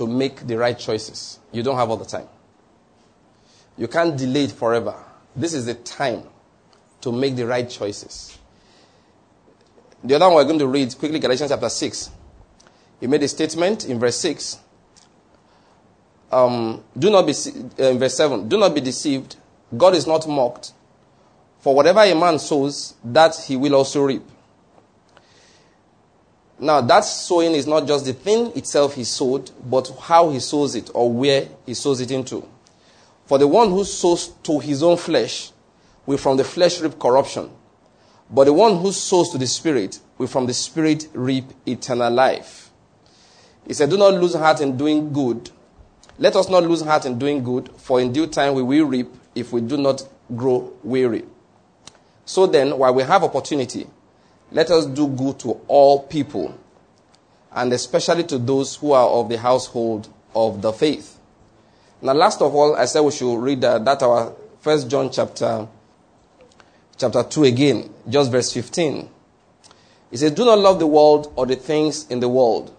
to 0.00 0.06
make 0.06 0.46
the 0.46 0.56
right 0.56 0.78
choices. 0.78 1.38
You 1.52 1.62
don't 1.62 1.76
have 1.76 1.90
all 1.90 1.98
the 1.98 2.06
time. 2.06 2.26
You 3.76 3.86
can't 3.86 4.16
delay 4.16 4.44
it 4.44 4.52
forever. 4.52 4.94
This 5.36 5.52
is 5.52 5.66
the 5.66 5.74
time 5.74 6.22
to 7.02 7.12
make 7.12 7.36
the 7.36 7.46
right 7.46 7.68
choices. 7.68 8.38
The 10.02 10.14
other 10.14 10.24
one 10.28 10.36
we're 10.36 10.44
going 10.44 10.58
to 10.58 10.66
read 10.66 10.96
quickly 10.98 11.18
Galatians 11.18 11.50
chapter 11.50 11.68
6. 11.68 12.10
He 12.98 13.08
made 13.08 13.22
a 13.22 13.28
statement 13.28 13.84
in 13.84 13.98
verse 13.98 14.16
6. 14.16 14.60
Um, 16.32 16.82
do 16.98 17.10
not 17.10 17.26
be, 17.26 17.34
uh, 17.78 17.88
in 17.90 17.98
verse 17.98 18.16
7, 18.16 18.48
do 18.48 18.56
not 18.56 18.74
be 18.74 18.80
deceived. 18.80 19.36
God 19.76 19.94
is 19.94 20.06
not 20.06 20.26
mocked. 20.26 20.72
For 21.58 21.74
whatever 21.74 22.00
a 22.00 22.14
man 22.14 22.38
sows, 22.38 22.94
that 23.04 23.36
he 23.36 23.54
will 23.54 23.74
also 23.74 24.02
reap. 24.04 24.22
Now, 26.62 26.82
that 26.82 27.00
sowing 27.00 27.54
is 27.54 27.66
not 27.66 27.86
just 27.86 28.04
the 28.04 28.12
thing 28.12 28.52
itself 28.54 28.94
he 28.94 29.04
sowed, 29.04 29.50
but 29.64 29.90
how 29.98 30.28
he 30.28 30.40
sows 30.40 30.74
it 30.74 30.90
or 30.92 31.10
where 31.10 31.48
he 31.64 31.72
sows 31.72 32.02
it 32.02 32.10
into. 32.10 32.46
For 33.24 33.38
the 33.38 33.48
one 33.48 33.70
who 33.70 33.82
sows 33.82 34.28
to 34.42 34.58
his 34.58 34.82
own 34.82 34.98
flesh 34.98 35.52
will 36.04 36.18
from 36.18 36.36
the 36.36 36.44
flesh 36.44 36.80
reap 36.80 36.98
corruption. 36.98 37.48
But 38.30 38.44
the 38.44 38.52
one 38.52 38.76
who 38.76 38.92
sows 38.92 39.30
to 39.30 39.38
the 39.38 39.46
Spirit 39.46 40.00
will 40.18 40.26
from 40.26 40.44
the 40.44 40.52
Spirit 40.52 41.08
reap 41.14 41.46
eternal 41.64 42.12
life. 42.12 42.70
He 43.66 43.72
said, 43.72 43.88
Do 43.88 43.96
not 43.96 44.14
lose 44.14 44.34
heart 44.34 44.60
in 44.60 44.76
doing 44.76 45.14
good. 45.14 45.50
Let 46.18 46.36
us 46.36 46.50
not 46.50 46.64
lose 46.64 46.82
heart 46.82 47.06
in 47.06 47.18
doing 47.18 47.42
good, 47.42 47.70
for 47.78 48.02
in 48.02 48.12
due 48.12 48.26
time 48.26 48.52
we 48.54 48.62
will 48.62 48.84
reap 48.84 49.08
if 49.34 49.50
we 49.50 49.62
do 49.62 49.78
not 49.78 50.06
grow 50.36 50.70
weary. 50.84 51.24
So 52.26 52.46
then, 52.46 52.76
while 52.76 52.92
we 52.92 53.02
have 53.02 53.24
opportunity, 53.24 53.86
let 54.52 54.70
us 54.70 54.86
do 54.86 55.08
good 55.08 55.38
to 55.40 55.60
all 55.68 56.02
people, 56.02 56.58
and 57.52 57.72
especially 57.72 58.24
to 58.24 58.38
those 58.38 58.76
who 58.76 58.92
are 58.92 59.08
of 59.08 59.28
the 59.28 59.38
household 59.38 60.08
of 60.34 60.62
the 60.62 60.72
faith. 60.72 61.18
Now, 62.02 62.14
last 62.14 62.40
of 62.40 62.54
all, 62.54 62.76
I 62.76 62.86
said 62.86 63.00
we 63.00 63.12
should 63.12 63.36
read 63.38 63.64
uh, 63.64 63.78
that 63.80 64.02
our 64.02 64.34
First 64.60 64.88
John 64.90 65.10
chapter 65.10 65.68
chapter 66.96 67.22
two 67.22 67.44
again, 67.44 67.90
just 68.08 68.30
verse 68.30 68.52
fifteen. 68.52 69.08
He 70.10 70.16
says, 70.16 70.32
"Do 70.32 70.44
not 70.44 70.58
love 70.58 70.78
the 70.78 70.86
world 70.86 71.32
or 71.36 71.46
the 71.46 71.56
things 71.56 72.06
in 72.08 72.20
the 72.20 72.28
world. 72.28 72.74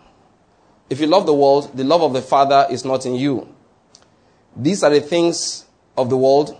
If 0.90 1.00
you 1.00 1.08
love 1.08 1.26
the 1.26 1.34
world, 1.34 1.76
the 1.76 1.84
love 1.84 2.02
of 2.02 2.14
the 2.14 2.22
Father 2.22 2.68
is 2.70 2.84
not 2.84 3.06
in 3.06 3.16
you. 3.16 3.48
These 4.56 4.84
are 4.84 4.90
the 4.90 5.00
things 5.00 5.66
of 5.98 6.10
the 6.10 6.18
world. 6.18 6.60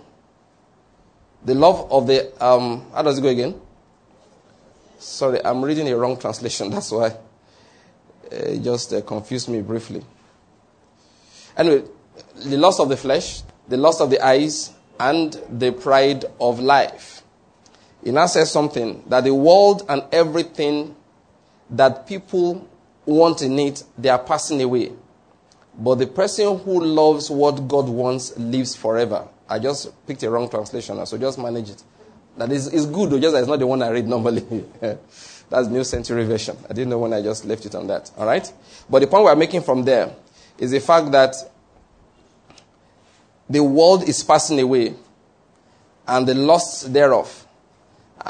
The 1.44 1.54
love 1.54 1.90
of 1.92 2.06
the 2.06 2.32
um, 2.44 2.86
how 2.94 3.02
does 3.02 3.18
it 3.18 3.22
go 3.22 3.28
again? 3.28 3.60
Sorry, 5.02 5.44
I'm 5.44 5.64
reading 5.64 5.88
a 5.88 5.96
wrong 5.96 6.16
translation. 6.16 6.70
That's 6.72 6.92
why 6.92 7.16
it 8.30 8.62
just 8.62 8.92
uh, 8.92 9.00
confused 9.02 9.48
me 9.48 9.60
briefly. 9.60 10.04
Anyway, 11.56 11.82
the 12.44 12.56
lust 12.56 12.78
of 12.78 12.88
the 12.88 12.96
flesh, 12.96 13.42
the 13.66 13.76
lust 13.76 14.00
of 14.00 14.10
the 14.10 14.24
eyes, 14.24 14.72
and 15.00 15.32
the 15.50 15.72
pride 15.72 16.24
of 16.40 16.60
life. 16.60 17.22
He 18.04 18.12
now 18.12 18.26
says 18.26 18.50
something 18.52 19.02
that 19.08 19.24
the 19.24 19.34
world 19.34 19.84
and 19.88 20.04
everything 20.12 20.94
that 21.70 22.06
people 22.06 22.68
want 23.04 23.42
in 23.42 23.58
it, 23.58 23.82
they 23.98 24.08
are 24.08 24.18
passing 24.18 24.62
away. 24.62 24.92
But 25.76 25.96
the 25.96 26.06
person 26.06 26.58
who 26.58 26.84
loves 26.84 27.28
what 27.28 27.66
God 27.66 27.88
wants 27.88 28.36
lives 28.38 28.76
forever. 28.76 29.26
I 29.48 29.58
just 29.58 30.06
picked 30.06 30.22
a 30.22 30.30
wrong 30.30 30.48
translation, 30.48 31.04
so 31.06 31.18
just 31.18 31.38
manage 31.38 31.70
it. 31.70 31.82
That 32.36 32.50
is 32.50 32.68
it's 32.68 32.86
good, 32.86 33.10
though, 33.10 33.20
just 33.20 33.34
that 33.34 33.40
it's 33.40 33.48
not 33.48 33.58
the 33.58 33.66
one 33.66 33.82
I 33.82 33.90
read 33.90 34.06
normally. 34.06 34.64
That's 35.50 35.68
New 35.68 35.84
Century 35.84 36.24
Version. 36.24 36.56
I 36.64 36.72
didn't 36.72 36.88
know 36.88 36.98
when 36.98 37.12
I 37.12 37.20
just 37.20 37.44
left 37.44 37.66
it 37.66 37.74
on 37.74 37.86
that. 37.88 38.10
All 38.16 38.26
right? 38.26 38.50
But 38.88 39.00
the 39.00 39.06
point 39.06 39.24
we're 39.24 39.36
making 39.36 39.62
from 39.62 39.84
there 39.84 40.14
is 40.58 40.70
the 40.70 40.80
fact 40.80 41.12
that 41.12 41.34
the 43.50 43.62
world 43.62 44.08
is 44.08 44.22
passing 44.24 44.58
away 44.60 44.94
and 46.06 46.26
the 46.26 46.34
lusts 46.34 46.84
thereof. 46.84 47.46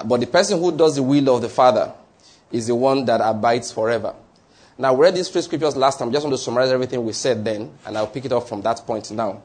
But 0.04 0.20
the 0.20 0.26
person 0.26 0.58
who 0.58 0.76
does 0.76 0.96
the 0.96 1.02
will 1.02 1.36
of 1.36 1.42
the 1.42 1.48
Father 1.48 1.92
is 2.50 2.66
the 2.66 2.74
one 2.74 3.04
that 3.04 3.20
abides 3.22 3.70
forever. 3.70 4.14
Now, 4.78 4.94
we 4.94 5.02
read 5.02 5.14
these 5.14 5.28
three 5.28 5.42
scriptures 5.42 5.76
last 5.76 5.98
time. 5.98 6.10
Just 6.10 6.24
want 6.24 6.34
to 6.34 6.38
summarize 6.38 6.70
everything 6.70 7.04
we 7.04 7.12
said 7.12 7.44
then, 7.44 7.72
and 7.86 7.96
I'll 7.96 8.06
pick 8.06 8.24
it 8.24 8.32
up 8.32 8.48
from 8.48 8.62
that 8.62 8.78
point 8.86 9.10
now. 9.10 9.42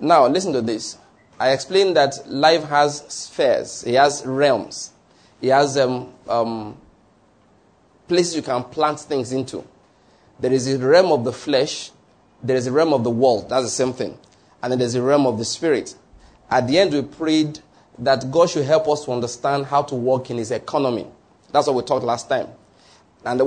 Now, 0.00 0.26
listen 0.26 0.52
to 0.52 0.62
this. 0.62 0.96
I 1.38 1.52
explained 1.52 1.96
that 1.96 2.28
life 2.28 2.64
has 2.64 3.04
spheres, 3.08 3.84
it 3.84 3.94
has 3.94 4.26
realms, 4.26 4.92
it 5.40 5.50
has 5.50 5.78
um, 5.78 6.12
um, 6.28 6.76
places 8.08 8.34
you 8.34 8.42
can 8.42 8.64
plant 8.64 9.00
things 9.00 9.32
into. 9.32 9.64
There 10.40 10.52
is 10.52 10.72
a 10.72 10.78
realm 10.78 11.12
of 11.12 11.24
the 11.24 11.32
flesh, 11.32 11.90
there 12.42 12.56
is 12.56 12.66
a 12.66 12.72
realm 12.72 12.92
of 12.92 13.04
the 13.04 13.10
world. 13.10 13.48
That's 13.48 13.64
the 13.64 13.70
same 13.70 13.92
thing. 13.92 14.18
And 14.62 14.72
then 14.72 14.78
there's 14.78 14.94
a 14.94 15.02
realm 15.02 15.26
of 15.26 15.38
the 15.38 15.44
spirit. 15.44 15.94
At 16.50 16.66
the 16.66 16.78
end, 16.78 16.92
we 16.92 17.02
prayed 17.02 17.60
that 17.98 18.30
God 18.30 18.50
should 18.50 18.64
help 18.64 18.88
us 18.88 19.04
to 19.04 19.12
understand 19.12 19.66
how 19.66 19.82
to 19.82 19.94
work 19.94 20.30
in 20.30 20.38
His 20.38 20.50
economy. 20.50 21.06
That's 21.52 21.66
what 21.66 21.76
we 21.76 21.82
talked 21.82 22.04
last 22.04 22.28
time. 22.28 22.48
And 23.24 23.40
I 23.42 23.46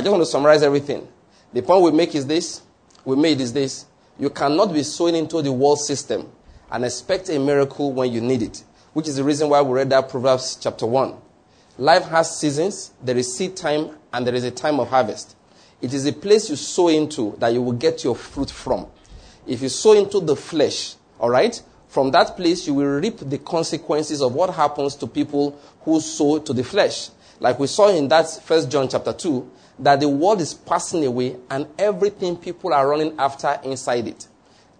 just 0.00 0.10
want 0.10 0.22
to 0.22 0.26
summarize 0.26 0.62
everything. 0.62 1.06
The 1.52 1.62
point 1.62 1.82
we 1.82 1.92
make 1.92 2.14
is 2.14 2.26
this 2.26 2.62
we 3.04 3.16
made 3.16 3.40
is 3.40 3.52
this. 3.52 3.86
You 4.18 4.30
cannot 4.30 4.72
be 4.72 4.82
sowing 4.82 5.16
into 5.16 5.42
the 5.42 5.52
world 5.52 5.80
system 5.80 6.30
and 6.72 6.84
expect 6.84 7.28
a 7.28 7.38
miracle 7.38 7.92
when 7.92 8.10
you 8.10 8.20
need 8.20 8.42
it, 8.42 8.64
which 8.94 9.06
is 9.06 9.16
the 9.16 9.24
reason 9.24 9.48
why 9.48 9.60
we 9.60 9.74
read 9.74 9.90
that 9.90 10.08
Proverbs 10.08 10.56
chapter 10.60 10.86
1. 10.86 11.14
Life 11.78 12.04
has 12.06 12.38
seasons, 12.38 12.92
there 13.02 13.16
is 13.16 13.36
seed 13.36 13.54
time, 13.56 13.90
and 14.12 14.26
there 14.26 14.34
is 14.34 14.44
a 14.44 14.50
time 14.50 14.80
of 14.80 14.88
harvest. 14.88 15.36
It 15.80 15.92
is 15.92 16.06
a 16.06 16.12
place 16.12 16.48
you 16.48 16.56
sow 16.56 16.88
into 16.88 17.36
that 17.38 17.52
you 17.52 17.60
will 17.60 17.72
get 17.72 18.02
your 18.02 18.16
fruit 18.16 18.50
from. 18.50 18.86
If 19.46 19.60
you 19.62 19.68
sow 19.68 19.92
into 19.92 20.20
the 20.20 20.34
flesh, 20.34 20.94
all 21.20 21.30
right, 21.30 21.62
from 21.88 22.10
that 22.12 22.36
place 22.36 22.66
you 22.66 22.74
will 22.74 23.00
reap 23.00 23.18
the 23.18 23.38
consequences 23.38 24.22
of 24.22 24.34
what 24.34 24.54
happens 24.54 24.96
to 24.96 25.06
people 25.06 25.60
who 25.82 26.00
sow 26.00 26.38
to 26.38 26.52
the 26.52 26.64
flesh. 26.64 27.10
Like 27.38 27.58
we 27.58 27.66
saw 27.66 27.88
in 27.88 28.08
that 28.08 28.30
first 28.44 28.70
John 28.70 28.88
chapter 28.88 29.12
2, 29.12 29.50
that 29.80 30.00
the 30.00 30.08
world 30.08 30.40
is 30.40 30.54
passing 30.54 31.04
away 31.04 31.36
and 31.50 31.66
everything 31.78 32.36
people 32.36 32.72
are 32.72 32.88
running 32.88 33.14
after 33.18 33.58
inside 33.64 34.06
it. 34.08 34.26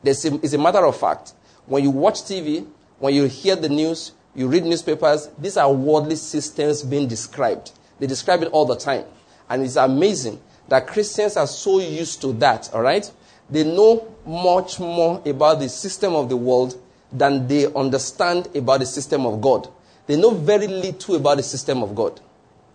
It's 0.04 0.24
a 0.24 0.58
matter 0.58 0.86
of 0.86 0.96
fact. 0.96 1.34
When 1.66 1.82
you 1.82 1.90
watch 1.90 2.22
TV, 2.22 2.66
when 2.98 3.14
you 3.14 3.24
hear 3.24 3.56
the 3.56 3.68
news, 3.68 4.12
you 4.34 4.48
read 4.48 4.64
newspapers, 4.64 5.28
these 5.38 5.56
are 5.56 5.72
worldly 5.72 6.16
systems 6.16 6.82
being 6.82 7.06
described. 7.06 7.72
They 7.98 8.06
describe 8.06 8.42
it 8.42 8.48
all 8.48 8.64
the 8.64 8.76
time. 8.76 9.04
And 9.48 9.62
it's 9.62 9.76
amazing 9.76 10.40
that 10.68 10.86
Christians 10.86 11.36
are 11.36 11.46
so 11.46 11.80
used 11.80 12.20
to 12.22 12.32
that, 12.34 12.72
all 12.72 12.82
right? 12.82 13.10
They 13.50 13.64
know 13.64 14.14
much 14.26 14.80
more 14.80 15.20
about 15.26 15.60
the 15.60 15.68
system 15.68 16.14
of 16.14 16.28
the 16.28 16.36
world 16.36 16.80
than 17.12 17.46
they 17.46 17.72
understand 17.74 18.48
about 18.56 18.80
the 18.80 18.86
system 18.86 19.26
of 19.26 19.40
God. 19.40 19.68
They 20.06 20.16
know 20.16 20.30
very 20.30 20.66
little 20.66 21.16
about 21.16 21.36
the 21.36 21.42
system 21.42 21.82
of 21.82 21.94
God. 21.94 22.20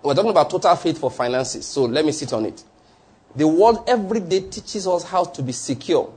We're 0.04 0.14
talking 0.14 0.32
about 0.32 0.50
total 0.50 0.76
faith 0.76 1.00
for 1.00 1.10
finances, 1.10 1.66
so 1.66 1.86
let 1.86 2.06
me 2.06 2.12
sit 2.12 2.32
on 2.32 2.46
it. 2.46 2.64
The 3.36 3.48
world 3.48 3.84
every 3.88 4.20
day 4.20 4.42
teaches 4.42 4.88
us 4.88 5.04
how 5.04 5.26
to 5.26 5.42
be 5.42 5.52
secure. 5.52 6.14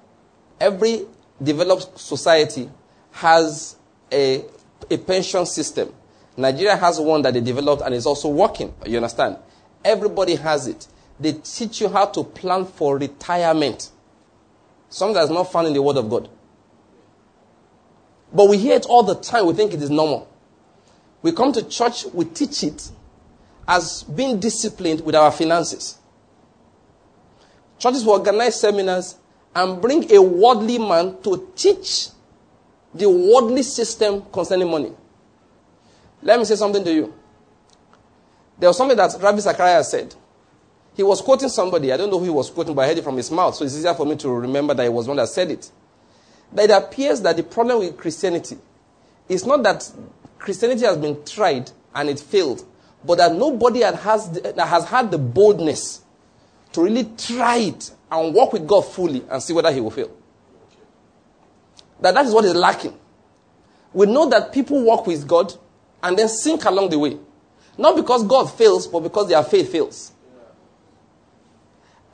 Every 0.61 1.07
developed 1.43 1.99
society 1.99 2.71
has 3.13 3.77
a, 4.13 4.45
a 4.91 4.99
pension 4.99 5.47
system. 5.47 5.93
Nigeria 6.37 6.77
has 6.77 7.01
one 7.01 7.23
that 7.23 7.35
they 7.35 7.41
developed 7.41 7.83
and 7.83 7.95
is 7.95 8.07
also 8.07 8.29
working. 8.29 8.75
You 8.87 8.97
understand? 8.97 9.37
Everybody 9.85 10.37
has 10.37 10.67
it. 10.67 10.87
They 11.19 11.33
teach 11.33 11.81
you 11.81 11.89
how 11.89 12.07
to 12.07 12.25
plan 12.25 12.65
for 12.65 12.99
retirement. 12.99 13.91
Something 14.89 15.15
that's 15.15 15.31
not 15.31 15.53
found 15.53 15.67
in 15.69 15.75
the 15.75 15.83
Word 15.83 15.97
of 15.97 16.09
God. 16.09 16.29
But 18.33 18.49
we 18.49 18.59
hear 18.59 18.77
it 18.77 18.87
all 18.87 19.03
the 19.03 19.15
time. 19.17 19.47
We 19.47 19.55
think 19.55 19.75
it 19.75 19.83
is 19.83 19.91
normal. 19.91 20.29
We 21.23 21.33
come 21.33 21.53
to 21.53 21.63
church, 21.69 22.07
we 22.07 22.25
teach 22.25 22.63
it 22.63 22.91
as 23.69 24.05
being 24.05 24.41
disciplined 24.41 25.03
with 25.03 25.15
our 25.15 25.31
finances. 25.31 25.99
Churches 27.79 28.05
will 28.05 28.15
organize 28.15 28.59
seminars 28.61 29.17
and 29.55 29.81
bring 29.81 30.11
a 30.13 30.21
worldly 30.23 30.79
man 30.79 31.21
to 31.23 31.51
teach 31.57 32.09
the 32.95 33.09
worldly 33.09 33.63
system 33.63 34.23
concerning 34.33 34.71
money. 34.71 34.93
Let 36.23 36.39
me 36.39 36.45
say 36.45 36.57
something 36.57 36.85
to 36.85 36.93
you. 36.93 37.15
There 38.59 38.69
was 38.69 38.77
something 38.77 38.97
that 38.97 39.17
Ravi 39.21 39.41
Zachariah 39.41 39.83
said. 39.85 40.15
He 40.95 41.03
was 41.03 41.21
quoting 41.23 41.49
somebody. 41.49 41.93
I 41.93 41.97
don't 41.97 42.11
know 42.11 42.19
who 42.19 42.25
he 42.25 42.31
was 42.31 42.51
quoting, 42.51 42.75
but 42.75 42.83
I 42.83 42.89
heard 42.89 42.99
it 42.99 43.05
from 43.05 43.17
his 43.17 43.31
mouth. 43.31 43.55
So 43.55 43.65
it's 43.65 43.77
easier 43.77 43.95
for 43.95 44.05
me 44.05 44.17
to 44.17 44.29
remember 44.29 44.75
that 44.75 44.85
it 44.85 44.93
was 44.93 45.09
one 45.09 45.17
that 45.17 45.29
said 45.29 45.51
it. 45.51 45.71
That 46.53 46.65
it 46.65 46.71
appears 46.71 47.21
that 47.23 47.37
the 47.37 47.43
problem 47.43 47.79
with 47.79 47.97
Christianity 47.97 48.59
is 49.29 49.47
not 49.47 49.63
that 49.63 49.91
Christianity 50.39 50.85
has 50.85 50.97
been 50.99 51.25
tried 51.25 51.71
and 51.95 52.11
it 52.11 52.21
failed, 52.21 52.65
but 53.05 53.19
that 53.19 53.35
nobody 53.35 53.81
has, 53.81 54.31
that 54.43 54.59
has 54.59 54.85
had 54.85 55.11
the 55.11 55.19
boldness 55.19 56.03
to 56.73 56.83
really 56.83 57.09
try 57.17 57.57
it 57.57 57.93
and 58.11 58.35
walk 58.35 58.53
with 58.53 58.67
God 58.67 58.83
fully 58.83 59.25
and 59.31 59.43
see 59.43 59.53
whether 59.53 59.73
he 59.73 59.81
will 59.81 59.91
fail. 59.91 60.11
That 62.01 62.15
that 62.15 62.27
is 62.27 62.33
what 62.33 62.45
is 62.45 62.55
lacking. 62.55 62.99
We 63.93 64.07
know 64.07 64.29
that 64.29 64.53
people 64.53 64.83
walk 64.83 65.07
with 65.07 65.27
God 65.27 65.53
and 66.03 66.19
then 66.19 66.29
sink 66.29 66.65
along 66.65 66.91
the 66.91 66.99
way. 66.99 67.19
Not 67.77 67.97
because 67.97 68.25
God 68.25 68.47
fails, 68.47 68.87
but 68.87 69.01
because 69.01 69.29
their 69.29 69.43
faith 69.43 69.71
fails. 69.73 70.13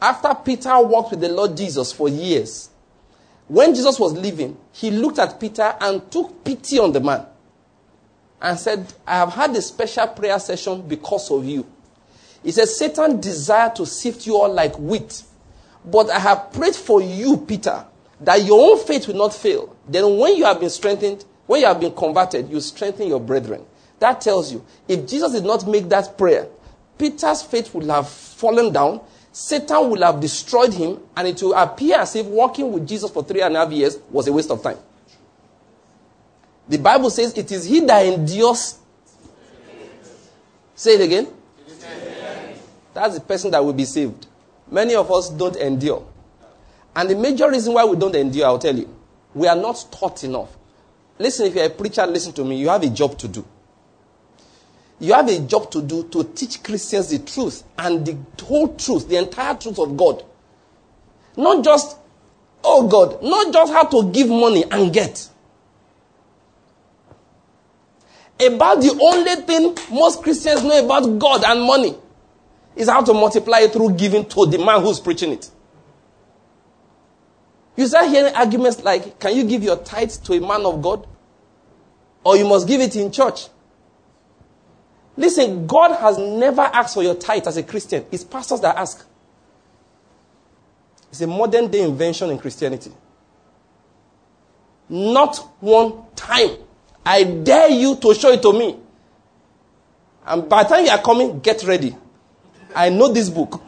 After 0.01 0.35
Peter 0.35 0.79
walked 0.81 1.13
with 1.13 1.21
the 1.21 1.29
Lord 1.29 1.57
Jesus 1.57 1.93
for 1.93 2.09
years, 2.09 2.71
when 3.49 3.75
Jesus 3.75 3.99
was 3.99 4.13
leaving, 4.13 4.57
he 4.73 4.91
looked 4.91 5.19
at 5.19 5.41
Peter 5.41 5.75
and 5.81 6.11
took 6.11 6.45
pity 6.45 6.79
on 6.79 6.93
the 6.93 7.01
man 7.01 7.27
and 8.41 8.59
said, 8.59 8.93
I 9.07 9.17
have 9.17 9.33
had 9.33 9.57
a 9.57 9.63
special 9.63 10.09
prayer 10.09 10.39
session 10.39 10.83
because 10.83 11.31
of 11.31 11.45
you. 11.45 11.67
He 12.43 12.53
said, 12.53 12.69
Satan 12.69 13.21
desired 13.21 13.77
to 13.77 13.87
sift 13.87 14.27
you 14.27 14.37
all 14.37 14.53
like 14.53 14.79
wheat. 14.79 15.23
But 15.87 16.11
I 16.11 16.19
have 16.19 16.53
prayed 16.53 16.75
for 16.75 17.01
you, 17.01 17.37
Peter, 17.37 17.85
that 18.21 18.43
your 18.45 18.73
own 18.73 18.85
faith 18.85 19.07
will 19.07 19.15
not 19.15 19.35
fail. 19.35 19.77
Then 19.89 20.19
when 20.19 20.37
you 20.37 20.45
have 20.45 20.59
been 20.61 20.71
strengthened, 20.71 21.25
when 21.47 21.61
you 21.61 21.67
have 21.67 21.81
been 21.81 21.95
converted, 21.95 22.51
you 22.51 22.61
strengthen 22.61 23.09
your 23.09 23.21
brethren. 23.21 23.65
That 24.01 24.21
tells 24.21 24.53
you, 24.53 24.65
if 24.89 25.07
Jesus 25.07 25.33
did 25.33 25.45
not 25.45 25.67
make 25.67 25.89
that 25.89 26.19
prayer, 26.19 26.49
Peter's 26.99 27.43
faith 27.43 27.73
would 27.75 27.87
have 27.87 28.09
fallen 28.09 28.73
down, 28.73 29.01
Satan 29.33 29.91
will 29.91 30.03
have 30.03 30.19
destroyed 30.19 30.73
him, 30.73 30.99
and 31.17 31.29
it 31.29 31.43
will 31.43 31.55
appear 31.55 31.99
as 31.99 32.17
if 32.17 32.27
walking 32.27 32.73
with 32.73 32.89
Jesus 32.89 33.11
for 33.11 33.23
three 33.23 33.43
and 33.43 33.55
a 33.55 33.61
half 33.61 33.71
years 33.71 33.99
was 34.11 34.27
a 34.27 34.33
waste 34.33 34.51
of 34.51 34.63
time. 34.63 34.79
The 36.69 36.79
Bible 36.79 37.11
says 37.11 37.37
it 37.37 37.53
is 37.53 37.65
he 37.65 37.81
that 37.81 38.05
endures. 38.07 38.79
Say 40.75 40.95
it 40.95 41.01
again. 41.03 41.29
That's 42.93 43.15
the 43.15 43.21
person 43.21 43.51
that 43.51 43.65
will 43.65 43.73
be 43.73 43.85
saved. 43.85 44.27
Many 44.71 44.95
of 44.95 45.11
us 45.13 45.31
don't 45.31 45.57
endure. 45.57 46.07
And 46.95 47.11
the 47.11 47.15
major 47.15 47.51
reason 47.51 47.75
why 47.75 47.85
we 47.85 47.97
don't 47.97 48.15
endure, 48.15 48.47
I'll 48.47 48.59
tell 48.59 48.77
you, 48.77 48.89
we 49.35 49.47
are 49.47 49.57
not 49.57 49.87
taught 49.91 50.25
enough. 50.25 50.57
Listen, 51.19 51.47
if 51.47 51.55
you're 51.55 51.67
a 51.67 51.71
preacher, 51.71 52.07
listen 52.07 52.33
to 52.33 52.45
me. 52.45 52.57
You 52.57 52.69
have 52.69 52.83
a 52.83 52.91
job 52.91 53.19
to 53.19 53.29
do. 53.29 53.45
You 54.99 55.13
have 55.13 55.29
a 55.29 55.39
job 55.41 55.71
to 55.73 55.83
do 55.83 56.05
to 56.09 56.25
teach 56.25 56.63
Christians 56.63 57.11
the 57.11 57.19
truth 57.19 57.65
and 57.79 58.05
the 58.05 58.17
whole 58.45 58.75
truth, 58.75 59.09
the 59.09 59.17
entire 59.17 59.55
truth 59.55 59.79
of 59.79 59.97
God. 59.97 60.25
Not 61.37 61.63
just, 61.63 61.99
oh 62.65 62.89
God, 62.89 63.23
not 63.23 63.53
just 63.53 63.73
how 63.73 63.85
to 63.85 64.11
give 64.11 64.29
money 64.29 64.65
and 64.71 64.93
get. 64.93 65.29
About 68.41 68.81
the 68.81 68.99
only 69.01 69.35
thing 69.43 69.77
most 69.95 70.23
Christians 70.23 70.63
know 70.63 70.85
about 70.85 71.19
God 71.19 71.45
and 71.45 71.63
money 71.63 71.95
is 72.77 72.89
how 72.89 73.03
to 73.03 73.15
multiply 73.15 73.61
it 73.61 73.73
through 73.73 73.95
giving 73.95 74.27
to 74.27 74.47
the 74.47 74.59
man 74.59 74.83
who's 74.83 75.01
preaching 75.01 75.33
it. 75.33 75.51
You 77.77 77.87
start 77.87 78.09
hearing 78.09 78.35
arguments 78.35 78.83
like, 78.83 79.19
can 79.19 79.37
you 79.37 79.45
give 79.45 79.63
your 79.63 79.77
tithe 79.77 80.11
to 80.11 80.35
a 80.35 80.41
man 80.41 80.65
of 80.65 80.81
God? 80.81 81.07
Or 82.25 82.37
you 82.37 82.47
must 82.47 82.69
give 82.69 82.81
it 82.81 82.95
in 82.97 83.11
church. 83.11 83.49
Listen, 85.17 85.67
God 85.67 85.97
has 85.97 86.19
never 86.19 86.63
asked 86.63 86.95
for 86.95 87.03
your 87.03 87.15
tithe 87.15 87.47
as 87.47 87.57
a 87.57 87.63
Christian. 87.63 88.05
It's 88.11 88.25
pastors 88.25 88.61
that 88.61 88.77
ask. 88.77 89.07
It's 91.11 91.21
a 91.21 91.27
modern 91.27 91.71
day 91.71 91.83
invention 91.83 92.31
in 92.31 92.39
Christianity. 92.39 92.93
Not 94.89 95.37
one 95.61 96.03
time. 96.15 96.59
I 97.05 97.25
dare 97.25 97.71
you 97.71 97.97
to 97.97 98.15
show 98.15 98.33
it 98.33 98.43
to 98.43 98.53
me. 98.53 98.79
And 100.27 100.49
by 100.49 100.65
the 100.65 100.69
time 100.71 100.85
you 100.85 100.91
are 100.91 101.01
coming, 101.01 101.39
get 101.41 101.63
ready. 101.65 101.97
I 102.75 102.91
know 102.91 103.13
this 103.13 103.29
book. 103.29 103.63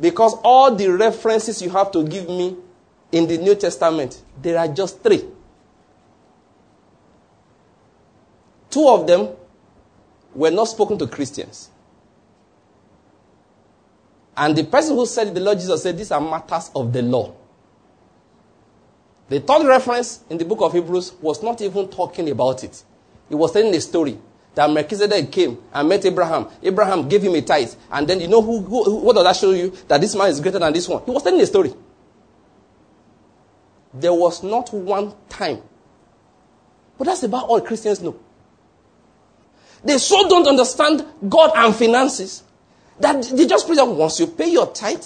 Because 0.00 0.34
all 0.44 0.74
the 0.74 0.88
references 0.88 1.60
you 1.60 1.70
have 1.70 1.90
to 1.92 2.04
give 2.04 2.28
me 2.28 2.56
in 3.10 3.26
the 3.26 3.38
New 3.38 3.54
Testament, 3.54 4.22
there 4.40 4.58
are 4.58 4.68
just 4.68 5.02
three. 5.02 5.24
Two 8.70 8.86
of 8.86 9.06
them 9.06 9.30
were 10.34 10.50
not 10.50 10.64
spoken 10.64 10.98
to 10.98 11.06
Christians. 11.06 11.70
And 14.36 14.54
the 14.54 14.64
person 14.64 14.94
who 14.94 15.04
said 15.04 15.34
the 15.34 15.40
Lord 15.40 15.58
Jesus 15.58 15.82
said, 15.82 15.98
These 15.98 16.12
are 16.12 16.20
matters 16.20 16.70
of 16.74 16.92
the 16.92 17.02
law. 17.02 17.34
The 19.28 19.40
third 19.40 19.66
reference 19.66 20.22
in 20.30 20.38
the 20.38 20.44
book 20.44 20.60
of 20.60 20.72
Hebrews 20.72 21.14
was 21.20 21.42
not 21.42 21.60
even 21.60 21.88
talking 21.88 22.30
about 22.30 22.62
it. 22.62 22.82
It 23.28 23.34
was 23.34 23.52
telling 23.52 23.74
a 23.74 23.80
story 23.80 24.18
that 24.58 24.68
Melchizedek 24.68 25.30
came 25.30 25.56
and 25.72 25.88
met 25.88 26.04
Abraham. 26.04 26.48
Abraham 26.64 27.08
gave 27.08 27.22
him 27.22 27.32
a 27.36 27.40
tithe. 27.40 27.72
And 27.92 28.08
then 28.08 28.20
you 28.20 28.26
know 28.26 28.42
who, 28.42 28.60
who, 28.60 28.96
what 28.96 29.14
does 29.14 29.22
that 29.22 29.36
show 29.36 29.52
you? 29.52 29.72
That 29.86 30.00
this 30.00 30.16
man 30.16 30.30
is 30.30 30.40
greater 30.40 30.58
than 30.58 30.72
this 30.72 30.88
one. 30.88 31.00
He 31.04 31.12
was 31.12 31.22
telling 31.22 31.40
a 31.40 31.46
story. 31.46 31.72
There 33.94 34.12
was 34.12 34.42
not 34.42 34.74
one 34.74 35.14
time. 35.28 35.62
But 36.98 37.04
that's 37.04 37.22
about 37.22 37.46
all 37.46 37.60
Christians 37.60 38.02
know. 38.02 38.18
They 39.84 39.96
so 39.96 40.28
don't 40.28 40.48
understand 40.48 41.06
God 41.28 41.52
and 41.54 41.72
finances 41.72 42.42
that 42.98 43.22
they 43.22 43.46
just 43.46 43.64
preach 43.64 43.78
that 43.78 43.86
once 43.86 44.18
you 44.18 44.26
pay 44.26 44.50
your 44.50 44.72
tithe 44.72 45.04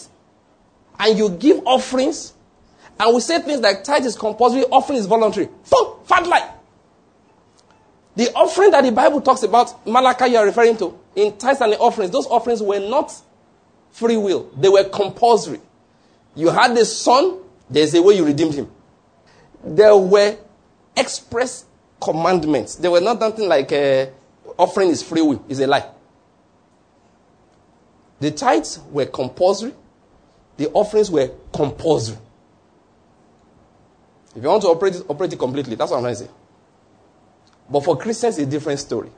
and 0.99 1.19
you 1.19 1.29
give 1.29 1.61
offerings, 1.67 2.33
and 2.99 3.15
we 3.15 3.21
say 3.21 3.39
things 3.43 3.61
like 3.61 3.85
tithe 3.85 4.07
is 4.07 4.17
compulsory, 4.17 4.65
offering 4.71 4.99
is 4.99 5.05
voluntary. 5.05 5.51
Boom, 5.71 5.99
fat 6.07 6.27
lie. 6.27 6.55
The 8.15 8.33
offering 8.35 8.71
that 8.73 8.85
the 8.85 8.93
Bible 8.93 9.21
talks 9.21 9.43
about, 9.43 9.87
Malachi 9.87 10.33
you 10.33 10.37
are 10.37 10.45
referring 10.45 10.77
to, 10.79 10.99
in 11.17 11.37
tithes 11.39 11.61
and 11.61 11.73
offerings, 11.75 12.11
those 12.11 12.27
offerings 12.27 12.63
were 12.63 12.81
not 12.81 13.13
free 13.91 14.17
will. 14.17 14.51
They 14.57 14.69
were 14.69 14.85
compulsory. 14.85 15.61
You 16.35 16.49
had 16.51 16.77
the 16.77 16.85
son, 16.85 17.39
there's 17.71 17.95
a 17.95 18.03
way 18.03 18.15
you 18.15 18.25
redeemed 18.25 18.55
him. 18.55 18.71
There 19.65 19.97
were 19.97 20.37
express 20.97 21.65
commandments. 22.01 22.77
They 22.77 22.89
were 22.89 23.01
not 23.01 23.21
something 23.21 23.49
like 23.49 23.73
uh, 23.73 24.07
offering 24.59 24.91
is 24.91 25.03
free 25.03 25.23
will. 25.23 25.45
It's 25.49 25.61
a 25.61 25.67
lie. 25.67 25.89
The 28.21 28.31
tithes 28.31 28.79
were 28.91 29.07
compulsory. 29.07 29.75
The 30.57 30.71
offerings 30.71 31.11
were 31.11 31.31
compulsory. 31.53 32.19
If 34.35 34.43
you 34.43 34.49
want 34.49 34.63
to 34.63 34.69
operate 34.69 34.97
it, 34.97 35.05
operate 35.09 35.33
it 35.33 35.39
completely. 35.39 35.75
That's 35.75 35.91
what 35.91 35.99
I'm 35.99 36.05
trying 36.05 36.15
to 36.15 36.25
say. 36.25 36.31
But 37.71 37.85
for 37.85 37.97
Christians, 37.97 38.39
it's 38.39 38.47
a 38.47 38.51
different 38.51 38.81
story. 38.81 39.11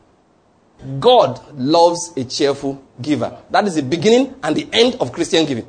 God 1.00 1.40
loves 1.56 2.12
a 2.16 2.24
cheerful 2.24 2.82
giver. 3.00 3.36
That 3.50 3.66
is 3.66 3.76
the 3.76 3.82
beginning 3.82 4.34
and 4.42 4.54
the 4.56 4.68
end 4.72 4.96
of 5.00 5.12
Christian 5.12 5.46
giving. 5.46 5.66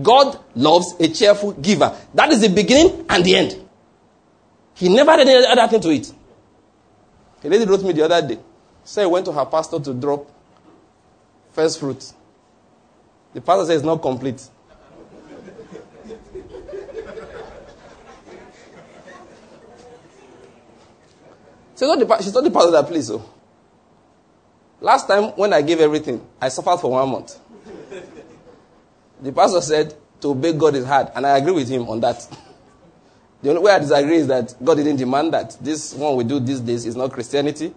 God 0.00 0.38
loves 0.56 0.94
a 0.98 1.08
cheerful 1.08 1.52
giver. 1.52 1.96
That 2.14 2.32
is 2.32 2.40
the 2.40 2.48
beginning 2.48 3.06
and 3.08 3.24
the 3.24 3.36
end. 3.36 3.60
He 4.74 4.88
never 4.88 5.16
did 5.16 5.28
any 5.28 5.46
other 5.46 5.68
thing 5.68 5.80
to 5.80 5.90
it. 5.90 6.12
A 7.44 7.48
lady 7.48 7.64
wrote 7.64 7.82
me 7.84 7.92
the 7.92 8.04
other 8.04 8.26
day. 8.26 8.40
Said 8.82 9.02
he 9.02 9.06
went 9.06 9.24
to 9.26 9.32
her 9.32 9.46
pastor 9.46 9.78
to 9.78 9.94
drop 9.94 10.28
first 11.52 11.78
fruit. 11.78 12.12
The 13.34 13.40
pastor 13.40 13.66
says 13.66 13.76
it's 13.76 13.84
not 13.84 14.02
complete. 14.02 14.42
She 21.76 21.86
not, 21.86 21.98
the, 21.98 22.22
she 22.22 22.30
told 22.30 22.44
the 22.44 22.50
pastor 22.50 22.70
that, 22.72 22.86
please, 22.86 23.10
oh, 23.10 23.24
last 24.80 25.08
time 25.08 25.30
when 25.36 25.52
I 25.52 25.62
gave 25.62 25.80
everything, 25.80 26.24
I 26.40 26.48
suffered 26.48 26.78
for 26.78 26.90
one 26.90 27.08
month. 27.08 27.38
The 29.20 29.32
pastor 29.32 29.60
said, 29.60 29.94
to 30.20 30.30
obey 30.30 30.52
God 30.54 30.74
is 30.74 30.86
hard, 30.86 31.10
and 31.14 31.26
I 31.26 31.36
agree 31.36 31.52
with 31.52 31.68
him 31.68 31.88
on 31.88 32.00
that. 32.00 32.26
The 33.42 33.50
only 33.50 33.60
way 33.60 33.72
I 33.72 33.78
disagree 33.78 34.16
is 34.16 34.26
that 34.28 34.54
God 34.64 34.76
didn't 34.76 34.96
demand 34.96 35.34
that. 35.34 35.58
This 35.60 35.92
one 35.92 36.16
we 36.16 36.24
do 36.24 36.40
these 36.40 36.60
days 36.60 36.86
is 36.86 36.96
not 36.96 37.12
Christianity. 37.12 37.74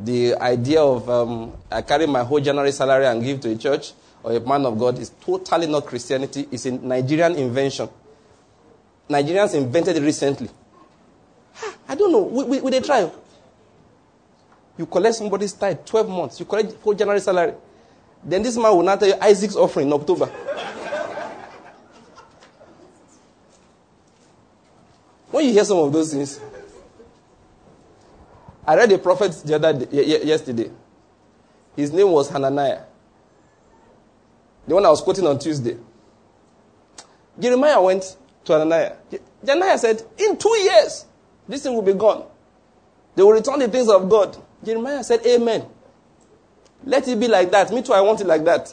The 0.00 0.34
idea 0.34 0.80
of 0.80 1.08
um, 1.08 1.52
I 1.70 1.82
carry 1.82 2.08
my 2.08 2.24
whole 2.24 2.40
January 2.40 2.72
salary 2.72 3.06
and 3.06 3.22
give 3.22 3.40
to 3.42 3.50
a 3.52 3.54
church 3.56 3.92
or 4.24 4.32
a 4.32 4.40
man 4.40 4.66
of 4.66 4.76
God 4.76 4.98
is 4.98 5.10
totally 5.10 5.68
not 5.68 5.86
Christianity. 5.86 6.48
It's 6.50 6.66
a 6.66 6.72
Nigerian 6.72 7.36
invention. 7.36 7.88
Nigerians 9.08 9.54
invented 9.54 9.96
it 9.96 10.02
recently. 10.02 10.48
I 11.88 11.94
don't 11.94 12.10
know. 12.10 12.22
We, 12.22 12.44
we, 12.44 12.60
we 12.60 12.70
they 12.72 12.80
try. 12.80 13.08
You 14.76 14.86
collect 14.86 15.14
somebody's 15.16 15.52
tithe, 15.52 15.84
12 15.84 16.08
months. 16.08 16.40
You 16.40 16.46
collect 16.46 16.74
whole 16.82 16.94
January 16.94 17.20
salary. 17.20 17.54
Then 18.24 18.42
this 18.42 18.56
man 18.56 18.74
will 18.74 18.82
not 18.82 18.98
tell 18.98 19.08
you 19.08 19.14
Isaac's 19.20 19.54
offering 19.56 19.86
in 19.88 19.92
October. 19.92 20.26
when 25.30 25.44
you 25.44 25.52
hear 25.52 25.64
some 25.64 25.78
of 25.78 25.92
those 25.92 26.12
things, 26.12 26.40
I 28.66 28.76
read 28.76 28.90
a 28.92 28.98
prophet 28.98 29.32
the 29.44 29.54
other 29.56 29.84
day, 29.84 30.24
yesterday. 30.24 30.70
His 31.76 31.92
name 31.92 32.10
was 32.10 32.30
Hananiah. 32.30 32.82
The 34.66 34.74
one 34.74 34.86
I 34.86 34.90
was 34.90 35.02
quoting 35.02 35.26
on 35.26 35.38
Tuesday. 35.38 35.76
Jeremiah 37.38 37.82
went 37.82 38.16
to 38.44 38.52
Hananiah. 38.52 38.96
Jeremiah 39.44 39.76
said, 39.78 40.02
In 40.18 40.36
two 40.38 40.56
years, 40.58 41.04
this 41.48 41.62
thing 41.62 41.74
will 41.74 41.82
be 41.82 41.92
gone. 41.92 42.24
They 43.14 43.22
will 43.22 43.32
return 43.32 43.58
the 43.58 43.68
things 43.68 43.88
of 43.88 44.08
God. 44.08 44.36
Jeremiah 44.64 45.04
said, 45.04 45.24
Amen. 45.26 45.66
Let 46.84 47.08
it 47.08 47.18
be 47.18 47.28
like 47.28 47.50
that. 47.50 47.72
Me 47.72 47.82
too, 47.82 47.92
I 47.92 48.00
want 48.00 48.20
it 48.20 48.26
like 48.26 48.44
that. 48.44 48.72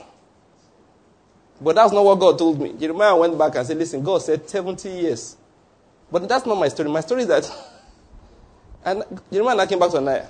But 1.61 1.75
that's 1.75 1.93
not 1.93 2.03
what 2.03 2.19
God 2.19 2.37
told 2.37 2.59
me. 2.59 2.73
Jeremiah 2.73 3.15
went 3.15 3.37
back 3.37 3.55
and 3.55 3.65
said, 3.67 3.77
Listen, 3.77 4.03
God 4.03 4.21
said 4.21 4.49
70 4.49 4.89
years. 4.89 5.37
But 6.11 6.27
that's 6.27 6.45
not 6.45 6.57
my 6.57 6.67
story. 6.67 6.89
My 6.89 7.01
story 7.01 7.21
is 7.21 7.27
that. 7.27 7.49
and 8.85 9.03
Jeremiah 9.31 9.67
came 9.67 9.79
back 9.79 9.91
to 9.91 9.97
Ananiah 9.97 10.27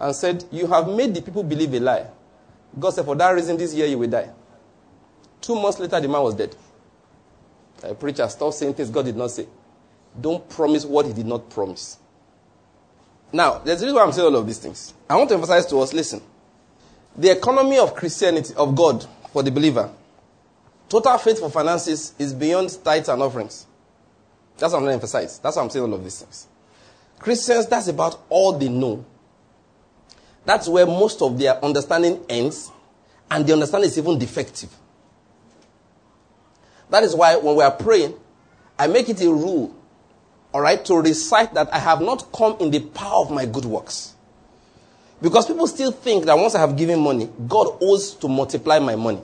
and 0.00 0.14
said, 0.16 0.44
You 0.50 0.66
have 0.66 0.88
made 0.88 1.14
the 1.14 1.22
people 1.22 1.42
believe 1.42 1.72
a 1.74 1.80
lie. 1.80 2.06
God 2.78 2.90
said, 2.90 3.04
For 3.04 3.14
that 3.14 3.30
reason, 3.30 3.56
this 3.56 3.74
year 3.74 3.86
you 3.86 3.98
will 3.98 4.08
die. 4.10 4.30
Two 5.40 5.54
months 5.54 5.78
later, 5.78 6.00
the 6.00 6.08
man 6.08 6.22
was 6.22 6.34
dead. 6.34 6.54
A 7.82 7.94
preacher, 7.94 8.28
stop 8.28 8.52
saying 8.52 8.74
things 8.74 8.90
God 8.90 9.04
did 9.04 9.16
not 9.16 9.30
say. 9.30 9.46
Don't 10.20 10.48
promise 10.48 10.84
what 10.84 11.06
he 11.06 11.12
did 11.12 11.26
not 11.26 11.50
promise. 11.50 11.98
Now, 13.32 13.58
there's 13.58 13.80
a 13.80 13.86
reason 13.86 13.96
why 13.96 14.04
I'm 14.04 14.12
saying 14.12 14.26
all 14.26 14.36
of 14.36 14.46
these 14.46 14.58
things. 14.58 14.92
I 15.08 15.16
want 15.16 15.30
to 15.30 15.34
emphasize 15.34 15.66
to 15.66 15.80
us 15.80 15.92
listen, 15.92 16.20
the 17.16 17.30
economy 17.30 17.78
of 17.78 17.94
Christianity, 17.94 18.54
of 18.54 18.74
God 18.74 19.06
for 19.32 19.42
the 19.42 19.50
believer, 19.50 19.90
total 20.88 21.16
faith 21.18 21.40
for 21.40 21.50
finances 21.50 22.14
is 22.18 22.34
beyond 22.34 22.78
tithes 22.84 23.08
and 23.08 23.22
offerings. 23.22 23.66
That's 24.58 24.72
what 24.72 24.78
I'm 24.78 24.84
going 24.84 24.90
to 24.90 24.94
emphasize. 24.94 25.38
That's 25.38 25.56
why 25.56 25.62
I'm 25.62 25.70
saying 25.70 25.84
all 25.84 25.94
of 25.94 26.04
these 26.04 26.20
things. 26.20 26.46
Christians, 27.18 27.66
that's 27.66 27.88
about 27.88 28.20
all 28.28 28.58
they 28.58 28.68
know. 28.68 29.04
That's 30.44 30.68
where 30.68 30.86
most 30.86 31.22
of 31.22 31.38
their 31.38 31.64
understanding 31.64 32.24
ends, 32.28 32.70
and 33.30 33.46
the 33.46 33.52
understanding 33.54 33.88
is 33.88 33.96
even 33.96 34.18
defective. 34.18 34.74
That 36.90 37.04
is 37.04 37.14
why 37.14 37.36
when 37.36 37.56
we 37.56 37.62
are 37.62 37.70
praying, 37.70 38.14
I 38.78 38.88
make 38.88 39.08
it 39.08 39.22
a 39.22 39.30
rule 39.30 39.74
all 40.52 40.60
right, 40.60 40.84
to 40.84 41.00
recite 41.00 41.54
that 41.54 41.72
I 41.72 41.78
have 41.78 42.00
not 42.00 42.30
come 42.32 42.56
in 42.60 42.70
the 42.70 42.80
power 42.80 43.24
of 43.24 43.30
my 43.30 43.46
good 43.46 43.64
works. 43.64 44.14
Because 45.20 45.46
people 45.46 45.66
still 45.66 45.92
think 45.92 46.26
that 46.26 46.36
once 46.36 46.54
I 46.54 46.60
have 46.60 46.76
given 46.76 47.00
money, 47.00 47.30
God 47.48 47.78
owes 47.80 48.14
to 48.16 48.28
multiply 48.28 48.78
my 48.78 48.96
money, 48.96 49.22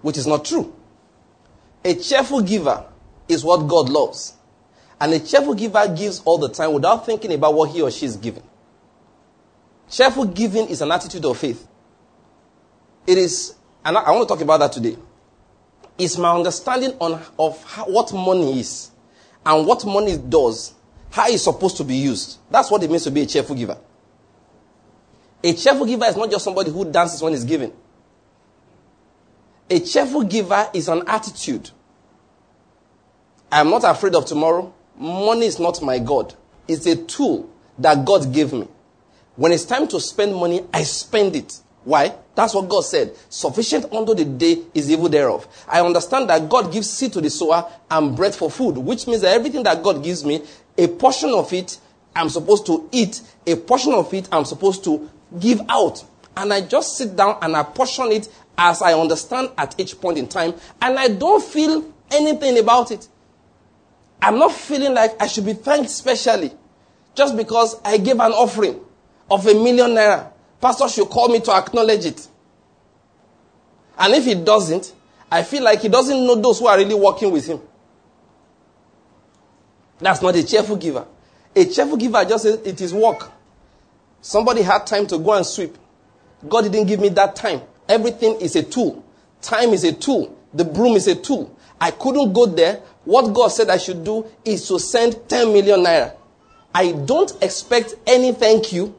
which 0.00 0.16
is 0.16 0.26
not 0.26 0.44
true. 0.44 0.72
A 1.84 1.94
cheerful 1.94 2.40
giver 2.40 2.84
is 3.28 3.44
what 3.44 3.68
God 3.68 3.88
loves. 3.88 4.34
And 5.00 5.12
a 5.12 5.20
cheerful 5.20 5.54
giver 5.54 5.86
gives 5.94 6.20
all 6.20 6.38
the 6.38 6.48
time 6.48 6.72
without 6.72 7.04
thinking 7.04 7.32
about 7.32 7.54
what 7.54 7.70
he 7.70 7.82
or 7.82 7.90
she 7.90 8.06
is 8.06 8.16
giving. 8.16 8.42
Cheerful 9.90 10.26
giving 10.26 10.68
is 10.68 10.80
an 10.82 10.92
attitude 10.92 11.24
of 11.24 11.36
faith. 11.36 11.66
It 13.06 13.18
is, 13.18 13.54
and 13.84 13.96
I, 13.96 14.10
want 14.10 14.28
to 14.28 14.34
talk 14.34 14.42
about 14.42 14.60
that 14.60 14.72
today. 14.72 14.96
It's 15.96 16.16
my 16.16 16.34
understanding 16.34 16.92
on, 17.00 17.20
of 17.38 17.62
how, 17.64 17.84
what 17.84 18.12
money 18.12 18.60
is 18.60 18.90
and 19.48 19.66
what 19.66 19.84
money 19.86 20.18
does, 20.18 20.74
how 21.10 21.26
it's 21.26 21.44
supposed 21.44 21.78
to 21.78 21.84
be 21.84 21.96
used. 21.96 22.38
That's 22.50 22.70
what 22.70 22.82
it 22.82 22.90
means 22.90 23.04
to 23.04 23.10
be 23.10 23.22
a 23.22 23.26
cheerful 23.26 23.56
giver. 23.56 23.78
A 25.42 25.54
cheerful 25.54 25.86
giver 25.86 26.04
is 26.04 26.16
not 26.18 26.30
just 26.30 26.44
somebody 26.44 26.70
who 26.70 26.84
dances 26.84 27.22
when 27.22 27.32
he's 27.32 27.44
giving. 27.44 27.72
A 29.70 29.80
cheerful 29.80 30.24
giver 30.24 30.68
is 30.74 30.88
an 30.88 31.02
attitude. 31.06 31.70
I 33.50 33.60
am 33.60 33.70
not 33.70 33.84
afraid 33.84 34.14
of 34.14 34.26
tomorrow. 34.26 34.74
Money 34.98 35.46
is 35.46 35.58
not 35.58 35.80
my 35.80 35.98
God. 35.98 36.34
It's 36.66 36.84
a 36.84 36.96
tool 36.96 37.48
that 37.78 38.04
God 38.04 38.30
gave 38.30 38.52
me. 38.52 38.68
When 39.36 39.52
it's 39.52 39.64
time 39.64 39.88
to 39.88 40.00
spend 40.00 40.34
money, 40.34 40.66
I 40.74 40.82
spend 40.82 41.36
it. 41.36 41.58
Why? 41.88 42.14
That's 42.34 42.52
what 42.52 42.68
God 42.68 42.82
said. 42.82 43.14
Sufficient 43.30 43.90
unto 43.94 44.12
the 44.14 44.26
day 44.26 44.58
is 44.74 44.90
evil 44.90 45.08
thereof. 45.08 45.48
I 45.66 45.80
understand 45.80 46.28
that 46.28 46.46
God 46.46 46.70
gives 46.70 46.90
seed 46.90 47.14
to 47.14 47.22
the 47.22 47.30
sower 47.30 47.66
and 47.90 48.14
bread 48.14 48.34
for 48.34 48.50
food, 48.50 48.76
which 48.76 49.06
means 49.06 49.22
that 49.22 49.32
everything 49.32 49.62
that 49.62 49.82
God 49.82 50.04
gives 50.04 50.22
me, 50.22 50.44
a 50.76 50.86
portion 50.86 51.30
of 51.30 51.50
it 51.54 51.78
I'm 52.14 52.28
supposed 52.28 52.66
to 52.66 52.86
eat, 52.92 53.22
a 53.46 53.56
portion 53.56 53.94
of 53.94 54.12
it 54.12 54.28
I'm 54.30 54.44
supposed 54.44 54.84
to 54.84 55.08
give 55.40 55.62
out. 55.70 56.04
And 56.36 56.52
I 56.52 56.60
just 56.60 56.98
sit 56.98 57.16
down 57.16 57.38
and 57.40 57.56
I 57.56 57.62
portion 57.62 58.12
it 58.12 58.28
as 58.58 58.82
I 58.82 58.92
understand 58.92 59.48
at 59.56 59.74
each 59.80 59.98
point 59.98 60.18
in 60.18 60.28
time, 60.28 60.52
and 60.82 60.98
I 60.98 61.08
don't 61.08 61.42
feel 61.42 61.90
anything 62.10 62.58
about 62.58 62.90
it. 62.90 63.08
I'm 64.20 64.38
not 64.38 64.52
feeling 64.52 64.92
like 64.92 65.22
I 65.22 65.26
should 65.26 65.46
be 65.46 65.54
thanked 65.54 65.88
specially 65.88 66.52
just 67.14 67.34
because 67.34 67.80
I 67.82 67.96
gave 67.96 68.20
an 68.20 68.32
offering 68.32 68.78
of 69.30 69.46
a 69.46 69.54
million 69.54 69.92
naira 69.92 70.32
Pastor 70.60 70.88
should 70.88 71.08
call 71.08 71.28
me 71.28 71.40
to 71.40 71.52
acknowledge 71.52 72.04
it. 72.04 72.28
And 73.98 74.14
if 74.14 74.24
he 74.24 74.34
doesn't, 74.34 74.94
I 75.30 75.42
feel 75.42 75.62
like 75.62 75.80
he 75.80 75.88
doesn't 75.88 76.26
know 76.26 76.34
those 76.34 76.58
who 76.58 76.66
are 76.66 76.76
really 76.76 76.94
working 76.94 77.30
with 77.30 77.46
him. 77.46 77.60
That's 79.98 80.22
not 80.22 80.36
a 80.36 80.46
cheerful 80.46 80.76
giver. 80.76 81.06
A 81.54 81.64
cheerful 81.64 81.96
giver 81.96 82.24
just 82.24 82.44
says 82.44 82.60
it 82.64 82.80
is 82.80 82.94
work. 82.94 83.30
Somebody 84.20 84.62
had 84.62 84.86
time 84.86 85.06
to 85.08 85.18
go 85.18 85.32
and 85.34 85.44
sweep. 85.44 85.76
God 86.48 86.62
didn't 86.62 86.86
give 86.86 87.00
me 87.00 87.08
that 87.10 87.34
time. 87.36 87.60
Everything 87.88 88.40
is 88.40 88.54
a 88.56 88.62
tool. 88.62 89.04
Time 89.40 89.70
is 89.70 89.84
a 89.84 89.92
tool. 89.92 90.36
The 90.54 90.64
broom 90.64 90.94
is 90.94 91.06
a 91.08 91.14
tool. 91.14 91.54
I 91.80 91.90
couldn't 91.90 92.32
go 92.32 92.46
there. 92.46 92.82
What 93.04 93.32
God 93.32 93.48
said 93.48 93.70
I 93.70 93.78
should 93.78 94.04
do 94.04 94.26
is 94.44 94.66
to 94.68 94.78
send 94.78 95.28
10 95.28 95.52
million 95.52 95.80
naira. 95.80 96.14
I 96.74 96.92
don't 96.92 97.32
expect 97.42 97.94
any 98.06 98.32
thank 98.32 98.72
you 98.72 98.94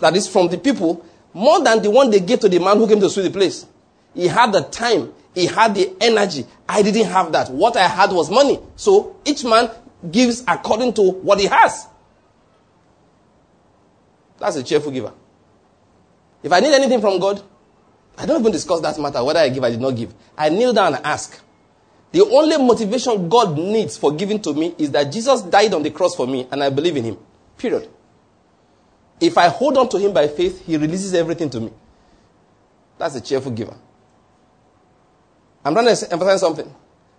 that 0.00 0.12
is 0.14 0.28
from 0.28 0.48
the 0.48 0.58
people 0.58 1.04
more 1.32 1.62
than 1.62 1.82
the 1.82 1.90
one 1.90 2.10
they 2.10 2.20
gave 2.20 2.40
to 2.40 2.48
the 2.48 2.58
man 2.58 2.76
who 2.76 2.86
came 2.86 3.00
to 3.00 3.08
sweep 3.08 3.24
the 3.26 3.30
place. 3.30 3.66
He 4.14 4.26
had 4.26 4.52
the 4.52 4.62
time. 4.62 5.12
He 5.34 5.46
had 5.46 5.74
the 5.74 5.94
energy. 6.00 6.46
I 6.68 6.82
didn't 6.82 7.06
have 7.10 7.32
that. 7.32 7.50
What 7.50 7.76
I 7.76 7.86
had 7.86 8.10
was 8.10 8.30
money. 8.30 8.58
So 8.76 9.16
each 9.24 9.44
man 9.44 9.70
gives 10.10 10.42
according 10.46 10.94
to 10.94 11.02
what 11.02 11.40
he 11.40 11.46
has. 11.46 11.86
That's 14.38 14.56
a 14.56 14.62
cheerful 14.62 14.92
giver. 14.92 15.12
If 16.42 16.52
I 16.52 16.60
need 16.60 16.74
anything 16.74 17.00
from 17.00 17.18
God, 17.18 17.42
I 18.18 18.26
don't 18.26 18.40
even 18.40 18.52
discuss 18.52 18.80
that 18.80 18.98
matter, 18.98 19.22
whether 19.24 19.40
I 19.40 19.48
give 19.48 19.62
or 19.62 19.70
did 19.70 19.80
not 19.80 19.92
give. 19.96 20.14
I 20.36 20.48
kneel 20.48 20.72
down 20.72 20.94
and 20.94 21.04
ask. 21.04 21.38
The 22.12 22.24
only 22.24 22.56
motivation 22.56 23.28
God 23.28 23.58
needs 23.58 23.96
for 23.96 24.12
giving 24.12 24.40
to 24.42 24.54
me 24.54 24.74
is 24.78 24.90
that 24.92 25.12
Jesus 25.12 25.42
died 25.42 25.74
on 25.74 25.82
the 25.82 25.90
cross 25.90 26.14
for 26.14 26.26
me 26.26 26.46
and 26.50 26.62
I 26.62 26.70
believe 26.70 26.96
in 26.96 27.04
him. 27.04 27.18
Period. 27.58 27.88
If 29.20 29.38
I 29.38 29.48
hold 29.48 29.78
on 29.78 29.88
to 29.90 29.98
him 29.98 30.12
by 30.12 30.28
faith, 30.28 30.66
he 30.66 30.76
releases 30.76 31.14
everything 31.14 31.50
to 31.50 31.60
me. 31.60 31.72
That's 32.98 33.14
a 33.14 33.20
cheerful 33.20 33.52
giver. 33.52 33.76
I'm 35.64 35.74
trying 35.74 35.94
to 35.94 36.12
emphasize 36.12 36.40
something. 36.40 36.72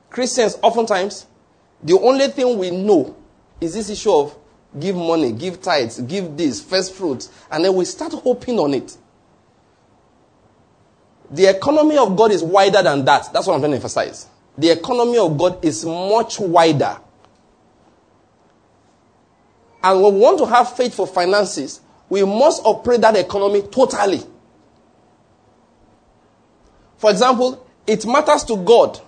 Christians, 0.10 0.58
oftentimes, 0.62 1.26
the 1.84 2.00
only 2.00 2.28
thing 2.30 2.58
we 2.58 2.72
know 2.72 3.16
is 3.60 3.74
this 3.74 3.90
issue 3.90 4.12
of 4.12 4.38
give 4.80 4.96
money, 4.96 5.32
give 5.32 5.62
tithes, 5.62 6.00
give 6.02 6.38
this, 6.38 6.62
first 6.62 6.94
fruits, 6.94 7.30
and 7.52 7.66
then 7.66 7.74
we 7.76 7.86
start 7.86 8.14
hoping 8.14 8.60
on 8.60 8.74
it. 8.74 8.98
The 11.30 11.48
economy 11.48 11.98
of 11.98 12.16
God 12.16 12.32
is 12.32 12.42
wider 12.42 12.82
than 12.82 13.04
that. 13.06 13.32
That's 13.34 13.48
what 13.48 13.56
I'm 13.56 13.60
trying 13.60 13.72
to 13.72 13.78
emphasize. 13.78 14.28
The 14.58 14.70
economy 14.70 15.18
of 15.18 15.38
God 15.38 15.64
is 15.64 15.86
much 15.86 16.40
wider. 16.40 16.98
And 19.84 20.02
we 20.02 20.12
want 20.12 20.40
to 20.40 20.46
have 20.46 20.76
faith 20.76 20.96
for 20.96 21.06
finances, 21.06 21.82
we 22.10 22.24
must 22.24 22.62
operate 22.64 23.02
that 23.02 23.16
economy 23.16 23.62
totally. 23.64 24.22
For 26.98 27.12
example, 27.12 27.68
it 27.86 28.06
matters 28.06 28.44
to 28.46 28.58
God 28.58 29.00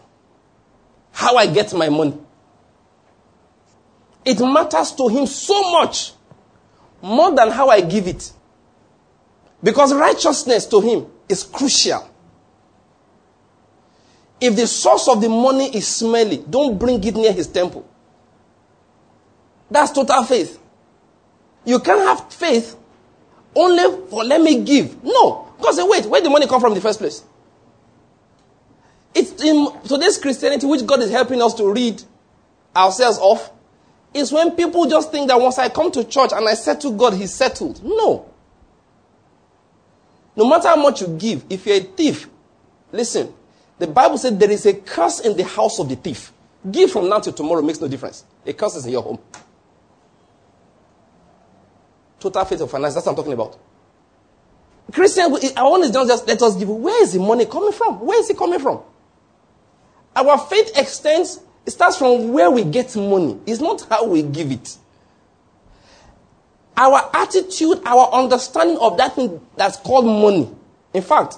how 1.12 1.36
I 1.36 1.48
get 1.48 1.74
my 1.74 1.90
money. 1.90 2.18
It 4.26 4.40
matters 4.40 4.92
to 4.94 5.08
Him 5.08 5.26
so 5.26 5.72
much 5.72 6.14
more 7.02 7.34
than 7.34 7.50
how 7.50 7.70
I 7.70 7.82
give 7.82 8.08
it. 8.08 8.32
Because 9.64 9.94
righteousness 9.94 10.66
to 10.68 10.82
Him 10.82 11.06
is 11.28 11.44
crucial. 11.44 12.08
If 14.40 14.56
the 14.56 14.68
source 14.68 15.08
of 15.08 15.22
the 15.22 15.30
money 15.30 15.76
is 15.76 15.88
smelly, 15.88 16.44
don't 16.50 16.78
bring 16.78 17.04
it 17.04 17.16
near 17.16 17.34
His 17.34 17.48
temple. 17.48 17.88
That's 19.72 19.92
total 19.92 20.24
faith. 20.24 20.60
You 21.66 21.80
can't 21.80 22.00
have 22.02 22.32
faith 22.32 22.76
only 23.56 24.08
for 24.10 24.24
let 24.24 24.42
me 24.42 24.64
give. 24.64 25.04
No. 25.04 25.48
Because 25.58 25.80
wait, 25.84 26.06
where 26.06 26.22
did 26.22 26.28
the 26.28 26.30
money 26.30 26.48
come 26.48 26.62
from 26.62 26.72
in 26.72 26.76
the 26.76 26.82
first 26.82 27.00
place? 27.00 27.24
It's 29.14 29.44
in 29.44 29.68
today's 29.84 30.18
Christianity, 30.18 30.66
which 30.66 30.86
God 30.86 31.02
is 31.02 31.12
helping 31.12 31.42
us 31.42 31.54
to 31.56 31.72
read 31.72 32.02
ourselves 32.76 33.18
off, 33.20 33.52
is 34.14 34.32
when 34.32 34.52
people 34.52 34.86
just 34.88 35.12
think 35.12 35.28
that 35.28 35.40
once 35.40 35.58
I 35.58 35.70
come 35.70 35.92
to 35.92 36.04
church 36.04 36.32
and 36.34 36.48
I 36.48 36.54
settle 36.54 36.94
God, 36.94 37.14
He's 37.14 37.34
settled. 37.34 37.84
No. 37.84 38.30
No 40.36 40.48
matter 40.48 40.70
how 40.70 40.78
much 40.78 41.02
you 41.02 41.08
give, 41.08 41.44
if 41.50 41.66
you're 41.66 41.78
a 41.78 41.82
thief, 41.82 42.30
listen, 42.92 43.34
the 43.78 43.88
Bible 43.88 44.18
said 44.18 44.40
there 44.40 44.52
is 44.52 44.66
a 44.66 44.74
curse 44.74 45.20
in 45.20 45.36
the 45.36 45.44
house 45.44 45.80
of 45.80 45.90
the 45.90 45.96
thief. 45.96 46.32
Give 46.70 46.90
from 46.92 47.10
now 47.10 47.20
till 47.20 47.34
tomorrow 47.34 47.62
makes 47.62 47.82
no 47.82 47.88
difference. 47.88 48.24
A 48.46 48.54
curse 48.54 48.76
is 48.76 48.86
in 48.86 48.92
your 48.92 49.02
home. 49.02 49.20
Total 52.20 52.46
faith 52.46 52.62
of 52.62 52.72
finance, 52.72 52.94
that's 52.94 53.06
what 53.06 53.14
I'm 53.14 53.16
talking 53.18 53.34
about. 53.34 53.58
Christian, 54.92 55.32
our 55.58 55.66
own 55.66 55.84
is 55.84 55.92
not 55.92 56.08
just 56.08 56.28
let 56.28 56.42
us 56.42 56.56
give. 56.56 56.70
Where 56.70 57.02
is 57.04 57.14
the 57.14 57.20
money 57.20 57.46
coming 57.46 57.72
from? 57.72 58.00
Where 58.00 58.20
is 58.20 58.30
it 58.30 58.38
coming 58.38 58.60
from? 58.60 58.82
Our 60.16 60.38
faith 60.38 60.72
extends, 60.76 61.40
it 61.66 61.72
starts 61.72 61.98
from 61.98 62.34
where 62.34 62.50
we 62.50 62.64
get 62.64 62.96
money. 62.96 63.40
It's 63.46 63.62
not 63.62 63.82
how 63.90 64.06
we 64.06 64.24
give 64.24 64.52
it. 64.52 64.78
Our 66.76 67.10
attitude, 67.14 67.82
our 67.86 68.10
understanding 68.12 68.78
of 68.80 68.98
that 68.98 69.16
thing 69.16 69.46
that's 69.56 69.78
called 69.78 70.06
money. 70.06 70.50
In 70.94 71.04
fact, 71.04 71.36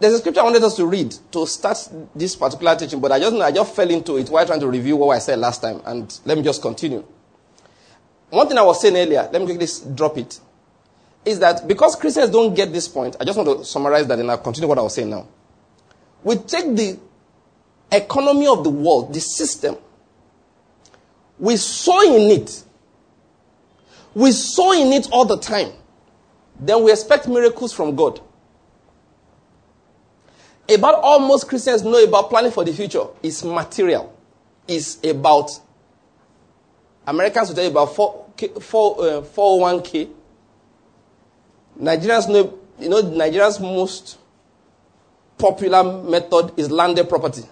there's 0.00 0.14
a 0.14 0.18
scripture 0.18 0.40
I 0.40 0.44
wanted 0.44 0.64
us 0.64 0.74
to 0.76 0.86
read 0.86 1.14
to 1.30 1.46
start 1.46 1.78
this 2.14 2.34
particular 2.34 2.74
teaching, 2.74 3.00
but 3.00 3.12
I 3.12 3.20
just 3.20 3.36
I 3.36 3.52
just 3.52 3.76
fell 3.76 3.88
into 3.88 4.16
it 4.16 4.28
while 4.28 4.44
trying 4.44 4.60
to 4.60 4.68
review 4.68 4.96
what 4.96 5.14
I 5.14 5.18
said 5.20 5.38
last 5.38 5.62
time, 5.62 5.80
and 5.84 6.18
let 6.24 6.36
me 6.36 6.42
just 6.42 6.60
continue. 6.60 7.04
One 8.32 8.48
thing 8.48 8.56
I 8.56 8.62
was 8.62 8.80
saying 8.80 8.96
earlier, 8.96 9.28
let 9.30 9.42
me 9.42 9.44
quickly 9.44 9.66
drop 9.94 10.16
it, 10.16 10.40
is 11.22 11.38
that 11.40 11.68
because 11.68 11.96
Christians 11.96 12.30
don't 12.30 12.54
get 12.54 12.72
this 12.72 12.88
point, 12.88 13.14
I 13.20 13.24
just 13.24 13.36
want 13.36 13.58
to 13.58 13.62
summarize 13.62 14.06
that 14.06 14.18
and 14.18 14.30
I'll 14.30 14.38
continue 14.38 14.68
what 14.68 14.78
I 14.78 14.82
was 14.82 14.94
saying 14.94 15.10
now. 15.10 15.28
We 16.24 16.36
take 16.36 16.74
the 16.74 16.98
economy 17.92 18.46
of 18.46 18.64
the 18.64 18.70
world, 18.70 19.12
the 19.12 19.20
system, 19.20 19.76
we 21.38 21.56
sow 21.56 22.00
in 22.02 22.40
it. 22.40 22.62
We 24.14 24.30
sow 24.30 24.72
in 24.72 24.92
it 24.92 25.08
all 25.10 25.24
the 25.24 25.38
time. 25.38 25.72
Then 26.58 26.84
we 26.84 26.92
expect 26.92 27.26
miracles 27.26 27.72
from 27.72 27.96
God. 27.96 28.20
About 30.72 30.94
all 31.02 31.18
most 31.18 31.48
Christians 31.48 31.82
know 31.82 32.02
about 32.02 32.30
planning 32.30 32.52
for 32.52 32.64
the 32.64 32.72
future 32.72 33.04
is 33.22 33.44
material. 33.44 34.16
Is 34.68 34.98
about 35.04 35.50
Americans 37.06 37.48
will 37.48 37.56
tell 37.56 37.64
you 37.64 37.70
about 37.70 37.94
4, 37.94 38.26
4, 38.60 39.00
uh, 39.00 39.20
401k. 39.22 40.08
Nigerians 41.80 42.28
know, 42.28 42.58
you 42.78 42.88
know, 42.88 43.02
Nigerians 43.02 43.60
most 43.60 44.18
popular 45.38 45.82
method 46.02 46.52
is 46.56 46.70
landed 46.70 47.08
property. 47.08 47.42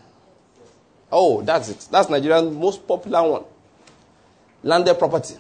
Oh, 1.11 1.43
that's 1.43 1.69
it. 1.69 1.89
That's 1.91 2.09
Nigeria's 2.09 2.51
most 2.53 2.87
popular 2.87 3.29
one. 3.29 3.45
Landed 4.63 4.95
property. 4.95 5.35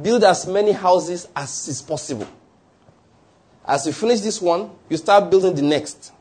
Build 0.00 0.24
as 0.24 0.46
many 0.46 0.72
houses 0.72 1.28
as 1.36 1.68
is 1.68 1.80
possible. 1.82 2.26
As 3.64 3.86
you 3.86 3.92
finish 3.92 4.20
this 4.20 4.40
one, 4.40 4.70
you 4.88 4.96
start 4.96 5.30
building 5.30 5.54
the 5.54 5.62
next. 5.62 6.12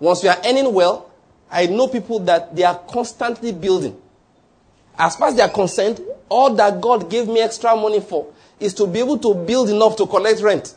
Once 0.00 0.22
you 0.24 0.28
are 0.28 0.38
earning 0.44 0.72
well, 0.74 1.10
I 1.50 1.66
know 1.66 1.86
people 1.86 2.18
that 2.20 2.54
they 2.56 2.64
are 2.64 2.78
constantly 2.78 3.52
building. 3.52 4.00
As 5.02 5.16
far 5.16 5.30
as 5.30 5.34
they 5.34 5.42
are 5.42 5.48
concerned, 5.48 6.00
all 6.28 6.54
that 6.54 6.80
God 6.80 7.10
gave 7.10 7.26
me 7.26 7.40
extra 7.40 7.74
money 7.74 7.98
for 7.98 8.32
is 8.60 8.72
to 8.74 8.86
be 8.86 9.00
able 9.00 9.18
to 9.18 9.34
build 9.34 9.68
enough 9.68 9.96
to 9.96 10.06
collect 10.06 10.40
rent 10.40 10.76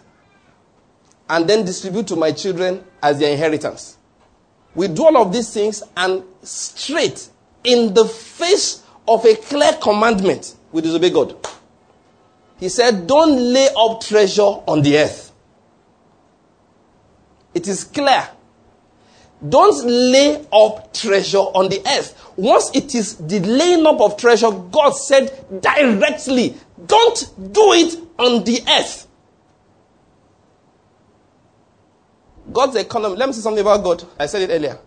and 1.29 1.47
then 1.47 1.63
distribute 1.63 2.07
to 2.07 2.15
my 2.15 2.31
children 2.31 2.83
as 3.03 3.19
their 3.19 3.31
inheritance. 3.31 3.99
We 4.73 4.87
do 4.87 5.05
all 5.05 5.17
of 5.17 5.31
these 5.31 5.53
things 5.53 5.83
and 5.95 6.23
straight 6.41 7.29
in 7.63 7.93
the 7.93 8.05
face 8.05 8.81
of 9.07 9.23
a 9.25 9.35
clear 9.35 9.73
commandment, 9.73 10.55
we 10.71 10.81
disobey 10.81 11.11
God. 11.11 11.37
He 12.59 12.69
said, 12.69 13.05
Don't 13.05 13.53
lay 13.53 13.69
up 13.77 14.01
treasure 14.01 14.41
on 14.41 14.81
the 14.81 14.97
earth. 14.97 15.31
It 17.53 17.67
is 17.67 17.83
clear. 17.83 18.27
Don't 19.47 19.85
lay 19.85 20.45
up 20.51 20.93
treasure 20.93 21.37
on 21.37 21.69
the 21.69 21.81
earth. 21.85 22.31
Once 22.37 22.71
it 22.73 22.95
is 22.95 23.15
the 23.17 23.39
laying 23.39 23.85
up 23.85 23.99
of 24.01 24.17
treasure, 24.17 24.51
God 24.51 24.91
said 24.91 25.61
directly, 25.61 26.55
don't 26.85 27.53
do 27.53 27.73
it 27.73 27.99
on 28.17 28.43
the 28.43 28.61
earth. 28.67 29.07
God's 32.51 32.75
economy. 32.77 33.17
Let 33.17 33.27
me 33.27 33.33
say 33.33 33.41
something 33.41 33.61
about 33.61 33.83
God. 33.83 34.03
I 34.19 34.27
said 34.27 34.49
it 34.49 34.53
earlier. 34.53 34.79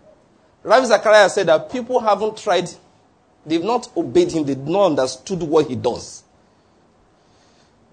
Ravi 0.63 0.87
Zacharias 0.87 1.35
said 1.35 1.47
that 1.47 1.71
people 1.71 1.99
haven't 1.99 2.37
tried, 2.37 2.69
they've 3.45 3.63
not 3.63 3.89
obeyed 3.95 4.31
him, 4.31 4.43
they've 4.43 4.57
not 4.57 4.87
understood 4.87 5.41
what 5.43 5.67
he 5.67 5.75
does. 5.75 6.23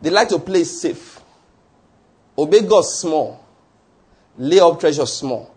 They 0.02 0.10
like 0.10 0.28
to 0.30 0.38
play 0.38 0.64
safe. 0.64 1.20
Obey 2.36 2.62
God 2.62 2.82
small. 2.82 3.44
Lay 4.36 4.60
up 4.60 4.78
treasure 4.78 5.06
small. 5.06 5.54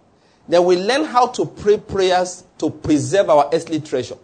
Then 0.50 0.66
we 0.66 0.76
learn 0.76 1.06
how 1.06 1.28
to 1.28 1.46
pray 1.46 1.78
prayers 1.78 2.44
to 2.58 2.70
preserve 2.70 3.30
our 3.30 3.50
earthly 3.54 3.80
treasure. 3.80 4.18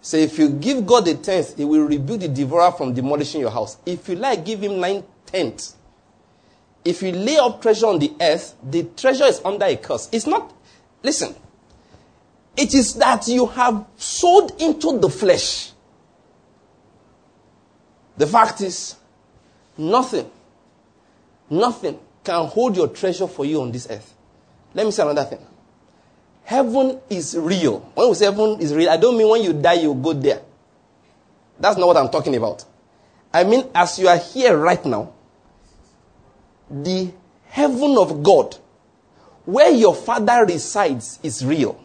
So 0.00 0.16
if 0.16 0.36
you 0.36 0.48
give 0.48 0.84
God 0.84 1.06
a 1.06 1.14
tenth, 1.14 1.56
he 1.56 1.64
will 1.64 1.84
rebuild 1.86 2.22
the 2.22 2.28
devourer 2.28 2.72
from 2.72 2.92
demolishing 2.92 3.40
your 3.40 3.50
house. 3.50 3.76
If 3.86 4.08
you 4.08 4.16
like, 4.16 4.44
give 4.44 4.60
him 4.60 4.80
nine 4.80 5.04
tenths 5.24 5.76
if 6.84 7.02
you 7.02 7.12
lay 7.12 7.36
up 7.36 7.62
treasure 7.62 7.86
on 7.86 7.98
the 7.98 8.12
earth, 8.20 8.56
the 8.62 8.84
treasure 8.96 9.24
is 9.24 9.40
under 9.44 9.66
a 9.66 9.76
curse. 9.76 10.08
It's 10.12 10.26
not, 10.26 10.52
listen, 11.02 11.34
It 12.56 12.74
is 12.74 12.94
that 12.94 13.28
you 13.28 13.46
have 13.46 13.86
sold 13.96 14.60
into 14.60 14.98
the 14.98 15.08
flesh. 15.08 15.72
The 18.16 18.26
fact 18.26 18.60
is, 18.60 18.96
nothing, 19.78 20.30
nothing 21.48 21.98
can 22.24 22.46
hold 22.46 22.76
your 22.76 22.88
treasure 22.88 23.26
for 23.26 23.44
you 23.44 23.60
on 23.60 23.72
this 23.72 23.86
earth. 23.90 24.14
Let 24.74 24.86
me 24.86 24.92
say 24.92 25.02
another 25.02 25.24
thing. 25.24 25.44
Heaven 26.44 27.00
is 27.08 27.36
real. 27.36 27.80
When 27.94 28.08
we 28.08 28.14
say 28.14 28.26
heaven 28.26 28.60
is 28.60 28.74
real, 28.74 28.90
I 28.90 28.96
don't 28.96 29.16
mean 29.16 29.28
when 29.28 29.42
you 29.42 29.52
die, 29.52 29.74
you 29.74 29.94
go 29.94 30.12
there. 30.12 30.42
That's 31.58 31.76
not 31.76 31.86
what 31.86 31.96
I'm 31.96 32.08
talking 32.08 32.34
about. 32.36 32.64
I 33.32 33.44
mean, 33.44 33.68
as 33.74 33.98
you 33.98 34.08
are 34.08 34.18
here 34.18 34.56
right 34.56 34.84
now, 34.84 35.12
the 36.70 37.12
heaven 37.46 37.96
of 37.98 38.22
God, 38.22 38.56
where 39.44 39.70
your 39.70 39.94
Father 39.94 40.44
resides, 40.46 41.18
is 41.22 41.44
real. 41.44 41.82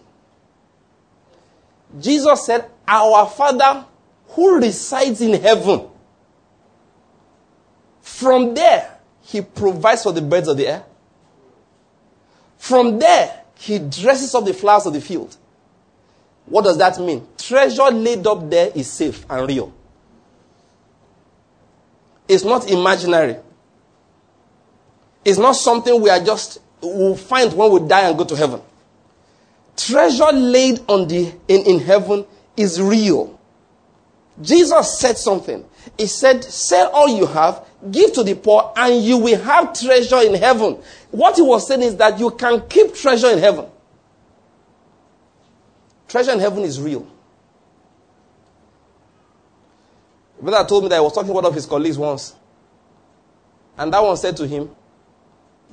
Jesus 1.99 2.45
said, 2.45 2.69
Our 2.87 3.27
Father 3.27 3.85
who 4.29 4.59
resides 4.59 5.21
in 5.21 5.41
heaven. 5.41 5.87
From 8.01 8.53
there, 8.53 8.96
He 9.27 9.41
provides 9.41 10.03
for 10.03 10.13
the 10.13 10.21
birds 10.21 10.47
of 10.47 10.55
the 10.55 10.67
air. 10.67 10.83
From 12.57 12.97
there, 12.97 13.43
He 13.55 13.77
dresses 13.77 14.33
up 14.33 14.45
the 14.45 14.53
flowers 14.53 14.85
of 14.85 14.93
the 14.93 15.01
field. 15.01 15.35
What 16.45 16.63
does 16.63 16.77
that 16.77 16.97
mean? 16.99 17.27
Treasure 17.37 17.91
laid 17.91 18.25
up 18.25 18.49
there 18.49 18.71
is 18.73 18.89
safe 18.89 19.25
and 19.29 19.45
real. 19.45 19.73
It's 22.25 22.45
not 22.45 22.69
imaginary. 22.71 23.37
It's 25.25 25.37
not 25.37 25.57
something 25.57 26.01
we 26.01 26.09
are 26.09 26.23
just 26.23 26.59
will 26.81 27.17
find 27.17 27.51
when 27.51 27.71
we 27.71 27.85
die 27.85 28.07
and 28.07 28.17
go 28.17 28.23
to 28.23 28.35
heaven. 28.35 28.61
Treasure 29.75 30.31
laid 30.31 30.79
on 30.87 31.07
the 31.09 31.33
in, 31.49 31.65
in 31.65 31.79
heaven 31.79 32.25
is 32.55 32.81
real. 32.81 33.37
Jesus 34.41 34.99
said 34.99 35.17
something. 35.17 35.65
He 35.97 36.07
said, 36.07 36.45
Sell 36.45 36.89
all 36.91 37.09
you 37.09 37.25
have, 37.25 37.66
give 37.91 38.13
to 38.13 38.23
the 38.23 38.35
poor, 38.35 38.71
and 38.75 39.03
you 39.03 39.17
will 39.17 39.39
have 39.41 39.77
treasure 39.79 40.21
in 40.21 40.33
heaven. 40.35 40.77
What 41.11 41.35
he 41.35 41.41
was 41.41 41.67
saying 41.67 41.81
is 41.83 41.95
that 41.97 42.19
you 42.19 42.31
can 42.31 42.67
keep 42.67 42.93
treasure 42.93 43.29
in 43.29 43.39
heaven. 43.39 43.65
Treasure 46.07 46.31
in 46.31 46.39
heaven 46.39 46.63
is 46.63 46.81
real. 46.81 47.07
brother 50.41 50.67
told 50.67 50.83
me 50.83 50.89
that 50.89 50.95
he 50.95 51.01
was 51.01 51.13
talking 51.13 51.27
to 51.27 51.33
one 51.33 51.45
of 51.45 51.53
his 51.53 51.65
colleagues 51.65 51.97
once. 51.97 52.35
And 53.77 53.91
that 53.93 54.01
one 54.03 54.17
said 54.17 54.37
to 54.37 54.47
him 54.47 54.69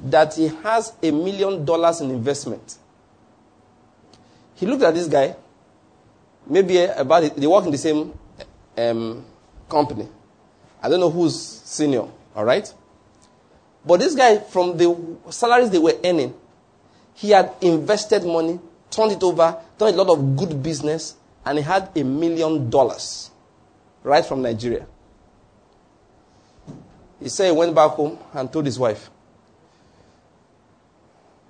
that 0.05 0.35
he 0.35 0.49
has 0.49 0.93
a 1.03 1.11
million 1.11 1.65
dollars 1.65 2.01
in 2.01 2.11
investment. 2.11 2.79
He 4.55 4.67
looked 4.67 4.83
at 4.83 4.95
this 4.95 5.07
guy, 5.07 5.37
maybe 6.47 6.79
about 6.85 7.37
they 7.37 7.47
work 7.47 7.65
in 7.65 7.73
the 7.73 7.79
same 7.79 8.13
um, 8.77 9.25
company. 9.69 10.09
I 10.85 10.89
don't 10.91 11.01
know 11.01 11.09
who's 11.09 11.41
senior, 11.41 12.05
all 12.37 12.45
right? 12.45 12.71
But 13.87 14.01
this 14.01 14.15
guy, 14.15 14.37
from 14.39 14.77
the 14.77 14.95
salaries 15.31 15.71
they 15.71 15.79
were 15.79 15.95
earning, 16.05 16.35
he 17.15 17.31
had 17.31 17.55
invested 17.63 18.23
money, 18.23 18.61
turned 18.91 19.13
it 19.13 19.23
over, 19.23 19.57
done 19.79 19.95
a 19.95 19.97
lot 19.97 20.11
of 20.15 20.37
good 20.37 20.63
business, 20.63 21.15
and 21.47 21.57
he 21.57 21.65
had 21.65 21.89
a 21.97 22.03
million 22.05 22.69
dollars 22.69 23.31
right 24.03 24.27
from 24.27 24.43
Nigeria. 24.43 24.87
He 27.19 27.31
said 27.31 27.47
he 27.47 27.53
went 27.57 27.75
back 27.75 27.93
home 27.93 28.19
and 28.35 28.53
told 28.53 28.67
his 28.67 28.79
wife, 28.79 29.09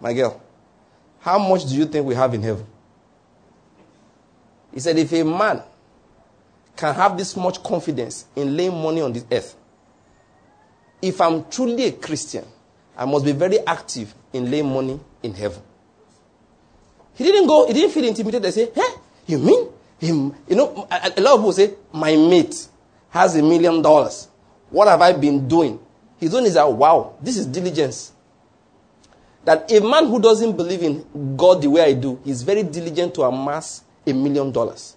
My 0.01 0.12
girl, 0.14 0.41
how 1.18 1.41
much 1.41 1.66
do 1.68 1.74
you 1.74 1.87
think 1.87 2.07
we 2.07 2.14
have 2.14 2.35
in 2.35 2.43
heaven? 2.43 2.66
He 4.72 4.78
said, 4.78 4.97
If 4.97 5.12
a 5.12 5.24
man 5.24 5.61
can 6.77 6.95
have 6.95 7.16
this 7.16 7.37
much 7.37 7.62
confidence 7.62 8.27
in 8.37 8.57
laying 8.57 8.75
money 8.83 9.01
on 9.01 9.12
this 9.12 9.25
earth, 9.31 9.57
if 11.01 11.20
I'm 11.20 11.45
truly 11.51 11.85
a 11.87 11.93
Christian, 11.93 12.45
I 12.97 13.05
must 13.05 13.25
be 13.25 13.33
very 13.33 13.59
active 13.66 14.14
in 14.33 14.51
laying 14.51 14.72
money 14.72 14.99
in 15.22 15.35
heaven. 15.35 15.62
He 17.14 17.25
didn't 17.25 17.47
go, 17.47 17.66
he 17.66 17.72
didn't 17.72 17.91
feel 17.93 18.05
intimidated. 18.05 18.43
They 18.43 18.51
say, 18.51 18.70
Hey, 18.75 18.95
you 19.27 19.39
mean 19.39 19.68
him, 19.99 20.35
you 20.49 20.57
know, 20.57 20.87
a, 20.91 21.12
a 21.16 21.20
lot 21.20 21.35
of 21.35 21.41
people 21.41 21.53
say, 21.53 21.75
my 21.93 22.16
mate 22.16 22.68
has 23.11 23.37
a 23.37 23.43
million 23.43 23.81
dollars. 23.83 24.29
What 24.70 24.89
have 24.89 25.01
I 25.01 25.12
been 25.12 25.47
doing? 25.47 25.79
His 26.18 26.35
own 26.35 26.45
is 26.45 26.57
wow, 26.57 27.14
this 27.20 27.37
is 27.37 27.47
diligence. 27.47 28.12
That 29.45 29.70
a 29.70 29.81
man 29.81 30.07
who 30.09 30.20
doesn't 30.20 30.57
believe 30.57 30.83
in 30.83 31.37
God 31.37 31.61
the 31.62 31.68
way 31.68 31.83
I 31.83 31.93
do 31.93 32.18
is 32.25 32.43
very 32.43 32.62
diligent 32.62 33.14
to 33.14 33.22
amass 33.22 33.83
a 34.07 34.12
million 34.12 34.51
dollars. 34.51 34.97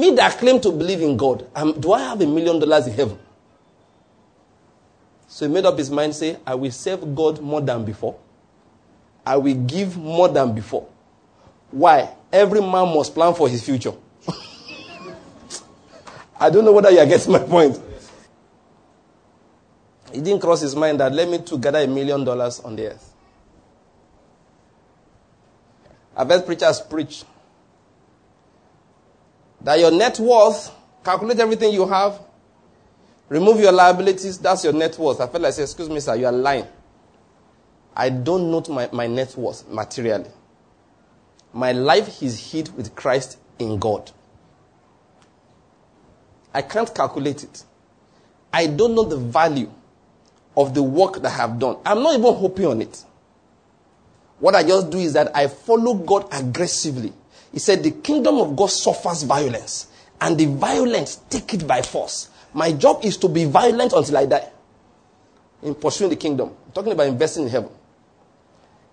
Me 0.00 0.10
that 0.12 0.38
claim 0.38 0.58
to 0.62 0.72
believe 0.72 1.02
in 1.02 1.14
God, 1.14 1.46
um, 1.54 1.78
do 1.78 1.92
I 1.92 2.00
have 2.00 2.22
a 2.22 2.26
million 2.26 2.58
dollars 2.58 2.86
in 2.86 2.94
heaven? 2.94 3.18
So 5.28 5.46
he 5.46 5.52
made 5.52 5.66
up 5.66 5.76
his 5.76 5.90
mind, 5.90 6.14
say, 6.14 6.38
I 6.46 6.54
will 6.54 6.70
serve 6.70 7.14
God 7.14 7.42
more 7.42 7.60
than 7.60 7.84
before. 7.84 8.16
I 9.26 9.36
will 9.36 9.54
give 9.54 9.98
more 9.98 10.28
than 10.28 10.54
before. 10.54 10.88
Why? 11.70 12.14
Every 12.32 12.62
man 12.62 12.94
must 12.94 13.14
plan 13.14 13.34
for 13.34 13.46
his 13.46 13.62
future. 13.62 13.92
I 16.40 16.48
don't 16.48 16.64
know 16.64 16.72
whether 16.72 16.90
you 16.90 17.00
are 17.00 17.06
getting 17.06 17.32
my 17.32 17.40
point. 17.40 17.78
It 20.14 20.24
didn't 20.24 20.40
cross 20.40 20.62
his 20.62 20.74
mind 20.74 20.98
that 21.00 21.12
let 21.12 21.28
me 21.28 21.40
to 21.40 21.58
gather 21.58 21.80
a 21.80 21.86
million 21.86 22.24
dollars 22.24 22.58
on 22.60 22.74
the 22.74 22.92
earth. 22.92 23.12
I've 26.16 26.28
heard 26.30 26.46
preachers 26.46 26.80
preach 26.80 27.22
that 29.62 29.78
your 29.78 29.90
net 29.90 30.18
worth, 30.18 30.70
calculate 31.04 31.38
everything 31.38 31.72
you 31.72 31.86
have, 31.86 32.20
remove 33.28 33.60
your 33.60 33.72
liabilities, 33.72 34.38
that's 34.38 34.64
your 34.64 34.72
net 34.72 34.98
worth. 34.98 35.20
I 35.20 35.26
felt 35.26 35.42
like, 35.42 35.52
say, 35.54 35.62
excuse 35.62 35.88
me, 35.88 36.00
sir, 36.00 36.14
you 36.16 36.26
are 36.26 36.32
lying. 36.32 36.66
I 37.94 38.08
don't 38.08 38.50
note 38.50 38.68
my, 38.68 38.88
my 38.92 39.06
net 39.06 39.36
worth 39.36 39.68
materially. 39.68 40.30
My 41.52 41.72
life 41.72 42.22
is 42.22 42.52
hid 42.52 42.74
with 42.76 42.94
Christ 42.94 43.38
in 43.58 43.78
God. 43.78 44.10
I 46.54 46.62
can't 46.62 46.92
calculate 46.94 47.44
it. 47.44 47.64
I 48.52 48.66
don't 48.66 48.94
know 48.94 49.04
the 49.04 49.16
value 49.16 49.70
of 50.56 50.74
the 50.74 50.82
work 50.82 51.14
that 51.22 51.26
I 51.26 51.36
have 51.36 51.58
done. 51.58 51.76
I'm 51.84 52.02
not 52.02 52.18
even 52.18 52.34
hoping 52.34 52.66
on 52.66 52.82
it. 52.82 53.04
What 54.38 54.54
I 54.54 54.62
just 54.62 54.90
do 54.90 54.98
is 54.98 55.12
that 55.12 55.36
I 55.36 55.46
follow 55.46 55.94
God 55.94 56.26
aggressively. 56.32 57.12
He 57.52 57.58
said, 57.58 57.82
The 57.82 57.90
kingdom 57.90 58.38
of 58.38 58.56
God 58.56 58.70
suffers 58.70 59.22
violence, 59.24 59.88
and 60.20 60.38
the 60.38 60.46
violent 60.46 61.18
take 61.28 61.54
it 61.54 61.66
by 61.66 61.82
force. 61.82 62.28
My 62.52 62.72
job 62.72 63.04
is 63.04 63.16
to 63.18 63.28
be 63.28 63.44
violent 63.44 63.92
until 63.92 64.16
I 64.16 64.26
die 64.26 64.48
in 65.62 65.74
pursuing 65.74 66.10
the 66.10 66.16
kingdom. 66.16 66.54
I'm 66.66 66.72
talking 66.72 66.92
about 66.92 67.06
investing 67.06 67.44
in 67.44 67.50
heaven. 67.50 67.70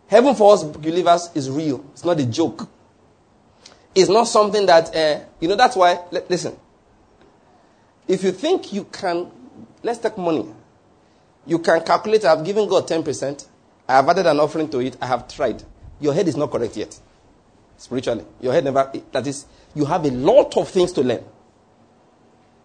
Heaven 0.07 0.35
for 0.35 0.53
us 0.53 0.63
believers 0.63 1.29
is 1.35 1.49
real. 1.49 1.83
It's 1.93 2.05
not 2.05 2.19
a 2.19 2.25
joke. 2.25 2.69
It's 3.93 4.09
not 4.09 4.25
something 4.25 4.65
that, 4.67 4.95
uh, 4.95 5.25
you 5.39 5.47
know, 5.47 5.55
that's 5.55 5.75
why, 5.75 5.99
listen. 6.29 6.55
If 8.07 8.23
you 8.23 8.31
think 8.31 8.71
you 8.71 8.85
can, 8.85 9.31
let's 9.83 9.99
take 9.99 10.17
money. 10.17 10.45
You 11.45 11.59
can 11.59 11.83
calculate, 11.83 12.23
I've 12.25 12.45
given 12.45 12.69
God 12.69 12.87
10%. 12.87 13.47
I 13.87 13.93
have 13.93 14.07
added 14.09 14.27
an 14.27 14.39
offering 14.39 14.69
to 14.69 14.79
it. 14.79 14.97
I 15.01 15.07
have 15.07 15.27
tried. 15.27 15.63
Your 15.99 16.13
head 16.13 16.27
is 16.27 16.37
not 16.37 16.51
correct 16.51 16.77
yet. 16.77 16.97
Spiritually. 17.77 18.25
Your 18.41 18.53
head 18.53 18.63
never, 18.63 18.91
that 19.11 19.27
is, 19.27 19.45
you 19.75 19.85
have 19.85 20.05
a 20.05 20.11
lot 20.11 20.57
of 20.57 20.67
things 20.69 20.91
to 20.93 21.01
learn. 21.01 21.23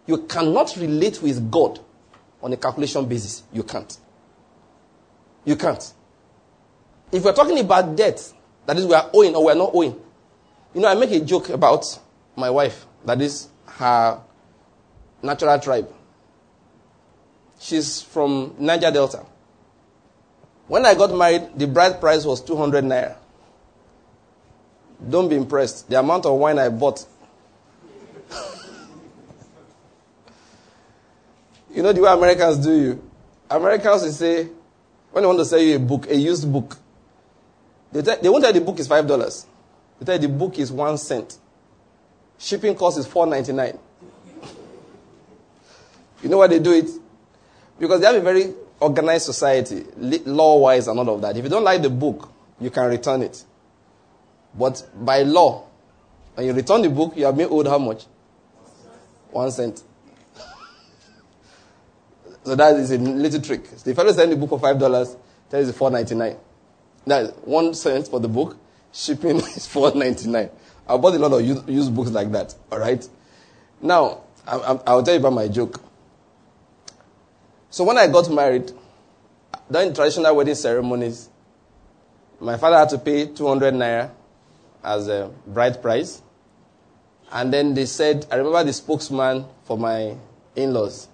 You 0.07 0.19
cannot 0.27 0.77
relate 0.77 1.23
with 1.23 1.51
God 1.51 1.79
on 2.43 2.53
a 2.53 2.57
calculation 2.57 3.05
basis. 3.07 3.43
You 3.53 3.63
can't. 3.63 3.97
You 5.45 5.57
can't. 5.57 5.93
If 7.13 7.25
we're 7.25 7.35
talking 7.35 7.59
about 7.59 7.95
debt, 7.95 8.33
that 8.67 8.79
is, 8.79 8.87
we 8.87 8.95
are 8.95 9.11
owing 9.13 9.35
or 9.35 9.45
we 9.45 9.53
are 9.53 9.57
not 9.57 9.71
owing. 9.75 10.01
You 10.75 10.81
know, 10.81 10.89
I 10.89 10.95
make 10.95 11.11
a 11.11 11.21
joke 11.21 11.51
about 11.51 11.99
my 12.37 12.49
wife, 12.49 12.87
that 13.05 13.21
is 13.21 13.49
her 13.67 14.21
natural 15.23 15.59
tribe. 15.59 15.93
She's 17.61 18.03
from 18.03 18.55
Niger 18.59 18.91
Delta. 18.91 19.25
When 20.67 20.87
I 20.87 20.95
got 20.95 21.15
married, 21.15 21.51
the 21.57 21.67
bride 21.67 22.01
price 22.01 22.25
was 22.25 22.41
200 22.41 22.85
naira. 22.85 23.17
Don't 25.09 25.29
be 25.29 25.37
impressed. 25.37 25.89
The 25.89 25.99
amount 25.99 26.27
of 26.27 26.39
wine 26.39 26.59
I 26.59 26.69
bought. 26.69 27.05
you 31.75 31.83
know 31.83 31.93
the 31.93 32.01
way 32.01 32.13
Americans 32.13 32.59
do 32.59 32.73
you? 32.73 33.11
Americans 33.51 34.03
will 34.03 34.13
say, 34.13 34.49
when 35.11 35.23
they 35.23 35.27
want 35.27 35.39
to 35.41 35.45
sell 35.45 35.59
you 35.61 35.77
a 35.77 35.79
book, 35.79 36.07
a 36.09 36.17
used 36.17 36.51
book, 36.51 36.77
they, 37.93 38.03
tell, 38.03 38.17
they 38.21 38.29
won't 38.29 38.45
tell 38.45 38.55
you 38.55 38.61
the 38.61 38.67
book 38.67 38.79
is 38.79 38.89
$5. 38.89 39.47
They 39.99 40.07
tell 40.07 40.15
you 40.15 40.29
the 40.29 40.33
book 40.33 40.59
is 40.59 40.73
1 40.73 40.99
cent. 40.99 41.39
Shipping 42.43 42.75
cost 42.75 42.99
is 42.99 43.07
four 43.07 43.25
ninety 43.25 43.53
nine. 43.53 43.79
you 46.25 46.29
know 46.29 46.39
why 46.39 46.49
they 46.49 46.59
do 46.59 46.73
it? 46.73 46.91
Because 47.79 48.01
they 48.01 48.07
have 48.07 48.17
a 48.17 48.21
very 48.21 48.53
organized 48.81 49.27
society, 49.27 49.85
law 49.97 50.59
wise 50.59 50.89
and 50.89 50.99
all 50.99 51.15
of 51.15 51.21
that. 51.21 51.37
If 51.37 51.45
you 51.45 51.49
don't 51.49 51.63
like 51.63 51.83
the 51.83 51.91
book, 51.91 52.33
you 52.61 52.69
can 52.71 52.89
return 52.89 53.23
it. 53.23 53.45
But 54.55 54.87
by 54.95 55.23
law, 55.23 55.65
When 56.35 56.47
you 56.47 56.53
return 56.53 56.83
the 56.83 56.91
book, 56.91 57.17
you 57.17 57.27
have 57.27 57.37
been 57.37 57.49
owed 57.51 57.67
how 57.67 57.79
much? 57.79 58.05
One 59.31 59.51
cent. 59.51 59.83
so 62.45 62.55
that 62.55 62.77
is 62.77 62.91
a 62.91 62.99
little 62.99 63.41
trick. 63.41 63.67
So 63.67 63.91
the 63.91 63.95
fellow 63.95 64.13
sent 64.13 64.31
the 64.31 64.37
book 64.37 64.51
for 64.51 64.59
five 64.59 64.79
dollars, 64.79 65.17
tells 65.51 65.67
you 65.67 65.73
four 65.73 65.91
ninety 65.91 66.15
nine. 66.15 66.37
That 67.07 67.25
is 67.25 67.31
one 67.45 67.75
cent 67.75 68.09
for 68.09 68.21
the 68.21 68.29
book, 68.29 68.57
shipping 68.93 69.37
is 69.37 69.67
four 69.67 69.95
ninety 69.95 70.29
nine. 70.29 70.51
I 70.89 70.97
bought 70.97 71.15
a 71.15 71.19
lot 71.19 71.33
of 71.33 71.47
used, 71.47 71.69
used 71.69 71.95
books 71.95 72.11
like 72.11 72.31
that. 72.33 72.55
All 72.71 72.79
right. 72.79 73.07
Now 73.81 74.23
I, 74.47 74.57
I, 74.87 74.95
will 74.95 75.03
tell 75.03 75.15
you 75.15 75.21
about 75.21 75.33
my 75.33 75.49
joke. 75.49 75.81
So 77.71 77.85
when 77.85 77.99
I 77.99 78.07
got 78.07 78.31
married, 78.31 78.71
during 79.71 79.95
traditional 79.95 80.37
wedding 80.37 80.55
ceremonies, 80.55 81.29
my 82.41 82.57
father 82.57 82.79
had 82.79 82.89
to 82.91 82.99
pay 82.99 83.27
200 83.27 83.75
naira 83.75 84.11
as 84.83 85.09
a 85.09 85.31
bride 85.47 85.81
price. 85.81 86.23
And 87.31 87.53
then 87.53 87.75
they 87.75 87.87
said, 87.87 88.27
I 88.31 88.37
remember 88.37 88.65
the 88.65 88.73
spokesman 88.73 89.47
for 89.65 89.79
my 89.79 90.17
in 90.55 90.75
laws 90.75 91.09